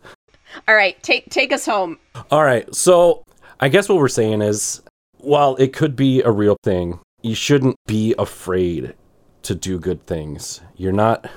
All 0.68 0.76
right. 0.76 1.02
Take 1.02 1.30
take 1.32 1.52
us 1.52 1.66
home. 1.66 1.98
All 2.30 2.44
right. 2.44 2.74
So 2.76 3.24
I 3.60 3.70
guess 3.70 3.90
what 3.90 3.98
we're 3.98 4.08
saying 4.08 4.44
is 4.44 4.84
while 5.18 5.56
it 5.56 5.74
could 5.74 5.96
be 5.96 6.22
a 6.22 6.30
real 6.30 6.58
thing, 6.64 7.00
you 7.24 7.34
shouldn't 7.34 7.76
be 7.88 8.14
afraid 8.20 8.94
to 9.42 9.56
do 9.56 9.80
good 9.80 10.06
things. 10.06 10.62
You're 10.78 10.92
not 10.92 11.28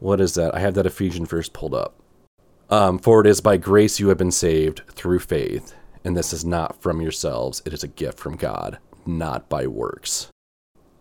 what 0.00 0.20
is 0.20 0.34
that? 0.34 0.54
I 0.54 0.60
have 0.60 0.74
that 0.74 0.86
Ephesian 0.86 1.26
verse 1.26 1.48
pulled 1.48 1.74
up. 1.74 1.94
Um, 2.70 2.98
for 2.98 3.20
it 3.20 3.26
is 3.26 3.40
by 3.40 3.56
grace 3.56 3.98
you 3.98 4.08
have 4.08 4.18
been 4.18 4.30
saved 4.30 4.82
through 4.90 5.20
faith, 5.20 5.74
and 6.04 6.16
this 6.16 6.32
is 6.32 6.44
not 6.44 6.80
from 6.80 7.00
yourselves, 7.00 7.62
it 7.64 7.72
is 7.72 7.82
a 7.82 7.88
gift 7.88 8.18
from 8.18 8.36
God, 8.36 8.78
not 9.06 9.48
by 9.48 9.66
works. 9.66 10.28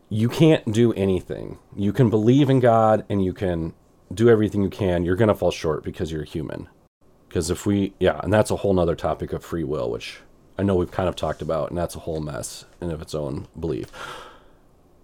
You 0.10 0.30
can't 0.30 0.72
do 0.72 0.94
anything. 0.94 1.60
You 1.76 1.92
can 1.92 2.10
believe 2.10 2.50
in 2.50 2.62
God 2.62 3.06
and 3.10 3.24
you 3.24 3.34
can 3.34 3.74
do 4.14 4.30
everything 4.30 4.64
you 4.64 4.70
can. 4.70 5.04
You're 5.04 5.18
going 5.18 5.28
to 5.28 5.36
fall 5.36 5.52
short 5.52 5.84
because 5.84 6.12
you're 6.12 6.24
human. 6.24 6.70
Because 7.28 7.50
if 7.50 7.66
we, 7.66 7.94
yeah, 8.00 8.22
and 8.24 8.32
that's 8.32 8.52
a 8.52 8.56
whole 8.56 8.74
nother 8.74 8.96
topic 8.96 9.34
of 9.34 9.44
free 9.44 9.66
will, 9.66 9.92
which 9.92 10.20
I 10.58 10.64
know 10.64 10.76
we've 10.76 10.92
kind 10.92 11.10
of 11.10 11.18
talked 11.18 11.42
about, 11.42 11.70
and 11.70 11.78
that's 11.78 11.96
a 11.96 12.00
whole 12.00 12.22
mess 12.22 12.64
in 12.80 12.90
of 12.90 13.02
its 13.02 13.14
own 13.14 13.48
belief. 13.60 13.92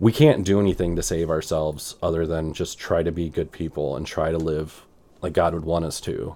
We 0.04 0.12
can't 0.12 0.44
do 0.44 0.60
anything 0.60 0.98
to 0.98 1.02
save 1.02 1.30
ourselves 1.30 1.96
other 2.04 2.28
than 2.28 2.52
just 2.52 2.78
try 2.78 3.04
to 3.04 3.12
be 3.14 3.30
good 3.30 3.54
people 3.54 3.96
and 3.96 4.06
try 4.06 4.32
to 4.32 4.38
live 4.38 4.86
like 5.22 5.32
God 5.32 5.54
would 5.54 5.64
want 5.64 5.86
us 5.86 6.02
to. 6.02 6.36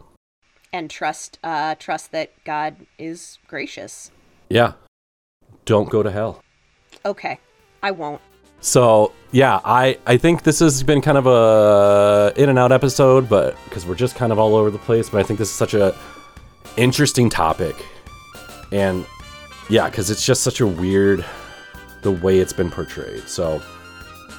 And 0.72 0.90
trust 0.90 1.38
uh 1.44 1.76
trust 1.76 2.14
that 2.14 2.32
God 2.46 2.78
is 2.98 3.40
gracious. 3.46 4.10
Yeah. 4.50 4.76
Don't 5.66 5.90
go 5.90 6.02
to 6.02 6.10
hell. 6.10 6.42
Okay. 7.04 7.42
I 7.84 7.92
won't. 7.92 8.22
So 8.62 9.12
yeah, 9.34 9.60
I 9.66 9.98
I 10.06 10.16
think 10.16 10.44
this 10.44 10.60
has 10.60 10.82
been 10.82 11.02
kind 11.02 11.18
of 11.18 11.28
a 11.28 12.32
in 12.42 12.48
and 12.48 12.58
out 12.58 12.72
episode, 12.72 13.28
but 13.28 13.58
because 13.66 13.86
we're 13.86 13.96
just 13.96 14.16
kind 14.16 14.32
of 14.32 14.40
all 14.40 14.56
over 14.56 14.72
the 14.72 14.80
place. 14.80 15.10
But 15.10 15.20
I 15.20 15.24
think 15.24 15.40
this 15.40 15.50
is 15.50 15.56
such 15.56 15.74
a 15.74 15.94
interesting 16.78 17.30
topic, 17.30 17.76
and 18.72 19.06
yeah, 19.70 19.90
because 19.90 20.10
it's 20.10 20.26
just 20.26 20.42
such 20.42 20.62
a 20.62 20.68
weird 20.68 21.26
the 22.08 22.14
way 22.14 22.40
it's 22.40 22.54
been 22.54 22.72
portrayed. 22.72 23.28
So 23.28 23.62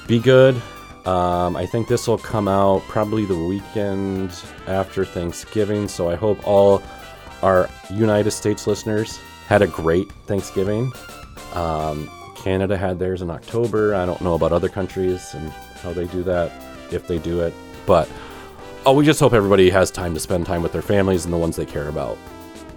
be 0.07 0.17
good. 0.17 0.55
Um, 1.05 1.55
I 1.55 1.67
think 1.67 1.87
this 1.87 2.07
will 2.07 2.17
come 2.17 2.47
out 2.47 2.81
probably 2.87 3.25
the 3.25 3.37
weekend 3.37 4.31
after 4.65 5.05
Thanksgiving. 5.05 5.87
So 5.87 6.09
I 6.09 6.15
hope 6.15 6.45
all 6.47 6.81
our 7.43 7.69
United 7.91 8.31
States 8.31 8.65
listeners 8.65 9.19
had 9.47 9.61
a 9.61 9.67
great 9.67 10.11
Thanksgiving. 10.25 10.91
Um, 11.53 12.09
Canada 12.35 12.75
had 12.75 12.97
theirs 12.97 13.21
in 13.21 13.29
October. 13.29 13.93
I 13.93 14.07
don't 14.07 14.21
know 14.21 14.33
about 14.33 14.51
other 14.51 14.69
countries 14.69 15.35
and 15.35 15.51
how 15.83 15.93
they 15.93 16.07
do 16.07 16.23
that, 16.23 16.51
if 16.91 17.07
they 17.07 17.19
do 17.19 17.41
it. 17.41 17.53
But 17.85 18.09
oh, 18.87 18.93
we 18.93 19.05
just 19.05 19.19
hope 19.19 19.33
everybody 19.33 19.69
has 19.69 19.91
time 19.91 20.15
to 20.15 20.19
spend 20.19 20.47
time 20.47 20.63
with 20.63 20.71
their 20.71 20.81
families 20.81 21.23
and 21.23 21.31
the 21.31 21.37
ones 21.37 21.55
they 21.55 21.67
care 21.67 21.87
about. 21.87 22.17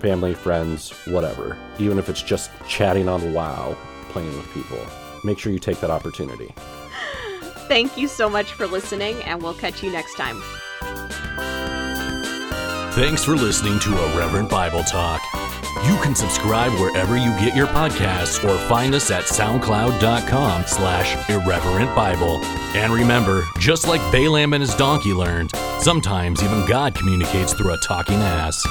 Family, 0.00 0.34
friends, 0.34 0.90
whatever. 1.06 1.56
Even 1.78 1.98
if 1.98 2.10
it's 2.10 2.22
just 2.22 2.50
chatting 2.68 3.08
on 3.08 3.32
WoW, 3.32 3.74
playing 4.12 4.36
with 4.36 4.52
people. 4.52 4.78
Make 5.24 5.38
sure 5.38 5.52
you 5.52 5.58
take 5.58 5.80
that 5.80 5.90
opportunity. 5.90 6.54
Thank 7.68 7.96
you 7.96 8.08
so 8.08 8.28
much 8.28 8.52
for 8.52 8.66
listening, 8.66 9.22
and 9.22 9.42
we'll 9.42 9.54
catch 9.54 9.82
you 9.82 9.90
next 9.90 10.14
time. 10.14 10.40
Thanks 12.92 13.24
for 13.24 13.34
listening 13.34 13.78
to 13.80 13.90
Irreverent 14.12 14.50
Bible 14.50 14.82
Talk. 14.82 15.22
You 15.86 15.96
can 16.02 16.14
subscribe 16.14 16.70
wherever 16.72 17.16
you 17.16 17.30
get 17.40 17.56
your 17.56 17.66
podcasts 17.68 18.44
or 18.48 18.58
find 18.68 18.94
us 18.94 19.10
at 19.10 19.24
soundcloud.com 19.24 20.64
slash 20.66 21.30
irreverent 21.30 21.94
Bible. 21.96 22.44
And 22.76 22.92
remember, 22.92 23.44
just 23.58 23.88
like 23.88 24.00
Balaam 24.12 24.52
and 24.52 24.60
his 24.60 24.74
donkey 24.76 25.12
learned, 25.12 25.50
sometimes 25.80 26.42
even 26.42 26.66
God 26.66 26.94
communicates 26.94 27.52
through 27.54 27.72
a 27.72 27.78
talking 27.78 28.16
ass. 28.16 28.62